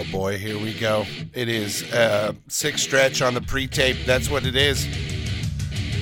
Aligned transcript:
Oh 0.00 0.04
boy, 0.10 0.38
here 0.38 0.58
we 0.58 0.72
go. 0.72 1.04
It 1.34 1.50
is 1.50 1.82
uh, 1.92 2.32
six 2.48 2.80
stretch 2.80 3.20
on 3.20 3.34
the 3.34 3.42
pre-tape. 3.42 4.06
That's 4.06 4.30
what 4.30 4.46
it 4.46 4.56
is. 4.56 4.86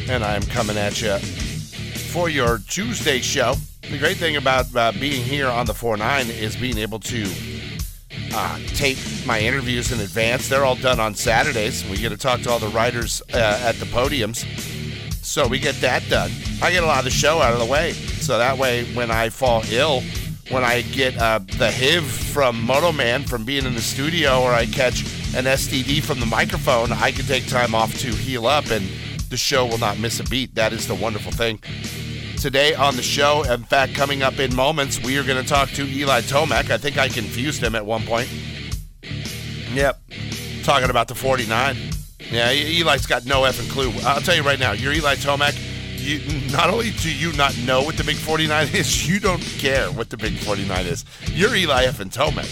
And 0.08 0.22
I'm 0.22 0.42
coming 0.42 0.76
at 0.76 1.02
you 1.02 1.18
for 2.12 2.28
your 2.28 2.58
Tuesday 2.58 3.18
show. 3.18 3.54
The 3.90 3.98
great 3.98 4.16
thing 4.16 4.36
about 4.36 4.66
uh, 4.76 4.92
being 4.92 5.24
here 5.24 5.48
on 5.48 5.66
the 5.66 5.72
4-9 5.72 6.30
is 6.30 6.54
being 6.54 6.78
able 6.78 7.00
to 7.00 7.26
uh, 8.32 8.60
tape 8.68 8.98
my 9.26 9.40
interviews 9.40 9.90
in 9.90 9.98
advance. 9.98 10.48
They're 10.48 10.64
all 10.64 10.76
done 10.76 11.00
on 11.00 11.16
Saturdays. 11.16 11.84
We 11.90 11.96
get 11.96 12.10
to 12.10 12.16
talk 12.16 12.42
to 12.42 12.50
all 12.50 12.60
the 12.60 12.68
writers 12.68 13.20
uh, 13.34 13.60
at 13.64 13.80
the 13.80 13.86
podiums. 13.86 14.44
So 15.24 15.48
we 15.48 15.58
get 15.58 15.74
that 15.80 16.08
done. 16.08 16.30
I 16.62 16.70
get 16.70 16.84
a 16.84 16.86
lot 16.86 17.00
of 17.00 17.04
the 17.04 17.10
show 17.10 17.40
out 17.40 17.52
of 17.52 17.58
the 17.58 17.66
way. 17.66 17.94
So 17.94 18.38
that 18.38 18.58
way, 18.58 18.84
when 18.94 19.10
I 19.10 19.28
fall 19.30 19.64
ill, 19.72 20.04
when 20.50 20.64
I 20.64 20.82
get 20.82 21.16
uh, 21.18 21.40
the 21.40 21.70
HIV 21.70 22.04
from 22.04 22.62
Moto 22.62 22.92
Man 22.92 23.24
from 23.24 23.44
being 23.44 23.66
in 23.66 23.74
the 23.74 23.80
studio, 23.80 24.40
or 24.40 24.52
I 24.52 24.66
catch 24.66 25.02
an 25.34 25.44
STD 25.44 26.02
from 26.02 26.20
the 26.20 26.26
microphone, 26.26 26.92
I 26.92 27.12
can 27.12 27.26
take 27.26 27.46
time 27.46 27.74
off 27.74 27.94
to 27.98 28.08
heal 28.08 28.46
up, 28.46 28.70
and 28.70 28.86
the 29.28 29.36
show 29.36 29.66
will 29.66 29.78
not 29.78 29.98
miss 29.98 30.20
a 30.20 30.24
beat. 30.24 30.54
That 30.54 30.72
is 30.72 30.88
the 30.88 30.94
wonderful 30.94 31.32
thing. 31.32 31.60
Today 32.38 32.74
on 32.74 32.96
the 32.96 33.02
show, 33.02 33.42
in 33.42 33.64
fact, 33.64 33.94
coming 33.94 34.22
up 34.22 34.38
in 34.38 34.54
moments, 34.54 35.02
we 35.02 35.18
are 35.18 35.24
going 35.24 35.42
to 35.42 35.48
talk 35.48 35.68
to 35.70 35.84
Eli 35.84 36.20
Tomac. 36.22 36.70
I 36.70 36.78
think 36.78 36.96
I 36.96 37.08
confused 37.08 37.62
him 37.62 37.74
at 37.74 37.84
one 37.84 38.02
point. 38.02 38.28
Yep, 39.74 40.00
talking 40.62 40.88
about 40.88 41.08
the 41.08 41.14
49. 41.14 41.76
Yeah, 42.30 42.50
Eli's 42.50 43.06
got 43.06 43.26
no 43.26 43.42
effing 43.42 43.70
clue. 43.70 43.92
I'll 44.04 44.20
tell 44.20 44.34
you 44.34 44.42
right 44.42 44.58
now, 44.58 44.72
you're 44.72 44.92
Eli 44.92 45.16
Tomac. 45.16 45.67
You, 46.08 46.50
not 46.50 46.70
only 46.70 46.90
do 46.92 47.14
you 47.14 47.34
not 47.34 47.54
know 47.58 47.82
what 47.82 47.98
the 47.98 48.02
Big 48.02 48.16
49 48.16 48.68
is, 48.68 49.06
you 49.10 49.20
don't 49.20 49.42
care 49.42 49.92
what 49.92 50.08
the 50.08 50.16
Big 50.16 50.38
49 50.38 50.86
is. 50.86 51.04
You're 51.26 51.54
Eli 51.54 51.84
effing 51.84 52.10
Tomac. 52.10 52.46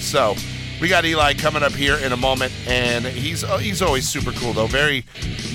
So 0.00 0.36
we 0.80 0.86
got 0.86 1.04
Eli 1.04 1.34
coming 1.34 1.64
up 1.64 1.72
here 1.72 1.96
in 1.96 2.12
a 2.12 2.16
moment, 2.16 2.52
and 2.68 3.04
he's 3.04 3.42
oh, 3.42 3.56
he's 3.56 3.82
always 3.82 4.08
super 4.08 4.30
cool 4.30 4.52
though. 4.52 4.68
Very 4.68 5.04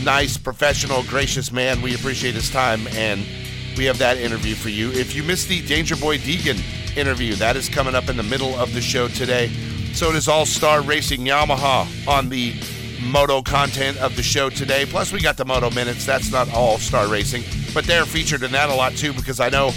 nice, 0.03 0.35
professional, 0.35 1.03
gracious 1.03 1.49
man. 1.49 1.81
We 1.81 1.95
appreciate 1.95 2.35
his 2.35 2.51
time, 2.51 2.85
and 2.87 3.25
we 3.77 3.85
have 3.85 3.97
that 3.99 4.17
interview 4.17 4.53
for 4.53 4.67
you. 4.67 4.91
If 4.91 5.15
you 5.15 5.23
missed 5.23 5.47
the 5.47 5.65
Danger 5.65 5.95
Boy 5.95 6.17
Deegan 6.17 6.61
interview, 6.97 7.35
that 7.35 7.55
is 7.55 7.69
coming 7.69 7.95
up 7.95 8.09
in 8.09 8.17
the 8.17 8.23
middle 8.23 8.55
of 8.55 8.73
the 8.73 8.81
show 8.81 9.07
today. 9.07 9.47
So 9.93 10.09
it 10.09 10.17
is 10.17 10.27
All 10.27 10.45
Star 10.45 10.81
Racing 10.81 11.21
Yamaha 11.21 12.07
on 12.09 12.27
the 12.27 12.55
moto 13.01 13.41
content 13.41 13.97
of 13.97 14.15
the 14.15 14.23
show 14.23 14.49
today. 14.49 14.85
Plus, 14.85 15.11
we 15.11 15.21
got 15.21 15.37
the 15.37 15.45
Moto 15.45 15.69
Minutes. 15.71 16.05
That's 16.05 16.31
not 16.31 16.51
all 16.53 16.77
star 16.77 17.07
racing, 17.07 17.43
but 17.73 17.85
they're 17.85 18.05
featured 18.05 18.43
in 18.43 18.51
that 18.51 18.69
a 18.69 18.75
lot 18.75 18.93
too 18.93 19.13
because 19.13 19.39
I 19.39 19.49
know 19.49 19.71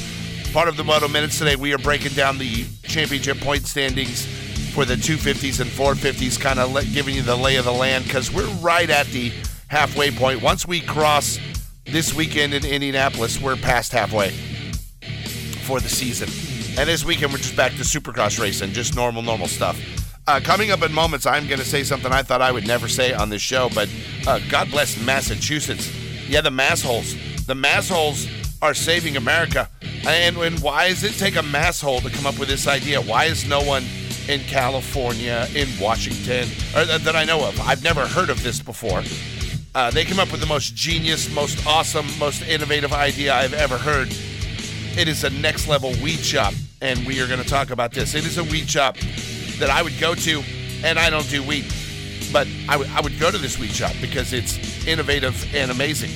part 0.52 0.68
of 0.68 0.76
the 0.76 0.84
Moto 0.84 1.08
Minutes 1.08 1.38
today, 1.38 1.56
we 1.56 1.72
are 1.72 1.78
breaking 1.78 2.12
down 2.12 2.38
the 2.38 2.64
championship 2.82 3.38
point 3.40 3.66
standings 3.66 4.26
for 4.70 4.84
the 4.84 4.94
250s 4.94 5.60
and 5.60 5.70
450s, 5.70 6.40
kind 6.40 6.58
of 6.58 6.72
giving 6.92 7.14
you 7.14 7.22
the 7.22 7.36
lay 7.36 7.56
of 7.56 7.64
the 7.64 7.72
land 7.72 8.04
because 8.04 8.32
we're 8.32 8.48
right 8.56 8.88
at 8.88 9.06
the 9.08 9.32
halfway 9.68 10.10
point. 10.10 10.42
Once 10.42 10.66
we 10.66 10.80
cross 10.80 11.38
this 11.86 12.14
weekend 12.14 12.54
in 12.54 12.64
Indianapolis, 12.64 13.40
we're 13.40 13.56
past 13.56 13.92
halfway 13.92 14.30
for 15.62 15.80
the 15.80 15.88
season. 15.88 16.28
And 16.78 16.88
this 16.88 17.04
weekend, 17.04 17.32
we're 17.32 17.38
just 17.38 17.56
back 17.56 17.72
to 17.72 17.82
supercross 17.82 18.40
racing, 18.40 18.72
just 18.72 18.94
normal, 18.94 19.22
normal 19.22 19.48
stuff. 19.48 19.78
Uh, 20.30 20.38
coming 20.38 20.70
up 20.70 20.80
in 20.82 20.92
moments, 20.92 21.26
I'm 21.26 21.48
going 21.48 21.58
to 21.58 21.64
say 21.64 21.82
something 21.82 22.12
I 22.12 22.22
thought 22.22 22.40
I 22.40 22.52
would 22.52 22.64
never 22.64 22.86
say 22.86 23.12
on 23.12 23.30
this 23.30 23.42
show, 23.42 23.68
but 23.74 23.92
uh, 24.28 24.38
God 24.48 24.70
bless 24.70 24.96
Massachusetts. 25.04 25.92
Yeah, 26.28 26.40
the 26.40 26.50
massholes. 26.50 27.46
The 27.46 27.54
massholes 27.54 28.30
are 28.62 28.72
saving 28.72 29.16
America. 29.16 29.68
And, 30.06 30.36
and 30.36 30.56
why 30.60 30.90
does 30.90 31.02
it 31.02 31.14
take 31.14 31.34
a 31.34 31.42
masshole 31.42 32.00
to 32.02 32.10
come 32.10 32.26
up 32.26 32.38
with 32.38 32.48
this 32.48 32.68
idea? 32.68 33.00
Why 33.00 33.24
is 33.24 33.44
no 33.48 33.60
one 33.60 33.82
in 34.28 34.38
California, 34.42 35.48
in 35.52 35.66
Washington, 35.80 36.46
or 36.76 36.84
th- 36.84 37.00
that 37.00 37.16
I 37.16 37.24
know 37.24 37.44
of? 37.44 37.60
I've 37.62 37.82
never 37.82 38.06
heard 38.06 38.30
of 38.30 38.40
this 38.44 38.60
before. 38.60 39.02
Uh, 39.74 39.90
they 39.90 40.04
came 40.04 40.20
up 40.20 40.30
with 40.30 40.40
the 40.40 40.46
most 40.46 40.76
genius, 40.76 41.28
most 41.34 41.66
awesome, 41.66 42.06
most 42.20 42.42
innovative 42.42 42.92
idea 42.92 43.34
I've 43.34 43.54
ever 43.54 43.76
heard. 43.76 44.06
It 44.96 45.08
is 45.08 45.24
a 45.24 45.30
next 45.30 45.66
level 45.66 45.90
weed 46.00 46.20
shop, 46.20 46.54
and 46.80 47.04
we 47.04 47.20
are 47.20 47.26
going 47.26 47.42
to 47.42 47.48
talk 47.48 47.70
about 47.70 47.90
this. 47.90 48.14
It 48.14 48.24
is 48.24 48.38
a 48.38 48.44
weed 48.44 48.70
shop 48.70 48.96
that 49.60 49.70
I 49.70 49.82
would 49.82 49.98
go 49.98 50.14
to, 50.14 50.42
and 50.84 50.98
I 50.98 51.10
don't 51.10 51.28
do 51.28 51.42
weed, 51.42 51.66
but 52.32 52.46
I, 52.68 52.72
w- 52.72 52.90
I 52.94 53.00
would 53.00 53.18
go 53.18 53.30
to 53.30 53.38
this 53.38 53.58
weed 53.58 53.70
shop 53.70 53.92
because 54.00 54.32
it's 54.32 54.86
innovative 54.86 55.54
and 55.54 55.70
amazing. 55.70 56.10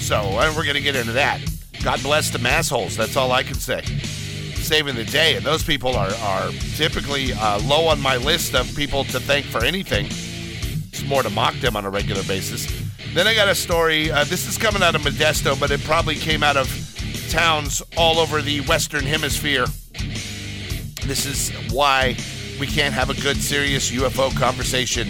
So 0.00 0.16
uh, 0.16 0.52
we're 0.56 0.64
going 0.64 0.74
to 0.76 0.80
get 0.80 0.96
into 0.96 1.12
that. 1.12 1.40
God 1.84 2.02
bless 2.02 2.30
the 2.30 2.38
massholes. 2.38 2.96
That's 2.96 3.16
all 3.16 3.32
I 3.32 3.42
can 3.42 3.54
say. 3.54 3.82
Saving 3.82 4.94
the 4.94 5.04
day, 5.04 5.34
and 5.36 5.44
those 5.44 5.64
people 5.64 5.96
are 5.96 6.12
are 6.22 6.50
typically 6.76 7.32
uh, 7.32 7.58
low 7.60 7.88
on 7.88 8.00
my 8.00 8.16
list 8.16 8.54
of 8.54 8.74
people 8.76 9.04
to 9.04 9.18
thank 9.18 9.44
for 9.46 9.64
anything. 9.64 10.06
It's 10.06 11.04
more 11.04 11.22
to 11.24 11.30
mock 11.30 11.54
them 11.56 11.76
on 11.76 11.84
a 11.84 11.90
regular 11.90 12.22
basis. 12.22 12.66
Then 13.12 13.26
I 13.26 13.34
got 13.34 13.48
a 13.48 13.54
story. 13.54 14.10
Uh, 14.12 14.22
this 14.24 14.46
is 14.46 14.56
coming 14.56 14.82
out 14.82 14.94
of 14.94 15.02
Modesto, 15.02 15.58
but 15.58 15.72
it 15.72 15.82
probably 15.82 16.14
came 16.14 16.42
out 16.44 16.56
of 16.56 16.68
towns 17.30 17.82
all 17.96 18.18
over 18.18 18.40
the 18.40 18.60
Western 18.62 19.04
Hemisphere. 19.04 19.66
This 21.04 21.26
is 21.26 21.50
why 21.72 22.16
we 22.58 22.66
can't 22.66 22.94
have 22.94 23.10
a 23.10 23.14
good, 23.20 23.36
serious 23.36 23.90
UFO 23.90 24.34
conversation 24.36 25.08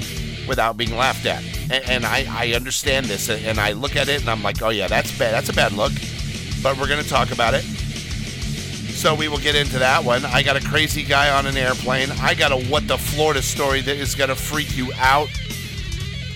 without 0.49 0.77
being 0.77 0.97
laughed 0.97 1.27
at. 1.27 1.43
And, 1.71 1.89
and 1.89 2.07
I, 2.07 2.27
I 2.29 2.53
understand 2.55 3.07
this, 3.07 3.29
and 3.29 3.59
I 3.59 3.73
look 3.73 3.97
at 3.97 4.09
it 4.09 4.21
and 4.21 4.31
I'm 4.31 4.43
like, 4.43 4.63
oh 4.63 4.71
yeah, 4.71 4.89
that's 4.89 5.17
bad. 5.19 5.33
That's 5.33 5.49
a 5.49 5.53
bad 5.53 5.73
look. 5.73 5.93
But 6.63 6.79
we're 6.79 6.87
to 7.03 7.09
talk 7.09 7.33
about 7.33 7.55
it. 7.55 7.65
So 7.65 9.15
we 9.15 9.27
will 9.27 9.39
get 9.39 9.57
into 9.57 9.79
that 9.81 10.05
one. 10.05 10.25
I 10.25 10.43
got 10.43 10.57
a 10.57 10.61
crazy 10.61 11.03
guy 11.03 11.37
on 11.37 11.47
an 11.47 11.57
airplane. 11.57 12.11
I 12.21 12.35
got 12.35 12.53
a 12.53 12.57
what 12.69 12.87
the 12.87 12.99
Florida 12.99 13.43
story 13.43 13.81
that 13.81 13.97
is 13.97 14.15
to 14.29 14.37
freak 14.37 14.77
you 14.77 14.93
out. 14.97 15.29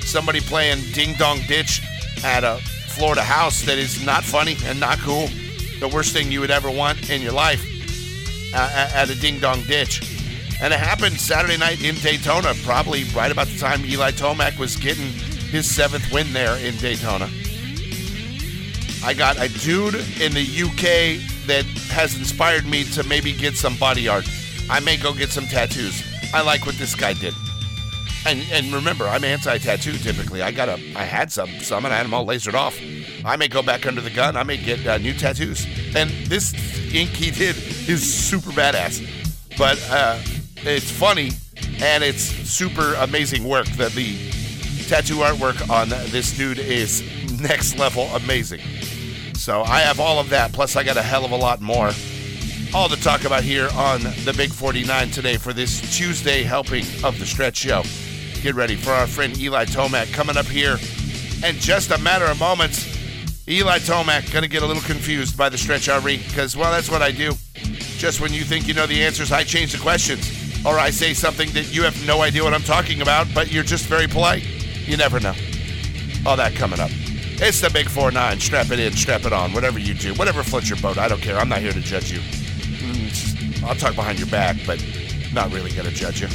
Somebody 0.01 0.41
playing 0.41 0.81
ding 0.93 1.15
dong 1.15 1.41
ditch 1.47 1.83
at 2.25 2.43
a 2.43 2.57
Florida 2.89 3.23
house 3.23 3.63
that 3.63 3.79
is 3.79 4.05
not 4.05 4.25
funny 4.25 4.57
and 4.65 4.81
not 4.81 4.99
cool. 4.99 5.29
The 5.81 5.89
worst 5.93 6.13
thing 6.13 6.33
you 6.33 6.41
would 6.41 6.51
ever 6.51 6.71
want 6.71 7.11
in 7.11 7.21
your 7.21 7.33
life 7.33 7.65
uh, 8.55 8.91
at 8.95 9.11
a 9.11 9.15
ding 9.15 9.39
dong 9.39 9.63
ditch. 9.63 10.16
And 10.61 10.73
it 10.73 10.81
happened 10.81 11.21
Saturday 11.21 11.59
night 11.59 11.83
in 11.83 11.95
Daytona, 11.97 12.55
probably 12.63 13.05
right 13.15 13.31
about 13.31 13.47
the 13.49 13.59
time 13.59 13.85
Eli 13.85 14.13
Tomac 14.13 14.59
was 14.59 14.77
getting 14.77 15.13
his 15.51 15.73
seventh 15.73 16.11
win 16.13 16.33
there 16.33 16.57
in 16.57 16.77
Daytona. 16.77 17.29
I 19.05 19.15
got 19.15 19.37
a 19.39 19.49
dude 19.61 19.95
in 20.21 20.33
the 20.33 20.43
UK 20.43 21.47
that 21.47 21.65
has 21.91 22.17
inspired 22.19 22.67
me 22.67 22.85
to 22.93 23.05
maybe 23.05 23.33
get 23.33 23.57
some 23.57 23.77
body 23.77 24.09
art. 24.09 24.29
I 24.71 24.81
may 24.81 24.97
go 24.97 25.13
get 25.13 25.31
some 25.31 25.45
tattoos. 25.45 26.03
I 26.33 26.43
like 26.43 26.67
what 26.67 26.77
this 26.77 26.95
guy 26.95 27.13
did. 27.13 27.35
And, 28.27 28.43
and 28.51 28.73
remember, 28.73 29.07
I'm 29.07 29.23
anti-tattoo 29.23 29.99
typically. 29.99 30.43
I 30.43 30.51
got 30.51 30.69
a, 30.69 30.75
I 30.97 31.05
had 31.05 31.31
some, 31.31 31.49
some, 31.61 31.85
and 31.85 31.95
I 31.95 31.99
had 31.99 32.07
them 32.07 32.15
all 32.15 32.27
lasered 32.27 32.55
off. 32.55 32.77
I 33.25 33.37
may 33.37 33.47
go 33.47 33.63
back 33.63 33.87
under 33.87 34.01
the 34.01 34.11
gun. 34.11 34.37
I 34.37 34.43
may 34.43 34.57
get 34.57 34.85
uh, 34.85 34.99
new 34.99 35.13
tattoos. 35.13 35.67
And 35.95 36.11
this 36.27 36.53
ink 36.93 37.11
he 37.11 37.31
did 37.31 37.57
is 37.89 38.03
super 38.03 38.51
badass. 38.51 39.07
But 39.57 39.81
uh, 39.91 40.21
it's 40.67 40.91
funny 40.91 41.31
and 41.81 42.03
it's 42.03 42.23
super 42.23 42.95
amazing 42.95 43.45
work. 43.45 43.67
That 43.77 43.93
the 43.93 44.17
tattoo 44.89 45.17
artwork 45.17 45.71
on 45.71 45.89
this 46.11 46.37
dude 46.37 46.59
is 46.59 47.03
next 47.41 47.79
level 47.79 48.05
amazing. 48.15 48.61
So 49.35 49.63
I 49.63 49.81
have 49.81 50.01
all 50.01 50.19
of 50.19 50.31
that, 50.31 50.53
plus 50.53 50.75
I 50.77 50.83
got 50.83 50.97
a 50.97 51.03
hell 51.03 51.25
of 51.25 51.31
a 51.31 51.37
lot 51.37 51.61
more. 51.61 51.91
All 52.75 52.89
to 52.89 53.01
talk 53.01 53.25
about 53.25 53.45
here 53.45 53.69
on 53.75 54.03
the 54.25 54.35
Big 54.37 54.51
49 54.51 55.11
today 55.11 55.37
for 55.37 55.53
this 55.53 55.97
Tuesday 55.97 56.43
helping 56.43 56.85
of 57.05 57.19
the 57.19 57.27
Stretch 57.27 57.57
Show. 57.57 57.83
Get 58.43 58.55
ready 58.55 58.75
for 58.75 58.91
our 58.91 59.07
friend 59.07 59.39
Eli 59.39 59.67
Tomac 59.67 60.13
coming 60.13 60.37
up 60.37 60.47
here 60.47 60.79
in 61.45 61.57
just 61.57 61.93
a 61.93 61.99
matter 61.99 62.25
of 62.25 62.41
moments. 62.41 62.93
Eli 63.49 63.79
Tomac 63.79 64.33
gonna 64.33 64.49
get 64.49 64.65
a 64.65 64.67
little 64.67 64.83
confused 64.83 65.39
by 65.39 65.49
the 65.49 65.57
Stretch 65.59 65.87
RE 65.87 66.17
because 66.17 66.57
well 66.57 66.73
that's 66.73 66.91
what 66.91 67.03
I 67.03 67.13
do. 67.13 67.33
Just 67.99 68.21
when 68.21 68.33
you 68.33 68.43
think 68.43 68.67
you 68.67 68.75
know 68.75 68.87
the 68.87 69.05
answers, 69.05 69.31
I 69.31 69.45
change 69.45 69.73
the 69.73 69.79
questions 69.79 70.46
or 70.67 70.81
I 70.81 70.91
say 70.91 71.15
something 71.15 71.51
that 71.53 71.73
you 71.73 71.85
have 71.85 72.07
no 72.07 72.23
idea 72.23 72.43
what 72.43 72.53
I'm 72.53 72.63
talking 72.63 73.01
about, 73.01 73.29
but 73.33 73.53
you're 73.53 73.63
just 73.63 73.87
very 73.87 74.09
polite. 74.09 74.45
You 74.87 74.97
never 74.97 75.21
know. 75.21 75.35
All 76.27 76.37
that 76.37 76.55
coming 76.57 76.81
up. 76.81 76.91
It's 77.39 77.61
the 77.61 77.71
Big 77.71 77.89
4 77.89 78.11
9. 78.11 78.41
Strap 78.41 78.71
it 78.73 78.81
in, 78.81 78.93
strap 78.93 79.25
it 79.25 79.33
on, 79.33 79.53
whatever 79.53 79.79
you 79.79 79.95
do. 79.95 80.13
Whatever 80.15 80.43
floats 80.43 80.69
your 80.69 80.79
boat. 80.81 80.99
I 80.99 81.07
don't 81.07 81.23
care. 81.23 81.39
I'm 81.39 81.49
not 81.49 81.61
here 81.61 81.73
to 81.73 81.81
judge 81.81 82.11
you. 82.11 82.19
Mm, 82.19 83.63
I'll 83.63 83.77
talk 83.77 83.95
behind 83.95 84.19
your 84.19 84.29
back, 84.29 84.57
but 84.67 84.85
not 85.33 85.53
really 85.53 85.71
going 85.71 85.87
to 85.87 85.95
judge 85.95 86.21
you. 86.21 86.29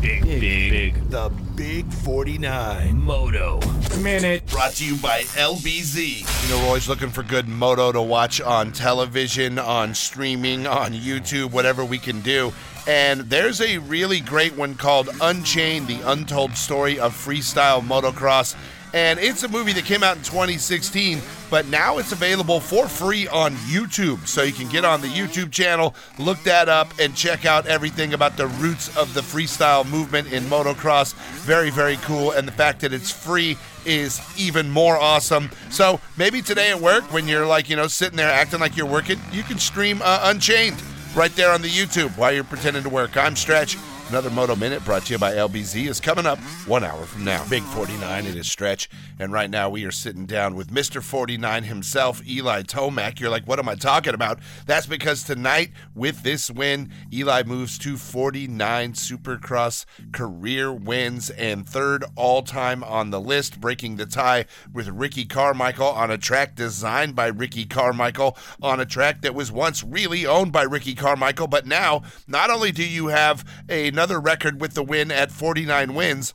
Big, 0.00 0.24
big, 0.24 0.70
big. 0.70 1.10
The 1.10 1.30
Big 1.60 1.92
49. 1.92 2.96
Moto. 3.02 3.60
Minute. 4.00 4.46
Brought 4.46 4.72
to 4.76 4.86
you 4.86 4.96
by 4.96 5.24
LBZ. 5.34 6.20
You 6.42 6.48
know, 6.48 6.62
we're 6.62 6.68
always 6.68 6.88
looking 6.88 7.10
for 7.10 7.22
good 7.22 7.48
moto 7.48 7.92
to 7.92 8.00
watch 8.00 8.40
on 8.40 8.72
television, 8.72 9.58
on 9.58 9.94
streaming, 9.94 10.66
on 10.66 10.92
YouTube, 10.92 11.50
whatever 11.50 11.84
we 11.84 11.98
can 11.98 12.22
do. 12.22 12.54
And 12.88 13.20
there's 13.28 13.60
a 13.60 13.76
really 13.76 14.20
great 14.20 14.56
one 14.56 14.74
called 14.74 15.10
Unchained, 15.20 15.86
the 15.86 16.00
untold 16.10 16.56
story 16.56 16.98
of 16.98 17.12
freestyle 17.12 17.82
motocross. 17.82 18.56
And 18.92 19.18
it's 19.18 19.42
a 19.42 19.48
movie 19.48 19.72
that 19.74 19.84
came 19.84 20.02
out 20.02 20.16
in 20.16 20.22
2016, 20.22 21.20
but 21.50 21.66
now 21.66 21.98
it's 21.98 22.12
available 22.12 22.60
for 22.60 22.88
free 22.88 23.28
on 23.28 23.54
YouTube. 23.54 24.26
So 24.26 24.42
you 24.42 24.52
can 24.52 24.68
get 24.68 24.84
on 24.84 25.00
the 25.00 25.08
YouTube 25.08 25.50
channel, 25.50 25.94
look 26.18 26.42
that 26.44 26.68
up, 26.68 26.92
and 26.98 27.14
check 27.14 27.44
out 27.44 27.66
everything 27.66 28.14
about 28.14 28.36
the 28.36 28.46
roots 28.46 28.94
of 28.96 29.14
the 29.14 29.20
freestyle 29.20 29.88
movement 29.88 30.32
in 30.32 30.44
motocross. 30.44 31.14
Very, 31.42 31.70
very 31.70 31.96
cool. 31.98 32.32
And 32.32 32.46
the 32.46 32.52
fact 32.52 32.80
that 32.80 32.92
it's 32.92 33.10
free 33.10 33.56
is 33.84 34.20
even 34.38 34.70
more 34.70 34.96
awesome. 34.96 35.50
So 35.70 36.00
maybe 36.16 36.42
today 36.42 36.70
at 36.70 36.80
work, 36.80 37.12
when 37.12 37.28
you're 37.28 37.46
like, 37.46 37.68
you 37.70 37.76
know, 37.76 37.86
sitting 37.86 38.16
there 38.16 38.30
acting 38.30 38.60
like 38.60 38.76
you're 38.76 38.86
working, 38.86 39.20
you 39.32 39.42
can 39.42 39.58
stream 39.58 40.00
uh, 40.02 40.20
Unchained 40.24 40.82
right 41.14 41.34
there 41.36 41.52
on 41.52 41.62
the 41.62 41.68
YouTube 41.68 42.16
while 42.16 42.32
you're 42.32 42.44
pretending 42.44 42.82
to 42.82 42.88
work. 42.88 43.16
I'm 43.16 43.36
Stretch. 43.36 43.76
Another 44.10 44.30
Moto 44.30 44.56
Minute 44.56 44.84
brought 44.84 45.04
to 45.04 45.12
you 45.12 45.18
by 45.20 45.34
LBZ 45.34 45.86
is 45.86 46.00
coming 46.00 46.26
up 46.26 46.40
one 46.66 46.82
hour 46.82 47.04
from 47.04 47.24
now. 47.24 47.46
Big 47.48 47.62
49, 47.62 48.26
it 48.26 48.34
is 48.34 48.50
Stretch. 48.50 48.90
And 49.20 49.32
right 49.32 49.48
now 49.48 49.70
we 49.70 49.84
are 49.84 49.92
sitting 49.92 50.26
down 50.26 50.56
with 50.56 50.72
Mr. 50.72 51.00
49 51.00 51.62
himself, 51.62 52.20
Eli 52.26 52.62
Tomac. 52.62 53.20
You're 53.20 53.30
like, 53.30 53.44
what 53.44 53.60
am 53.60 53.68
I 53.68 53.76
talking 53.76 54.12
about? 54.12 54.40
That's 54.66 54.86
because 54.88 55.22
tonight, 55.22 55.70
with 55.94 56.24
this 56.24 56.50
win, 56.50 56.90
Eli 57.12 57.44
moves 57.44 57.78
to 57.78 57.96
49 57.96 58.94
Supercross 58.94 59.84
career 60.10 60.72
wins 60.72 61.30
and 61.30 61.64
third 61.64 62.04
all 62.16 62.42
time 62.42 62.82
on 62.82 63.10
the 63.10 63.20
list, 63.20 63.60
breaking 63.60 63.94
the 63.94 64.06
tie 64.06 64.46
with 64.72 64.88
Ricky 64.88 65.24
Carmichael 65.24 65.86
on 65.86 66.10
a 66.10 66.18
track 66.18 66.56
designed 66.56 67.14
by 67.14 67.28
Ricky 67.28 67.64
Carmichael 67.64 68.36
on 68.60 68.80
a 68.80 68.86
track 68.86 69.20
that 69.20 69.36
was 69.36 69.52
once 69.52 69.84
really 69.84 70.26
owned 70.26 70.50
by 70.50 70.62
Ricky 70.62 70.96
Carmichael. 70.96 71.46
But 71.46 71.64
now, 71.64 72.02
not 72.26 72.50
only 72.50 72.72
do 72.72 72.84
you 72.84 73.06
have 73.06 73.44
a 73.68 73.92
another 74.00 74.18
record 74.18 74.62
with 74.62 74.72
the 74.72 74.82
win 74.82 75.12
at 75.12 75.30
49 75.30 75.92
wins. 75.92 76.32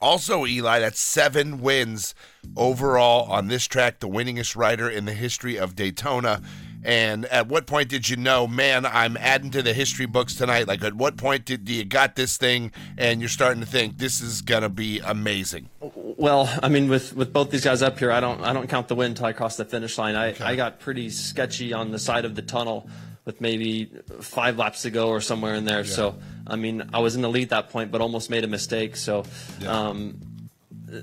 Also, 0.00 0.46
Eli, 0.46 0.78
that's 0.78 1.00
seven 1.00 1.60
wins 1.60 2.14
overall 2.56 3.28
on 3.32 3.48
this 3.48 3.66
track, 3.66 3.98
the 3.98 4.08
winningest 4.08 4.54
rider 4.54 4.88
in 4.88 5.04
the 5.04 5.12
history 5.12 5.58
of 5.58 5.74
Daytona. 5.74 6.40
And 6.84 7.26
at 7.26 7.48
what 7.48 7.66
point 7.66 7.88
did 7.88 8.08
you 8.08 8.14
know, 8.14 8.46
man, 8.46 8.86
I'm 8.86 9.16
adding 9.16 9.50
to 9.50 9.60
the 9.60 9.74
history 9.74 10.06
books 10.06 10.36
tonight? 10.36 10.68
Like, 10.68 10.84
at 10.84 10.94
what 10.94 11.16
point 11.16 11.44
did 11.44 11.68
you 11.68 11.84
got 11.84 12.14
this 12.14 12.36
thing 12.36 12.70
and 12.96 13.18
you're 13.18 13.28
starting 13.28 13.60
to 13.60 13.66
think 13.66 13.98
this 13.98 14.20
is 14.20 14.40
gonna 14.40 14.68
be 14.68 15.00
amazing? 15.00 15.70
Well, 15.80 16.48
I 16.62 16.68
mean, 16.68 16.88
with, 16.88 17.16
with 17.16 17.32
both 17.32 17.50
these 17.50 17.64
guys 17.64 17.82
up 17.82 17.98
here, 17.98 18.12
I 18.12 18.20
don't 18.20 18.40
I 18.44 18.52
don't 18.52 18.68
count 18.68 18.86
the 18.86 18.94
win 18.94 19.10
until 19.10 19.26
I 19.26 19.32
cross 19.32 19.56
the 19.56 19.64
finish 19.64 19.98
line. 19.98 20.14
I, 20.14 20.28
okay. 20.28 20.44
I 20.44 20.54
got 20.54 20.78
pretty 20.78 21.10
sketchy 21.10 21.72
on 21.72 21.90
the 21.90 21.98
side 21.98 22.24
of 22.24 22.36
the 22.36 22.42
tunnel 22.42 22.88
with 23.28 23.42
maybe 23.42 23.92
five 24.22 24.56
laps 24.56 24.80
to 24.82 24.90
go 24.90 25.10
or 25.10 25.20
somewhere 25.20 25.54
in 25.54 25.66
there. 25.66 25.84
Yeah. 25.84 25.92
So, 25.92 26.14
I 26.48 26.56
mean, 26.56 26.90
I 26.92 27.00
was 27.00 27.16
in 27.16 27.22
the 27.22 27.28
lead 27.28 27.50
that 27.50 27.70
point, 27.70 27.90
but 27.90 28.00
almost 28.00 28.30
made 28.30 28.44
a 28.44 28.48
mistake. 28.48 28.96
So, 28.96 29.24
yeah. 29.60 29.88
um, 29.88 30.20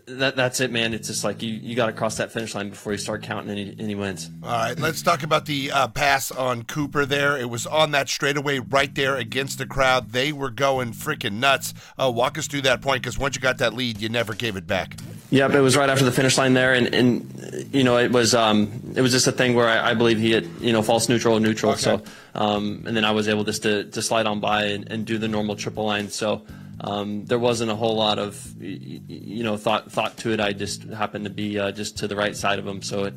that, 0.07 0.35
that's 0.35 0.59
it, 0.61 0.71
man. 0.71 0.93
It's 0.93 1.07
just 1.07 1.23
like 1.23 1.43
you, 1.43 1.53
you 1.53 1.75
got 1.75 1.87
to 1.87 1.93
cross 1.93 2.17
that 2.17 2.31
finish 2.31 2.55
line 2.55 2.69
before 2.71 2.91
you 2.91 2.97
start 2.97 3.21
counting 3.21 3.51
any, 3.51 3.75
any 3.77 3.95
wins. 3.95 4.29
All 4.41 4.49
right, 4.49 4.79
let's 4.79 5.01
talk 5.01 5.21
about 5.21 5.45
the 5.45 5.71
uh, 5.71 5.87
pass 5.87 6.31
on 6.31 6.63
Cooper 6.63 7.05
there. 7.05 7.37
It 7.37 7.49
was 7.49 7.67
on 7.67 7.91
that 7.91 8.09
straightaway 8.09 8.59
right 8.59 8.93
there 8.95 9.15
against 9.15 9.59
the 9.59 9.67
crowd. 9.67 10.11
They 10.11 10.31
were 10.31 10.49
going 10.49 10.93
freaking 10.93 11.33
nuts. 11.33 11.73
Uh, 11.97 12.11
walk 12.13 12.37
us 12.37 12.47
through 12.47 12.61
that 12.61 12.81
point 12.81 13.03
because 13.03 13.19
once 13.19 13.35
you 13.35 13.41
got 13.41 13.59
that 13.59 13.73
lead, 13.73 14.01
you 14.01 14.09
never 14.09 14.33
gave 14.33 14.55
it 14.55 14.65
back. 14.65 14.97
Yep, 15.35 15.51
it 15.51 15.59
was 15.59 15.75
right 15.75 15.89
after 15.89 16.05
the 16.05 16.13
finish 16.13 16.37
line 16.37 16.53
there, 16.53 16.73
and, 16.73 16.95
and 16.95 17.67
you 17.73 17.83
know 17.83 17.97
it 17.97 18.09
was 18.09 18.33
um, 18.33 18.93
it 18.95 19.01
was 19.01 19.11
just 19.11 19.27
a 19.27 19.33
thing 19.33 19.53
where 19.53 19.67
I, 19.67 19.91
I 19.91 19.93
believe 19.93 20.17
he 20.17 20.31
hit 20.31 20.45
you 20.61 20.71
know 20.71 20.81
false 20.81 21.09
neutral 21.09 21.37
neutral. 21.41 21.73
Okay. 21.73 21.81
So 21.81 22.03
um, 22.35 22.83
and 22.87 22.95
then 22.95 23.03
I 23.03 23.11
was 23.11 23.27
able 23.27 23.43
just 23.43 23.63
to, 23.63 23.83
to 23.83 24.01
slide 24.01 24.27
on 24.27 24.39
by 24.39 24.63
and, 24.67 24.89
and 24.89 25.05
do 25.05 25.17
the 25.17 25.27
normal 25.27 25.57
triple 25.57 25.85
line. 25.85 26.07
So 26.07 26.45
um, 26.79 27.25
there 27.25 27.37
wasn't 27.37 27.69
a 27.69 27.75
whole 27.75 27.97
lot 27.97 28.17
of 28.17 28.61
you 28.61 29.43
know 29.43 29.57
thought 29.57 29.91
thought 29.91 30.15
to 30.19 30.31
it. 30.31 30.39
I 30.39 30.53
just 30.53 30.83
happened 30.83 31.25
to 31.25 31.31
be 31.31 31.59
uh, 31.59 31.71
just 31.71 31.97
to 31.97 32.07
the 32.07 32.15
right 32.15 32.35
side 32.35 32.57
of 32.57 32.65
him, 32.65 32.81
so 32.81 33.03
it 33.03 33.13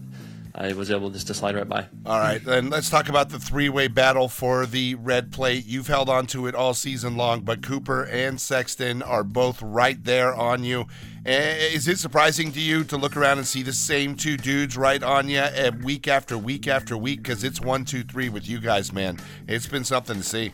I 0.61 0.73
was 0.73 0.91
able 0.91 1.09
just 1.11 1.29
to 1.29 1.35
slide 1.35 1.55
right 1.55 1.69
by. 1.69 1.87
All 2.05 2.19
right, 2.19 2.45
then 2.45 2.69
let's 2.69 2.91
talk 2.91 3.09
about 3.09 3.29
the 3.29 3.39
three-way 3.39 3.87
battle 3.87 4.29
for 4.29 4.67
the 4.67 4.97
red 4.97 5.31
plate. 5.31 5.65
You've 5.67 5.87
held 5.87 6.09
on 6.09 6.27
to 6.29 6.49
it 6.49 6.57
all 6.57 6.75
season 6.75 7.17
long, 7.17 7.43
but 7.43 7.63
Cooper 7.63 8.03
and 8.05 8.41
Sexton 8.41 9.01
are 9.01 9.23
both 9.23 9.63
right 9.63 10.03
there 10.03 10.35
on 10.35 10.65
you. 10.65 10.87
Eh, 11.25 11.69
is 11.73 11.87
it 11.87 11.99
surprising 11.99 12.51
to 12.51 12.61
you 12.61 12.83
to 12.85 12.97
look 12.97 13.17
around 13.17 13.39
and 13.39 13.47
see 13.47 13.63
the 13.63 13.73
same 13.73 14.17
two 14.17 14.37
dudes 14.37 14.77
right 14.77 15.03
on 15.03 15.29
you 15.29 15.39
eh, 15.39 15.71
week 15.85 16.09
after 16.09 16.37
week 16.37 16.67
after 16.67 16.97
week? 16.97 17.23
Because 17.23 17.45
it's 17.45 17.61
one, 17.61 17.85
two, 17.85 18.03
three 18.03 18.29
with 18.29 18.49
you 18.49 18.59
guys, 18.59 18.93
man. 18.93 19.19
It's 19.47 19.67
been 19.67 19.85
something 19.85 20.17
to 20.17 20.25
see. 20.25 20.53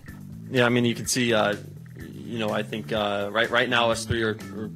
Yeah, 0.50 0.66
I 0.66 0.68
mean, 0.68 0.84
you 0.84 0.94
can 0.94 1.06
see. 1.06 1.32
Uh, 1.32 1.56
you 1.96 2.38
know, 2.38 2.50
I 2.50 2.62
think 2.62 2.92
uh, 2.92 3.30
right 3.32 3.48
right 3.48 3.68
now 3.68 3.90
us 3.90 4.04
three 4.04 4.22
are, 4.22 4.36
are 4.56 4.70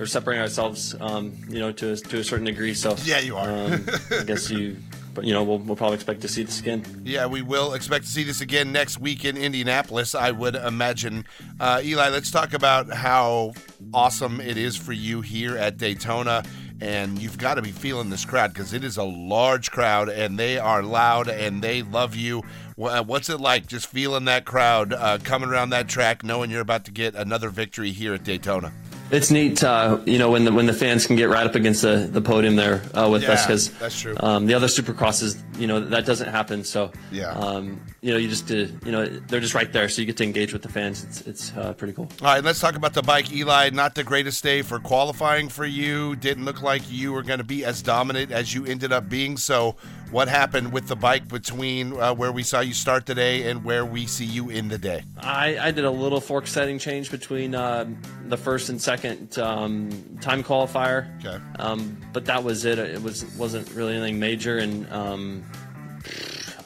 or 0.00 0.06
separating 0.06 0.40
ourselves, 0.40 0.96
um, 0.98 1.32
you 1.48 1.58
know, 1.58 1.70
to 1.70 1.92
a, 1.92 1.96
to 1.96 2.18
a 2.20 2.24
certain 2.24 2.46
degree. 2.46 2.72
So 2.72 2.96
yeah, 3.04 3.20
you 3.20 3.36
are. 3.36 3.50
um, 3.50 3.86
I 4.10 4.24
guess 4.24 4.50
you, 4.50 4.78
but 5.12 5.24
you 5.24 5.34
know, 5.34 5.44
we'll, 5.44 5.58
we'll 5.58 5.76
probably 5.76 5.96
expect 5.96 6.22
to 6.22 6.28
see 6.28 6.42
this 6.42 6.58
again. 6.58 7.02
Yeah, 7.04 7.26
we 7.26 7.42
will 7.42 7.74
expect 7.74 8.06
to 8.06 8.10
see 8.10 8.24
this 8.24 8.40
again 8.40 8.72
next 8.72 8.98
week 8.98 9.26
in 9.26 9.36
Indianapolis. 9.36 10.14
I 10.14 10.30
would 10.30 10.54
imagine. 10.54 11.26
Uh, 11.60 11.82
Eli, 11.84 12.08
let's 12.08 12.30
talk 12.30 12.54
about 12.54 12.90
how 12.90 13.52
awesome 13.92 14.40
it 14.40 14.56
is 14.56 14.74
for 14.74 14.94
you 14.94 15.20
here 15.20 15.58
at 15.58 15.76
Daytona. 15.76 16.44
And 16.82 17.20
you've 17.20 17.36
got 17.36 17.56
to 17.56 17.62
be 17.62 17.72
feeling 17.72 18.08
this 18.08 18.24
crowd 18.24 18.54
because 18.54 18.72
it 18.72 18.84
is 18.84 18.96
a 18.96 19.04
large 19.04 19.70
crowd 19.70 20.08
and 20.08 20.38
they 20.38 20.58
are 20.58 20.82
loud 20.82 21.28
and 21.28 21.60
they 21.60 21.82
love 21.82 22.16
you. 22.16 22.42
What's 22.76 23.28
it 23.28 23.38
like 23.38 23.66
just 23.66 23.86
feeling 23.86 24.24
that 24.24 24.46
crowd 24.46 24.94
uh, 24.94 25.18
coming 25.22 25.50
around 25.50 25.70
that 25.70 25.90
track, 25.90 26.24
knowing 26.24 26.50
you're 26.50 26.62
about 26.62 26.86
to 26.86 26.90
get 26.90 27.14
another 27.14 27.50
victory 27.50 27.90
here 27.90 28.14
at 28.14 28.24
Daytona? 28.24 28.72
It's 29.10 29.30
neat, 29.30 29.62
uh, 29.64 30.00
you 30.06 30.18
know, 30.18 30.30
when 30.30 30.44
the 30.44 30.52
when 30.52 30.66
the 30.66 30.72
fans 30.72 31.06
can 31.06 31.16
get 31.16 31.28
right 31.28 31.46
up 31.46 31.54
against 31.54 31.82
the, 31.82 32.08
the 32.10 32.20
podium 32.20 32.56
there 32.56 32.82
uh, 32.94 33.08
with 33.10 33.22
yeah, 33.22 33.32
us 33.32 33.46
because 33.46 33.70
that's 33.78 34.00
true. 34.00 34.14
Um, 34.20 34.46
the 34.46 34.54
other 34.54 34.68
Supercrosses, 34.68 35.40
you 35.58 35.66
know, 35.66 35.80
that 35.80 36.06
doesn't 36.06 36.28
happen. 36.28 36.64
So 36.64 36.92
yeah, 37.10 37.32
um, 37.32 37.80
you 38.00 38.12
know, 38.12 38.18
you 38.18 38.28
just 38.28 38.50
uh, 38.50 38.66
you 38.84 38.92
know 38.92 39.06
they're 39.06 39.40
just 39.40 39.54
right 39.54 39.72
there, 39.72 39.88
so 39.88 40.00
you 40.00 40.06
get 40.06 40.16
to 40.18 40.24
engage 40.24 40.52
with 40.52 40.62
the 40.62 40.68
fans. 40.68 41.04
It's 41.04 41.20
it's 41.22 41.56
uh, 41.56 41.72
pretty 41.74 41.92
cool. 41.92 42.08
All 42.20 42.28
right, 42.28 42.44
let's 42.44 42.60
talk 42.60 42.76
about 42.76 42.94
the 42.94 43.02
bike, 43.02 43.32
Eli. 43.32 43.70
Not 43.70 43.94
the 43.94 44.04
greatest 44.04 44.42
day 44.42 44.62
for 44.62 44.78
qualifying 44.78 45.48
for 45.48 45.66
you. 45.66 46.16
Didn't 46.16 46.44
look 46.44 46.62
like 46.62 46.82
you 46.90 47.12
were 47.12 47.22
going 47.22 47.38
to 47.38 47.44
be 47.44 47.64
as 47.64 47.82
dominant 47.82 48.30
as 48.30 48.54
you 48.54 48.64
ended 48.64 48.92
up 48.92 49.08
being. 49.08 49.36
So 49.36 49.76
what 50.10 50.28
happened 50.28 50.72
with 50.72 50.88
the 50.88 50.96
bike 50.96 51.28
between 51.28 51.98
uh, 51.98 52.12
where 52.14 52.32
we 52.32 52.42
saw 52.42 52.60
you 52.60 52.74
start 52.74 53.06
today 53.06 53.48
and 53.48 53.64
where 53.64 53.84
we 53.84 54.06
see 54.06 54.24
you 54.24 54.50
in 54.50 54.68
the 54.68 54.78
day? 54.78 55.04
I, 55.18 55.56
I 55.58 55.70
did 55.70 55.84
a 55.84 55.90
little 55.90 56.20
fork 56.20 56.46
setting 56.46 56.78
change 56.78 57.10
between 57.10 57.54
uh, 57.54 57.88
the 58.24 58.36
first 58.36 58.68
and 58.70 58.80
second 58.80 58.99
um, 59.38 59.90
time 60.20 60.42
qualifier. 60.42 61.08
Okay. 61.24 61.42
Um, 61.58 61.96
but 62.12 62.26
that 62.26 62.42
was 62.44 62.64
it. 62.64 62.78
It 62.78 63.02
was 63.02 63.24
wasn't 63.36 63.70
really 63.72 63.96
anything 63.96 64.18
major, 64.18 64.58
and 64.58 64.90
um, 64.92 65.44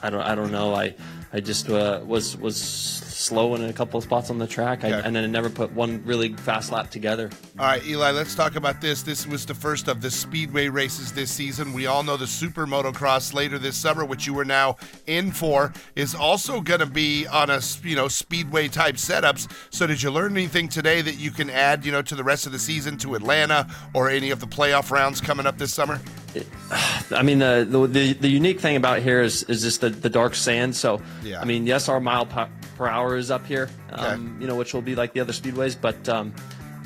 I 0.02 0.10
don't 0.10 0.22
I 0.22 0.34
don't 0.34 0.52
know. 0.52 0.74
I 0.74 0.94
I 1.32 1.40
just 1.40 1.68
uh, 1.68 2.00
was 2.04 2.36
was 2.36 2.58
slow 3.24 3.54
in 3.54 3.64
a 3.64 3.72
couple 3.72 3.98
of 3.98 4.04
spots 4.04 4.30
on 4.30 4.38
the 4.38 4.46
track, 4.46 4.84
I, 4.84 4.88
and 4.88 5.16
then 5.16 5.24
I 5.24 5.26
never 5.26 5.50
put 5.50 5.72
one 5.72 6.02
really 6.04 6.34
fast 6.34 6.70
lap 6.70 6.90
together. 6.90 7.30
All 7.58 7.66
right, 7.66 7.84
Eli, 7.84 8.10
let's 8.10 8.34
talk 8.34 8.56
about 8.56 8.80
this. 8.80 9.02
This 9.02 9.26
was 9.26 9.46
the 9.46 9.54
first 9.54 9.88
of 9.88 10.02
the 10.02 10.10
speedway 10.10 10.68
races 10.68 11.12
this 11.12 11.30
season. 11.30 11.72
We 11.72 11.86
all 11.86 12.02
know 12.02 12.16
the 12.16 12.26
Super 12.26 12.66
Motocross 12.66 13.32
later 13.34 13.58
this 13.58 13.76
summer, 13.76 14.04
which 14.04 14.26
you 14.26 14.38
are 14.38 14.44
now 14.44 14.76
in 15.06 15.32
for, 15.32 15.72
is 15.96 16.14
also 16.14 16.60
going 16.60 16.80
to 16.80 16.86
be 16.86 17.26
on 17.26 17.50
a 17.50 17.60
you 17.82 17.96
know 17.96 18.08
speedway 18.08 18.68
type 18.68 18.96
setups. 18.96 19.50
So, 19.70 19.86
did 19.86 20.02
you 20.02 20.10
learn 20.10 20.32
anything 20.32 20.68
today 20.68 21.00
that 21.02 21.16
you 21.16 21.30
can 21.30 21.50
add 21.50 21.84
you 21.84 21.92
know 21.92 22.02
to 22.02 22.14
the 22.14 22.24
rest 22.24 22.46
of 22.46 22.52
the 22.52 22.58
season 22.58 22.98
to 22.98 23.14
Atlanta 23.14 23.68
or 23.94 24.10
any 24.10 24.30
of 24.30 24.40
the 24.40 24.46
playoff 24.46 24.90
rounds 24.90 25.20
coming 25.20 25.46
up 25.46 25.58
this 25.58 25.72
summer? 25.72 26.00
I 27.10 27.22
mean, 27.22 27.38
the, 27.38 27.66
the 27.90 28.12
the 28.14 28.28
unique 28.28 28.60
thing 28.60 28.76
about 28.76 29.00
here 29.00 29.22
is 29.22 29.42
is 29.44 29.62
just 29.62 29.80
the, 29.80 29.90
the 29.90 30.10
dark 30.10 30.34
sand. 30.34 30.74
So, 30.74 31.00
yeah. 31.22 31.40
I 31.40 31.44
mean, 31.44 31.66
yes, 31.66 31.88
our 31.88 32.00
mile 32.00 32.26
per 32.26 32.88
hour 32.88 33.16
is 33.16 33.30
up 33.30 33.46
here, 33.46 33.68
um, 33.90 34.04
okay. 34.04 34.42
you 34.42 34.46
know, 34.48 34.56
which 34.56 34.74
will 34.74 34.82
be 34.82 34.94
like 34.94 35.12
the 35.12 35.20
other 35.20 35.32
speedways, 35.32 35.76
but 35.80 36.08
um, 36.08 36.34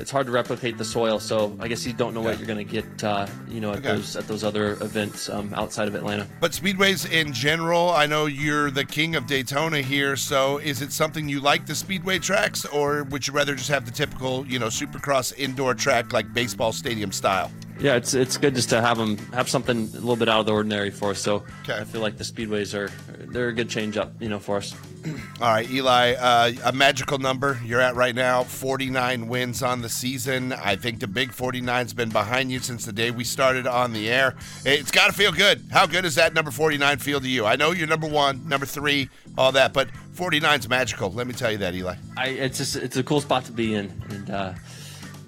it's 0.00 0.10
hard 0.10 0.26
to 0.26 0.32
replicate 0.32 0.78
the 0.78 0.84
soil. 0.84 1.18
So 1.18 1.56
I 1.60 1.68
guess 1.68 1.86
you 1.86 1.92
don't 1.92 2.14
know 2.14 2.20
what 2.20 2.38
you're 2.38 2.46
going 2.46 2.64
to 2.64 2.72
get, 2.72 3.04
uh, 3.04 3.26
you 3.48 3.60
know, 3.60 3.72
at 3.72 3.78
okay. 3.78 3.88
those 3.88 4.16
at 4.16 4.28
those 4.28 4.44
other 4.44 4.72
events 4.72 5.28
um, 5.28 5.52
outside 5.54 5.88
of 5.88 5.94
Atlanta. 5.94 6.26
But 6.40 6.52
speedways 6.52 7.10
in 7.10 7.32
general, 7.32 7.90
I 7.90 8.06
know 8.06 8.26
you're 8.26 8.70
the 8.70 8.84
king 8.84 9.16
of 9.16 9.26
Daytona 9.26 9.80
here. 9.80 10.16
So 10.16 10.58
is 10.58 10.82
it 10.82 10.92
something 10.92 11.28
you 11.28 11.40
like 11.40 11.66
the 11.66 11.74
speedway 11.74 12.18
tracks, 12.18 12.64
or 12.66 13.04
would 13.04 13.26
you 13.26 13.32
rather 13.32 13.54
just 13.54 13.70
have 13.70 13.84
the 13.84 13.92
typical, 13.92 14.46
you 14.46 14.58
know, 14.58 14.66
Supercross 14.68 15.36
indoor 15.36 15.74
track 15.74 16.12
like 16.12 16.32
baseball 16.32 16.72
stadium 16.72 17.12
style? 17.12 17.50
Yeah, 17.80 17.94
it's 17.94 18.12
it's 18.12 18.36
good 18.36 18.56
just 18.56 18.70
to 18.70 18.80
have 18.80 18.98
them 18.98 19.16
have 19.32 19.48
something 19.48 19.76
a 19.76 20.00
little 20.00 20.16
bit 20.16 20.28
out 20.28 20.40
of 20.40 20.46
the 20.46 20.52
ordinary 20.52 20.90
for 20.90 21.10
us. 21.10 21.20
So 21.20 21.44
okay. 21.62 21.78
I 21.78 21.84
feel 21.84 22.00
like 22.00 22.16
the 22.16 22.24
speedways 22.24 22.74
are 22.74 22.90
they're 23.26 23.48
a 23.48 23.52
good 23.52 23.68
change 23.68 23.96
up, 23.96 24.20
you 24.20 24.28
know, 24.28 24.40
for 24.40 24.56
us. 24.56 24.74
All 25.40 25.48
right, 25.48 25.70
Eli, 25.70 26.14
uh, 26.14 26.52
a 26.64 26.72
magical 26.72 27.18
number 27.18 27.60
you're 27.64 27.80
at 27.80 27.94
right 27.94 28.14
now, 28.14 28.42
49 28.42 29.28
wins 29.28 29.62
on 29.62 29.80
the 29.80 29.88
season. 29.88 30.52
I 30.52 30.74
think 30.74 30.98
the 30.98 31.06
big 31.06 31.30
49's 31.30 31.92
been 31.94 32.08
behind 32.08 32.50
you 32.50 32.58
since 32.58 32.84
the 32.84 32.92
day 32.92 33.12
we 33.12 33.22
started 33.22 33.66
on 33.66 33.92
the 33.92 34.10
air. 34.10 34.34
It's 34.64 34.90
got 34.90 35.06
to 35.06 35.12
feel 35.12 35.30
good. 35.30 35.64
How 35.70 35.86
good 35.86 36.02
does 36.02 36.16
that 36.16 36.34
number 36.34 36.50
49 36.50 36.98
feel 36.98 37.20
to 37.20 37.28
you? 37.28 37.46
I 37.46 37.54
know 37.54 37.70
you're 37.70 37.86
number 37.86 38.08
one, 38.08 38.48
number 38.48 38.66
three, 38.66 39.08
all 39.36 39.52
that, 39.52 39.72
but 39.72 39.88
49's 40.16 40.68
magical. 40.68 41.12
Let 41.12 41.28
me 41.28 41.32
tell 41.32 41.52
you 41.52 41.58
that, 41.58 41.74
Eli. 41.74 41.94
I 42.16 42.28
it's 42.28 42.58
just 42.58 42.74
it's 42.74 42.96
a 42.96 43.04
cool 43.04 43.20
spot 43.20 43.44
to 43.44 43.52
be 43.52 43.74
in, 43.74 43.92
and 44.10 44.30
uh, 44.30 44.54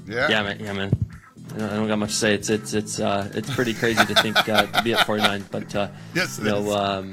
yeah, 0.08 0.28
yeah, 0.28 0.42
man, 0.42 0.58
yeah, 0.58 0.72
man. 0.72 1.09
I 1.54 1.76
don't 1.76 1.88
got 1.88 1.98
much 1.98 2.10
to 2.10 2.16
say. 2.16 2.34
It's 2.34 2.50
it's 2.50 2.74
it's 2.74 3.00
uh, 3.00 3.30
it's 3.34 3.52
pretty 3.54 3.74
crazy 3.74 4.04
to 4.04 4.14
think 4.14 4.36
uh, 4.48 4.66
to 4.66 4.82
be 4.82 4.94
at 4.94 5.06
49, 5.06 5.44
but 5.50 5.74
uh, 5.74 5.88
Yes, 6.14 6.38
it 6.38 6.44
you 6.44 6.50
know, 6.50 6.72
um, 6.74 7.12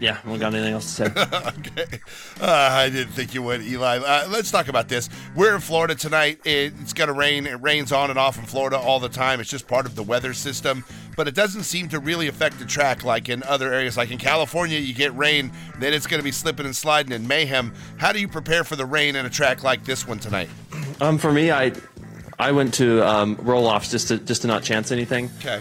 yeah, 0.00 0.18
I 0.24 0.28
don't 0.28 0.38
got 0.38 0.54
anything 0.54 0.74
else 0.74 0.96
to 0.96 1.10
say. 1.10 1.22
okay. 1.58 1.98
Uh, 2.40 2.68
I 2.72 2.90
didn't 2.90 3.12
think 3.12 3.32
you 3.32 3.42
would, 3.42 3.62
Eli. 3.62 3.98
Uh, 3.98 4.28
let's 4.28 4.50
talk 4.50 4.68
about 4.68 4.88
this. 4.88 5.08
We're 5.36 5.54
in 5.54 5.60
Florida 5.60 5.94
tonight. 5.94 6.40
It, 6.44 6.74
it's 6.80 6.92
going 6.92 7.08
to 7.08 7.14
rain. 7.14 7.46
It 7.46 7.62
rains 7.62 7.92
on 7.92 8.10
and 8.10 8.18
off 8.18 8.36
in 8.36 8.44
Florida 8.44 8.76
all 8.76 8.98
the 8.98 9.08
time. 9.08 9.40
It's 9.40 9.48
just 9.48 9.68
part 9.68 9.86
of 9.86 9.94
the 9.94 10.02
weather 10.02 10.34
system. 10.34 10.84
But 11.16 11.28
it 11.28 11.34
doesn't 11.34 11.62
seem 11.62 11.88
to 11.90 12.00
really 12.00 12.26
affect 12.26 12.58
the 12.58 12.64
track 12.64 13.04
like 13.04 13.28
in 13.28 13.44
other 13.44 13.72
areas. 13.72 13.96
Like 13.96 14.10
in 14.10 14.18
California, 14.18 14.78
you 14.78 14.94
get 14.94 15.16
rain, 15.16 15.52
then 15.78 15.94
it's 15.94 16.08
going 16.08 16.18
to 16.18 16.24
be 16.24 16.32
slipping 16.32 16.66
and 16.66 16.74
sliding 16.74 17.12
in 17.12 17.26
mayhem. 17.28 17.72
How 17.96 18.12
do 18.12 18.20
you 18.20 18.26
prepare 18.26 18.64
for 18.64 18.74
the 18.74 18.86
rain 18.86 19.14
in 19.14 19.24
a 19.24 19.30
track 19.30 19.62
like 19.62 19.84
this 19.84 20.08
one 20.08 20.18
tonight? 20.18 20.50
Um, 21.00 21.18
for 21.18 21.32
me, 21.32 21.52
I 21.52 21.72
I 22.38 22.52
went 22.52 22.74
to 22.74 23.06
um, 23.06 23.36
roll 23.40 23.66
offs 23.66 23.90
just 23.90 24.08
to 24.08 24.18
just 24.18 24.42
to 24.42 24.48
not 24.48 24.62
chance 24.62 24.90
anything. 24.90 25.30
Okay. 25.38 25.60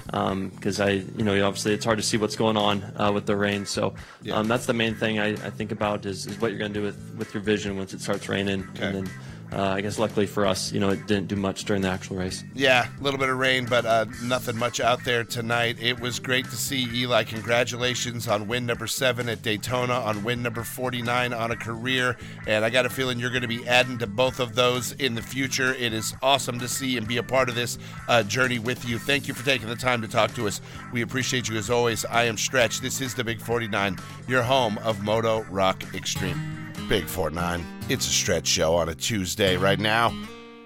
Because 0.55 0.79
I, 0.79 0.89
you 0.89 1.23
know, 1.23 1.45
obviously 1.45 1.73
it's 1.73 1.85
hard 1.85 1.97
to 1.99 2.03
see 2.03 2.17
what's 2.17 2.35
going 2.35 2.57
on 2.57 2.83
uh, 2.97 3.11
with 3.13 3.25
the 3.25 3.35
rain. 3.35 3.65
So 3.65 3.93
Yeah. 4.21 4.35
um, 4.35 4.47
that's 4.47 4.65
the 4.65 4.73
main 4.73 4.95
thing 4.95 5.19
I, 5.19 5.29
I 5.33 5.49
think 5.49 5.71
about 5.71 6.05
is, 6.05 6.25
is 6.25 6.39
what 6.41 6.49
you're 6.51 6.59
going 6.59 6.73
to 6.73 6.79
do 6.79 6.85
with 6.85 7.15
with 7.17 7.33
your 7.33 7.43
vision 7.43 7.77
once 7.77 7.93
it 7.93 8.01
starts 8.01 8.27
raining. 8.27 8.67
Okay. 8.75 8.85
And 8.87 8.95
then 9.07 9.09
uh, 9.55 9.73
I 9.75 9.81
guess 9.81 9.99
luckily 9.99 10.25
for 10.25 10.45
us, 10.45 10.71
you 10.71 10.79
know, 10.79 10.89
it 10.89 11.05
didn't 11.05 11.27
do 11.27 11.35
much 11.35 11.65
during 11.65 11.81
the 11.81 11.87
actual 11.87 12.17
race. 12.17 12.43
Yeah, 12.53 12.87
a 12.99 13.03
little 13.03 13.19
bit 13.19 13.29
of 13.29 13.37
rain, 13.37 13.65
but 13.65 13.85
uh, 13.85 14.05
nothing 14.23 14.57
much 14.57 14.79
out 14.79 15.03
there 15.05 15.23
tonight. 15.23 15.77
It 15.79 15.99
was 15.99 16.19
great 16.19 16.45
to 16.45 16.55
see 16.55 16.87
Eli. 16.93 17.23
Congratulations 17.23 18.27
on 18.27 18.47
win 18.47 18.65
number 18.65 18.87
seven 18.87 19.29
at 19.29 19.41
Daytona, 19.41 19.93
on 19.93 20.23
win 20.23 20.41
number 20.41 20.63
49 20.63 21.33
on 21.33 21.51
a 21.51 21.55
career. 21.55 22.17
And 22.47 22.65
I 22.65 22.69
got 22.69 22.85
a 22.85 22.89
feeling 22.89 23.19
you're 23.19 23.29
going 23.29 23.43
to 23.43 23.47
be 23.47 23.67
adding 23.67 23.97
to 23.99 24.07
both 24.07 24.39
of 24.39 24.55
those 24.55 24.93
in 24.93 25.13
the 25.15 25.21
future. 25.21 25.73
It 25.75 25.93
is 25.93 26.15
awesome 26.21 26.59
to 26.59 26.67
see 26.67 26.97
and 26.97 27.07
be 27.07 27.17
a 27.17 27.23
part 27.23 27.49
of 27.49 27.55
this 27.55 27.77
uh, 28.07 28.23
journey 28.23 28.59
with 28.59 28.87
you. 28.87 28.97
Thank 28.97 29.27
you 29.27 29.33
for 29.33 29.45
taking 29.45 29.67
the 29.67 29.75
time 29.75 30.01
to 30.01 30.07
talk 30.07 30.33
to 30.35 30.47
us. 30.47 30.61
We 30.91 31.01
appreciate 31.01 31.47
you 31.47 31.57
as 31.57 31.69
always. 31.69 32.05
I 32.05 32.23
am 32.23 32.37
Stretch. 32.37 32.81
This 32.81 33.01
is 33.01 33.13
the 33.13 33.23
Big 33.23 33.39
49, 33.39 33.97
your 34.27 34.41
home 34.41 34.77
of 34.79 35.03
Moto 35.03 35.43
Rock 35.43 35.83
Extreme. 35.93 36.62
Big 36.89 37.07
49. 37.07 37.65
It's 37.89 38.07
a 38.07 38.09
stretch 38.09 38.47
show 38.47 38.75
on 38.75 38.89
a 38.89 38.95
Tuesday 38.95 39.57
right 39.57 39.79
now. 39.79 40.13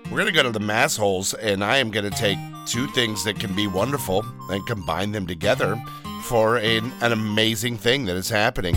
We're 0.06 0.18
going 0.18 0.28
to 0.28 0.32
go 0.32 0.44
to 0.44 0.52
the 0.52 0.60
mass 0.60 0.98
holes, 0.98 1.34
and 1.36 1.64
I 1.64 1.78
am 1.78 1.92
going 1.92 2.10
to 2.10 2.18
take 2.18 2.38
two 2.66 2.88
things 2.88 3.24
that 3.24 3.40
can 3.40 3.56
be 3.56 3.68
wonderful 3.68 4.26
and 4.50 4.66
combine 4.66 5.12
them 5.12 5.28
together 5.28 5.82
for 6.24 6.58
an, 6.58 6.92
an 7.02 7.12
amazing 7.12 7.78
thing 7.78 8.06
that 8.06 8.16
is 8.16 8.30
happening. 8.30 8.76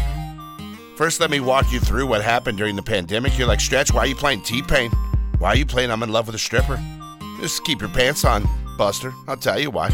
First, 0.96 1.20
let 1.20 1.30
me 1.30 1.40
walk 1.40 1.72
you 1.72 1.80
through 1.80 2.06
what 2.06 2.22
happened 2.22 2.58
during 2.58 2.76
the 2.76 2.82
pandemic. 2.82 3.38
You're 3.38 3.48
like, 3.48 3.60
Stretch, 3.60 3.92
why 3.92 4.00
are 4.00 4.06
you 4.06 4.16
playing 4.16 4.42
T 4.42 4.62
Pain? 4.62 4.90
Why 5.38 5.50
are 5.50 5.56
you 5.56 5.66
playing 5.66 5.90
I'm 5.90 6.02
in 6.02 6.12
love 6.12 6.26
with 6.26 6.34
a 6.34 6.38
stripper? 6.38 6.78
Just 7.40 7.64
keep 7.64 7.80
your 7.80 7.90
pants 7.90 8.24
on, 8.24 8.46
Buster. 8.76 9.14
I'll 9.26 9.36
tell 9.36 9.58
you 9.58 9.70
why. 9.70 9.90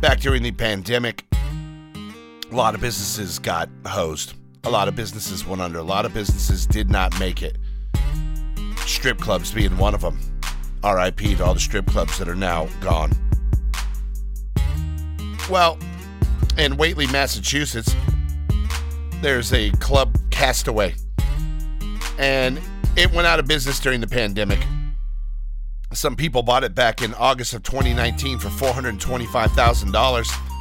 Back 0.00 0.20
during 0.20 0.42
the 0.42 0.52
pandemic, 0.52 1.24
a 1.34 2.54
lot 2.54 2.74
of 2.74 2.80
businesses 2.80 3.38
got 3.38 3.68
hosed. 3.86 4.34
A 4.64 4.70
lot 4.70 4.86
of 4.86 4.94
businesses 4.94 5.44
went 5.44 5.60
under. 5.60 5.78
A 5.78 5.82
lot 5.82 6.06
of 6.06 6.14
businesses 6.14 6.66
did 6.66 6.88
not 6.88 7.18
make 7.18 7.42
it 7.42 7.58
strip 8.86 9.18
clubs 9.18 9.52
being 9.52 9.76
one 9.76 9.94
of 9.94 10.00
them. 10.00 10.18
RIP 10.84 11.18
to 11.18 11.44
all 11.44 11.54
the 11.54 11.60
strip 11.60 11.86
clubs 11.86 12.18
that 12.18 12.28
are 12.28 12.34
now 12.34 12.68
gone. 12.80 13.12
Well, 15.50 15.78
in 16.58 16.76
Whately, 16.76 17.06
Massachusetts, 17.08 17.94
there's 19.20 19.52
a 19.52 19.70
club 19.72 20.16
Castaway, 20.30 20.94
and 22.18 22.60
it 22.96 23.12
went 23.12 23.26
out 23.26 23.38
of 23.38 23.46
business 23.46 23.80
during 23.80 24.00
the 24.00 24.06
pandemic. 24.06 24.60
Some 25.92 26.16
people 26.16 26.42
bought 26.42 26.64
it 26.64 26.74
back 26.74 27.02
in 27.02 27.14
August 27.14 27.54
of 27.54 27.62
2019 27.62 28.38
for 28.38 28.48
$425,000. 28.48 30.51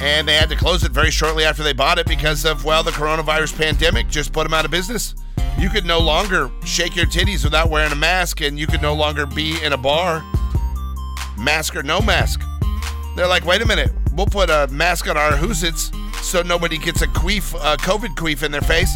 And 0.00 0.28
they 0.28 0.34
had 0.34 0.48
to 0.50 0.56
close 0.56 0.84
it 0.84 0.92
very 0.92 1.10
shortly 1.10 1.44
after 1.44 1.62
they 1.62 1.72
bought 1.72 1.98
it 1.98 2.06
because 2.06 2.44
of, 2.44 2.64
well, 2.64 2.82
the 2.82 2.90
coronavirus 2.90 3.56
pandemic 3.56 4.08
just 4.08 4.32
put 4.32 4.44
them 4.44 4.52
out 4.52 4.64
of 4.64 4.70
business. 4.70 5.14
You 5.58 5.70
could 5.70 5.86
no 5.86 5.98
longer 5.98 6.50
shake 6.64 6.94
your 6.94 7.06
titties 7.06 7.42
without 7.42 7.70
wearing 7.70 7.92
a 7.92 7.96
mask, 7.96 8.42
and 8.42 8.58
you 8.58 8.66
could 8.66 8.82
no 8.82 8.94
longer 8.94 9.24
be 9.24 9.56
in 9.62 9.72
a 9.72 9.76
bar, 9.78 10.22
mask 11.38 11.76
or 11.76 11.82
no 11.82 12.00
mask. 12.00 12.42
They're 13.16 13.26
like, 13.26 13.46
wait 13.46 13.62
a 13.62 13.66
minute, 13.66 13.90
we'll 14.14 14.26
put 14.26 14.50
a 14.50 14.68
mask 14.70 15.08
on 15.08 15.16
our 15.16 15.32
hoosits 15.32 15.94
so 16.22 16.42
nobody 16.42 16.76
gets 16.76 17.00
a 17.00 17.06
queef, 17.06 17.54
a 17.54 17.78
COVID 17.78 18.16
queef 18.16 18.42
in 18.42 18.52
their 18.52 18.60
face, 18.60 18.94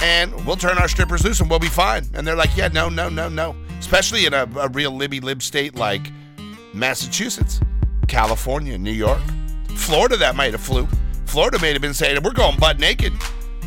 and 0.00 0.32
we'll 0.46 0.56
turn 0.56 0.78
our 0.78 0.88
strippers 0.88 1.24
loose 1.24 1.40
and 1.40 1.50
we'll 1.50 1.58
be 1.58 1.66
fine. 1.66 2.06
And 2.14 2.26
they're 2.26 2.36
like, 2.36 2.56
yeah, 2.56 2.68
no, 2.68 2.88
no, 2.88 3.10
no, 3.10 3.28
no. 3.28 3.54
Especially 3.78 4.24
in 4.24 4.32
a, 4.32 4.48
a 4.56 4.68
real 4.68 4.92
libby 4.92 5.20
lib 5.20 5.42
state 5.42 5.74
like 5.74 6.10
Massachusetts, 6.72 7.60
California, 8.06 8.78
New 8.78 8.92
York, 8.92 9.20
Florida. 9.78 10.16
That 10.16 10.36
might 10.36 10.52
have 10.52 10.60
flew. 10.60 10.86
Florida 11.26 11.58
may 11.60 11.72
have 11.72 11.82
been 11.82 11.94
saying, 11.94 12.22
we're 12.22 12.32
going 12.32 12.58
butt 12.58 12.78
naked. 12.78 13.12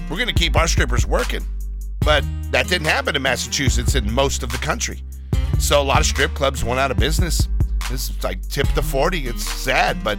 We're 0.09 0.17
going 0.17 0.27
to 0.27 0.33
keep 0.33 0.55
our 0.55 0.67
strippers 0.67 1.05
working. 1.05 1.45
But 1.99 2.25
that 2.51 2.67
didn't 2.67 2.87
happen 2.87 3.15
in 3.15 3.21
Massachusetts 3.21 3.95
and 3.95 4.11
most 4.11 4.43
of 4.43 4.51
the 4.51 4.57
country. 4.57 5.03
So 5.59 5.81
a 5.81 5.83
lot 5.83 5.99
of 5.99 6.05
strip 6.05 6.33
clubs 6.33 6.63
went 6.63 6.79
out 6.79 6.91
of 6.91 6.97
business. 6.97 7.47
This 7.89 8.09
is 8.09 8.23
like 8.23 8.41
tip 8.49 8.67
the 8.73 8.81
40. 8.81 9.27
It's 9.27 9.47
sad, 9.47 10.03
but 10.03 10.17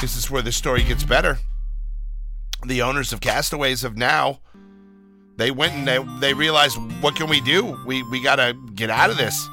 this 0.00 0.16
is 0.16 0.30
where 0.30 0.42
the 0.42 0.52
story 0.52 0.82
gets 0.82 1.02
better. 1.02 1.38
The 2.66 2.82
owners 2.82 3.12
of 3.12 3.20
Castaways 3.20 3.82
have 3.82 3.96
now 3.96 4.40
they 5.36 5.50
went 5.50 5.72
and 5.72 5.86
they, 5.86 5.98
they 6.20 6.34
realized 6.34 6.78
what 7.02 7.16
can 7.16 7.28
we 7.28 7.40
do? 7.40 7.78
We 7.86 8.02
we 8.04 8.22
gotta 8.22 8.54
get 8.74 8.90
out 8.90 9.10
of 9.10 9.16
this. 9.16 9.48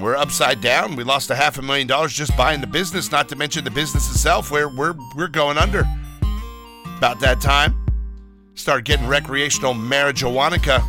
We're 0.00 0.16
upside 0.16 0.60
down. 0.60 0.94
We 0.94 1.04
lost 1.04 1.30
a 1.30 1.34
half 1.34 1.56
a 1.56 1.62
million 1.62 1.86
dollars 1.86 2.12
just 2.12 2.36
buying 2.36 2.60
the 2.60 2.66
business, 2.66 3.10
not 3.10 3.28
to 3.30 3.36
mention 3.36 3.64
the 3.64 3.70
business 3.70 4.10
itself, 4.10 4.50
where 4.50 4.68
we're 4.68 4.94
we're 5.14 5.28
going 5.28 5.56
under. 5.56 5.86
About 6.98 7.18
that 7.20 7.40
time, 7.40 7.86
start 8.54 8.84
getting 8.84 9.06
recreational 9.06 9.74
marijuana 9.74 10.82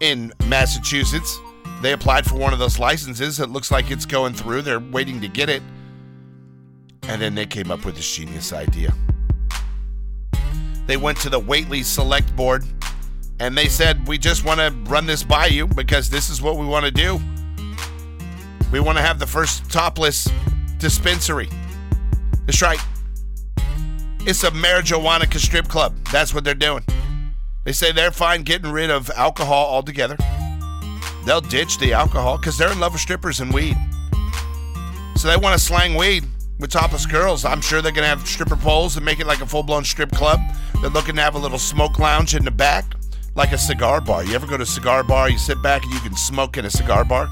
in 0.00 0.32
Massachusetts. 0.46 1.40
They 1.82 1.92
applied 1.92 2.24
for 2.24 2.36
one 2.36 2.52
of 2.52 2.58
those 2.58 2.78
licenses. 2.78 3.40
It 3.40 3.50
looks 3.50 3.70
like 3.70 3.90
it's 3.90 4.06
going 4.06 4.34
through. 4.34 4.62
They're 4.62 4.80
waiting 4.80 5.20
to 5.20 5.28
get 5.28 5.48
it. 5.48 5.62
And 7.08 7.20
then 7.20 7.34
they 7.34 7.46
came 7.46 7.70
up 7.70 7.84
with 7.84 7.96
this 7.96 8.14
genius 8.14 8.52
idea. 8.52 8.94
They 10.86 10.96
went 10.96 11.18
to 11.18 11.30
the 11.30 11.38
Whately 11.38 11.82
Select 11.82 12.34
Board 12.36 12.64
and 13.40 13.56
they 13.56 13.68
said, 13.68 14.06
We 14.06 14.18
just 14.18 14.44
want 14.44 14.60
to 14.60 14.70
run 14.90 15.06
this 15.06 15.22
by 15.22 15.46
you 15.46 15.66
because 15.66 16.08
this 16.10 16.30
is 16.30 16.40
what 16.40 16.56
we 16.56 16.66
want 16.66 16.84
to 16.84 16.90
do. 16.90 17.20
We 18.72 18.80
want 18.80 18.98
to 18.98 19.02
have 19.02 19.18
the 19.18 19.26
first 19.26 19.70
topless 19.70 20.28
dispensary. 20.78 21.48
That's 22.46 22.60
right. 22.60 22.80
It's 24.26 24.42
a 24.42 24.50
marijuana 24.50 25.32
strip 25.38 25.68
club. 25.68 25.94
That's 26.10 26.34
what 26.34 26.44
they're 26.44 26.54
doing. 26.54 26.84
They 27.64 27.72
say 27.72 27.92
they're 27.92 28.10
fine 28.10 28.42
getting 28.42 28.70
rid 28.70 28.90
of 28.90 29.10
alcohol 29.10 29.66
altogether. 29.66 30.16
They'll 31.24 31.40
ditch 31.40 31.78
the 31.78 31.94
alcohol 31.94 32.36
because 32.36 32.58
they're 32.58 32.72
in 32.72 32.80
love 32.80 32.92
with 32.92 33.00
strippers 33.00 33.40
and 33.40 33.52
weed. 33.52 33.76
So 35.16 35.28
they 35.28 35.36
want 35.36 35.58
to 35.58 35.64
slang 35.64 35.94
weed 35.94 36.24
with 36.58 36.70
topless 36.70 37.06
girls. 37.06 37.44
I'm 37.44 37.60
sure 37.60 37.80
they're 37.80 37.92
going 37.92 38.04
to 38.04 38.08
have 38.08 38.26
stripper 38.26 38.56
poles 38.56 38.96
and 38.96 39.04
make 39.04 39.20
it 39.20 39.26
like 39.26 39.40
a 39.40 39.46
full 39.46 39.62
blown 39.62 39.84
strip 39.84 40.10
club. 40.10 40.40
They're 40.80 40.90
looking 40.90 41.16
to 41.16 41.22
have 41.22 41.34
a 41.34 41.38
little 41.38 41.58
smoke 41.58 41.98
lounge 41.98 42.34
in 42.34 42.44
the 42.44 42.50
back, 42.50 42.84
like 43.34 43.52
a 43.52 43.58
cigar 43.58 44.00
bar. 44.00 44.24
You 44.24 44.34
ever 44.34 44.46
go 44.46 44.58
to 44.58 44.64
a 44.64 44.66
cigar 44.66 45.02
bar, 45.02 45.30
you 45.30 45.38
sit 45.38 45.62
back 45.62 45.84
and 45.84 45.92
you 45.92 46.00
can 46.00 46.16
smoke 46.16 46.58
in 46.58 46.66
a 46.66 46.70
cigar 46.70 47.04
bar? 47.04 47.30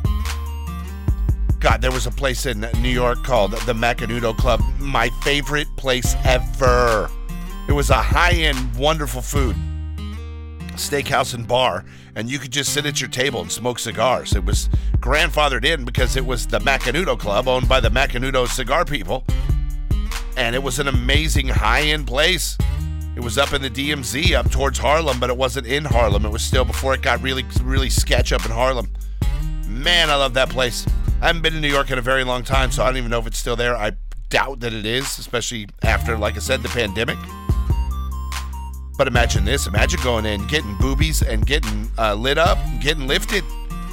God, 1.63 1.81
there 1.81 1.93
was 1.93 2.09
a 2.09 2.11
place 2.11 2.47
in 2.47 2.69
New 2.81 2.89
York 2.89 3.23
called 3.23 3.53
the 3.53 3.73
Macanudo 3.73 4.37
Club. 4.37 4.61
My 4.81 5.11
favorite 5.23 5.69
place 5.77 6.17
ever. 6.25 7.09
It 7.69 7.73
was 7.73 7.89
a 7.89 8.03
high 8.03 8.33
end, 8.33 8.75
wonderful 8.75 9.23
food 9.23 9.55
steakhouse 10.73 11.35
and 11.35 11.47
bar, 11.47 11.85
and 12.17 12.29
you 12.29 12.41
could 12.41 12.51
just 12.51 12.75
sit 12.75 12.85
at 12.85 13.01
your 13.01 13.11
table 13.11 13.43
and 13.43 13.53
smoke 13.53 13.79
cigars. 13.79 14.35
It 14.35 14.45
was 14.45 14.71
grandfathered 14.97 15.65
in 15.65 15.85
because 15.85 16.17
it 16.17 16.27
was 16.27 16.49
the 16.49 16.59
Macanudo 16.59 17.17
Club 17.17 17.47
owned 17.47 17.69
by 17.69 17.79
the 17.79 17.91
Macanudo 17.91 18.49
cigar 18.49 18.85
people. 18.85 19.25
And 20.37 20.57
it 20.57 20.63
was 20.65 20.81
an 20.81 20.89
amazing 20.89 21.47
high 21.47 21.83
end 21.83 22.09
place. 22.09 22.59
It 23.15 23.21
was 23.21 23.39
up 23.39 23.53
in 23.53 23.63
the 23.63 23.71
DMZ, 23.71 24.33
up 24.35 24.51
towards 24.51 24.81
Harlem, 24.81 25.21
but 25.21 25.31
it 25.31 25.37
wasn't 25.37 25.69
in 25.69 25.85
Harlem. 25.85 26.27
It 26.27 26.31
was 26.31 26.43
still 26.43 26.65
before 26.65 26.93
it 26.93 27.03
got 27.03 27.23
really, 27.23 27.45
really 27.63 27.91
sketch 27.91 28.33
up 28.33 28.45
in 28.45 28.51
Harlem. 28.51 28.89
Man, 29.69 30.11
I 30.11 30.17
love 30.17 30.35
that 30.35 30.51
place. 30.51 30.85
I 31.23 31.27
haven't 31.27 31.43
been 31.43 31.55
in 31.55 31.61
New 31.61 31.69
York 31.69 31.93
in 31.93 31.99
a 31.99 32.03
very 32.03 32.25
long 32.25 32.43
time, 32.43 32.73
so 32.73 32.83
I 32.83 32.87
don't 32.87 32.97
even 32.97 33.11
know 33.11 33.21
if 33.21 33.29
it's 33.29 33.39
still 33.39 33.55
there. 33.55 33.77
I 33.77 33.93
doubt 34.29 34.59
that 34.61 34.73
it 34.73 34.85
is, 34.85 35.19
especially 35.21 35.69
after, 35.83 36.19
like 36.19 36.35
I 36.35 36.41
said, 36.41 36.65
the 36.65 36.69
pandemic. 36.69 37.17
But 38.99 39.07
imagine 39.07 39.45
this 39.45 39.69
imagine 39.69 40.01
going 40.03 40.27
in, 40.27 40.45
getting 40.49 40.77
boobies 40.79 41.23
and 41.23 41.47
getting 41.47 41.91
uh, 41.97 42.15
lit 42.15 42.39
up, 42.39 42.59
getting 42.81 43.07
lifted, 43.07 43.45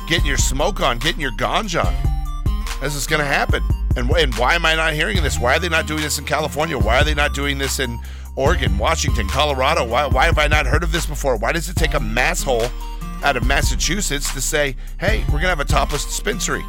getting 0.08 0.26
your 0.26 0.38
smoke 0.38 0.82
on, 0.82 0.98
getting 0.98 1.22
your 1.22 1.32
ganja 1.34 1.86
on. 1.86 2.66
This 2.82 2.96
is 2.96 3.06
going 3.06 3.20
to 3.20 3.28
happen. 3.28 3.64
And, 3.96 4.10
and 4.10 4.34
why 4.36 4.56
am 4.56 4.66
I 4.66 4.74
not 4.74 4.94
hearing 4.94 5.22
this? 5.22 5.38
Why 5.38 5.56
are 5.56 5.60
they 5.60 5.70
not 5.70 5.86
doing 5.86 6.02
this 6.02 6.18
in 6.18 6.26
California? 6.26 6.80
Why 6.80 7.00
are 7.00 7.04
they 7.04 7.14
not 7.14 7.36
doing 7.36 7.60
this 7.60 7.80
in 7.80 8.00
Oregon, 8.36 8.78
Washington, 8.78 9.28
Colorado. 9.28 9.86
Why, 9.86 10.06
why 10.08 10.26
have 10.26 10.40
I 10.40 10.48
not 10.48 10.66
heard 10.66 10.82
of 10.82 10.92
this 10.92 11.06
before? 11.06 11.36
Why 11.36 11.52
does 11.52 11.68
it 11.68 11.76
take 11.76 11.94
a 11.94 12.00
mass 12.00 12.42
hole 12.42 12.70
out 13.22 13.36
of 13.36 13.46
Massachusetts 13.46 14.34
to 14.34 14.42
say, 14.42 14.76
hey, 15.00 15.20
we're 15.26 15.42
going 15.42 15.44
to 15.44 15.50
have 15.50 15.60
a 15.60 15.66
topless 15.66 16.06
dispensary? 16.06 16.64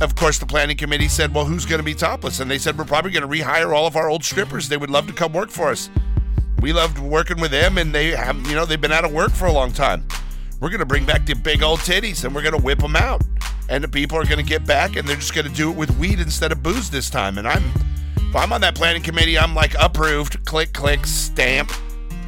Of 0.00 0.14
course, 0.14 0.38
the 0.38 0.46
planning 0.46 0.76
committee 0.76 1.08
said, 1.08 1.34
well, 1.34 1.44
who's 1.44 1.66
going 1.66 1.78
to 1.78 1.84
be 1.84 1.94
topless? 1.94 2.40
And 2.40 2.50
they 2.50 2.58
said, 2.58 2.78
we're 2.78 2.84
probably 2.84 3.10
going 3.10 3.22
to 3.22 3.28
rehire 3.28 3.74
all 3.74 3.86
of 3.86 3.96
our 3.96 4.08
old 4.08 4.24
strippers. 4.24 4.68
They 4.68 4.78
would 4.78 4.90
love 4.90 5.06
to 5.08 5.12
come 5.12 5.32
work 5.32 5.50
for 5.50 5.68
us. 5.68 5.90
We 6.60 6.72
loved 6.72 6.98
working 6.98 7.40
with 7.40 7.50
them, 7.50 7.78
and 7.78 7.94
they 7.94 8.10
have, 8.10 8.36
you 8.46 8.54
know, 8.54 8.64
they've 8.64 8.80
been 8.80 8.92
out 8.92 9.04
of 9.04 9.12
work 9.12 9.32
for 9.32 9.46
a 9.46 9.52
long 9.52 9.72
time. 9.72 10.06
We're 10.60 10.68
going 10.68 10.80
to 10.80 10.86
bring 10.86 11.06
back 11.06 11.24
the 11.24 11.34
big 11.34 11.62
old 11.62 11.80
titties 11.80 12.24
and 12.24 12.34
we're 12.34 12.42
going 12.42 12.54
to 12.54 12.62
whip 12.62 12.80
them 12.80 12.94
out. 12.94 13.22
And 13.70 13.82
the 13.82 13.88
people 13.88 14.18
are 14.18 14.24
going 14.24 14.38
to 14.38 14.44
get 14.44 14.66
back 14.66 14.96
and 14.96 15.08
they're 15.08 15.16
just 15.16 15.34
going 15.34 15.46
to 15.46 15.52
do 15.52 15.70
it 15.70 15.76
with 15.76 15.96
weed 15.98 16.20
instead 16.20 16.52
of 16.52 16.62
booze 16.62 16.90
this 16.90 17.08
time. 17.08 17.38
And 17.38 17.48
I'm, 17.48 17.64
if 18.16 18.36
I'm 18.36 18.52
on 18.52 18.60
that 18.60 18.74
planning 18.74 19.02
committee, 19.02 19.38
I'm 19.38 19.54
like 19.54 19.74
approved, 19.80 20.44
click, 20.44 20.74
click, 20.74 21.06
stamp, 21.06 21.72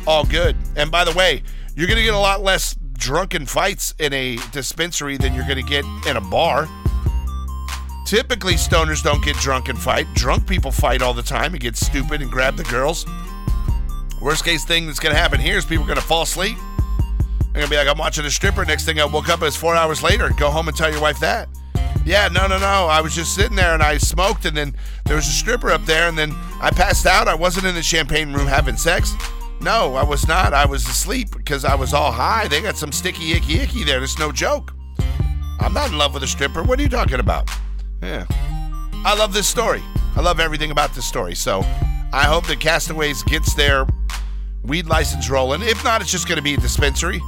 all 0.07 0.25
good. 0.25 0.57
And 0.77 0.91
by 0.91 1.05
the 1.05 1.13
way, 1.13 1.43
you're 1.77 1.87
going 1.87 1.99
to 1.99 2.05
get 2.05 2.15
a 2.15 2.19
lot 2.19 2.41
less 2.41 2.75
drunken 2.95 3.45
fights 3.45 3.95
in 3.99 4.15
a 4.15 4.39
dispensary 4.51 5.19
than 5.19 5.35
you're 5.35 5.47
going 5.47 5.63
to 5.63 5.69
get 5.71 5.85
in 6.07 6.17
a 6.17 6.21
bar. 6.23 6.69
Typically, 8.13 8.57
stoners 8.57 9.03
don't 9.03 9.25
get 9.25 9.37
drunk 9.37 9.71
and 9.71 9.79
fight. 9.79 10.07
Drunk 10.13 10.47
people 10.47 10.71
fight 10.71 11.01
all 11.01 11.15
the 11.15 11.23
time 11.23 11.55
and 11.55 11.61
get 11.63 11.79
stupid 11.79 12.21
and 12.21 12.31
grab 12.31 12.59
the 12.59 12.65
girls. 12.65 13.07
Worst 14.21 14.45
case 14.45 14.67
thing 14.67 14.85
that's 14.85 14.99
going 14.99 15.15
to 15.15 15.19
happen 15.19 15.41
here 15.41 15.57
is 15.57 15.65
people 15.65 15.85
are 15.85 15.87
going 15.87 15.99
to 15.99 16.05
fall 16.05 16.25
asleep. 16.25 16.59
They're 16.59 17.53
going 17.55 17.65
to 17.65 17.71
be 17.71 17.77
like, 17.77 17.89
I'm 17.89 17.97
watching 17.97 18.27
a 18.27 18.31
stripper. 18.31 18.67
Next 18.67 18.85
thing 18.85 19.01
I 19.01 19.07
woke 19.07 19.31
up, 19.31 19.41
it's 19.41 19.57
four 19.57 19.75
hours 19.75 20.03
later. 20.03 20.29
Go 20.37 20.51
home 20.51 20.69
and 20.69 20.77
tell 20.77 20.93
your 20.93 21.01
wife 21.01 21.21
that. 21.21 21.49
Yeah, 22.05 22.29
no, 22.29 22.47
no, 22.47 22.59
no. 22.59 22.87
I 22.87 23.01
was 23.01 23.15
just 23.15 23.35
sitting 23.35 23.57
there 23.57 23.73
and 23.73 23.83
I 23.83 23.97
smoked, 23.97 24.45
and 24.45 24.55
then 24.55 24.77
there 25.07 25.17
was 25.17 25.27
a 25.27 25.33
stripper 25.33 25.71
up 25.71 25.87
there, 25.87 26.07
and 26.07 26.19
then 26.19 26.35
I 26.61 26.71
passed 26.71 27.07
out. 27.07 27.29
I 27.29 27.35
wasn't 27.35 27.65
in 27.65 27.75
the 27.75 27.83
champagne 27.83 28.35
room 28.35 28.47
having 28.47 28.77
sex. 28.77 29.15
No, 29.63 29.95
I 29.95 30.05
was 30.05 30.29
not. 30.29 30.53
I 30.53 30.67
was 30.67 30.87
asleep 30.87 31.29
because 31.35 31.65
I 31.65 31.75
was 31.75 31.95
all 31.95 32.13
high. 32.13 32.47
They 32.47 32.61
got 32.61 32.77
some 32.77 32.93
sticky, 32.93 33.33
icky, 33.33 33.61
icky 33.61 33.85
there. 33.85 34.03
It's 34.03 34.19
no 34.19 34.33
joke. 34.33 34.75
I'm 35.61 35.73
not 35.73 35.93
in 35.93 35.97
love 35.97 36.13
with 36.13 36.25
a 36.25 36.29
stripper. 36.29 36.63
What 36.63 36.79
are 36.79 36.83
you 36.83 36.91
talking 36.91 37.19
about? 37.19 37.49
Yeah. 38.03 38.27
I 39.05 39.15
love 39.17 39.33
this 39.33 39.47
story. 39.47 39.83
I 40.17 40.21
love 40.21 40.41
everything 40.41 40.71
about 40.71 40.95
this 40.95 41.07
story. 41.07 41.35
So 41.35 41.61
I 42.13 42.25
hope 42.25 42.47
that 42.49 42.61
Castaways 42.61 43.23
gets 43.23 43.55
their 43.55 43.87
weed 44.63 44.87
license 44.87 45.31
rolling. 45.31 45.63
If 45.63 45.83
not, 45.85 46.03
it's 46.03 46.11
just 46.11 46.29
going 46.29 46.37
to 46.37 46.43
be 46.43 46.55
a 46.55 46.59
dispensary. 46.59 47.21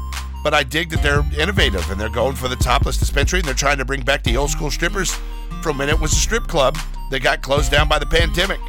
But 0.43 0.53
I 0.53 0.63
dig 0.63 0.91
that 0.91 1.03
they're 1.03 1.25
innovative 1.41 1.91
and 1.91 1.99
they're 1.99 2.11
going 2.11 2.37
for 2.37 2.49
the 2.49 2.57
topless 2.57 2.99
dispensary 2.99 3.39
and 3.39 3.49
they're 3.49 3.55
trying 3.55 3.79
to 3.79 3.85
bring 3.85 4.03
back 4.03 4.23
the 4.25 4.37
old 4.37 4.51
school 4.51 4.71
strippers 4.71 5.19
from 5.63 5.79
when 5.79 5.89
it 5.89 5.99
was 5.99 6.13
a 6.13 6.17
strip 6.17 6.47
club 6.47 6.77
that 7.11 7.23
got 7.23 7.41
closed 7.41 7.71
down 7.71 7.89
by 7.89 7.99
the 7.99 8.07
pandemic. 8.07 8.61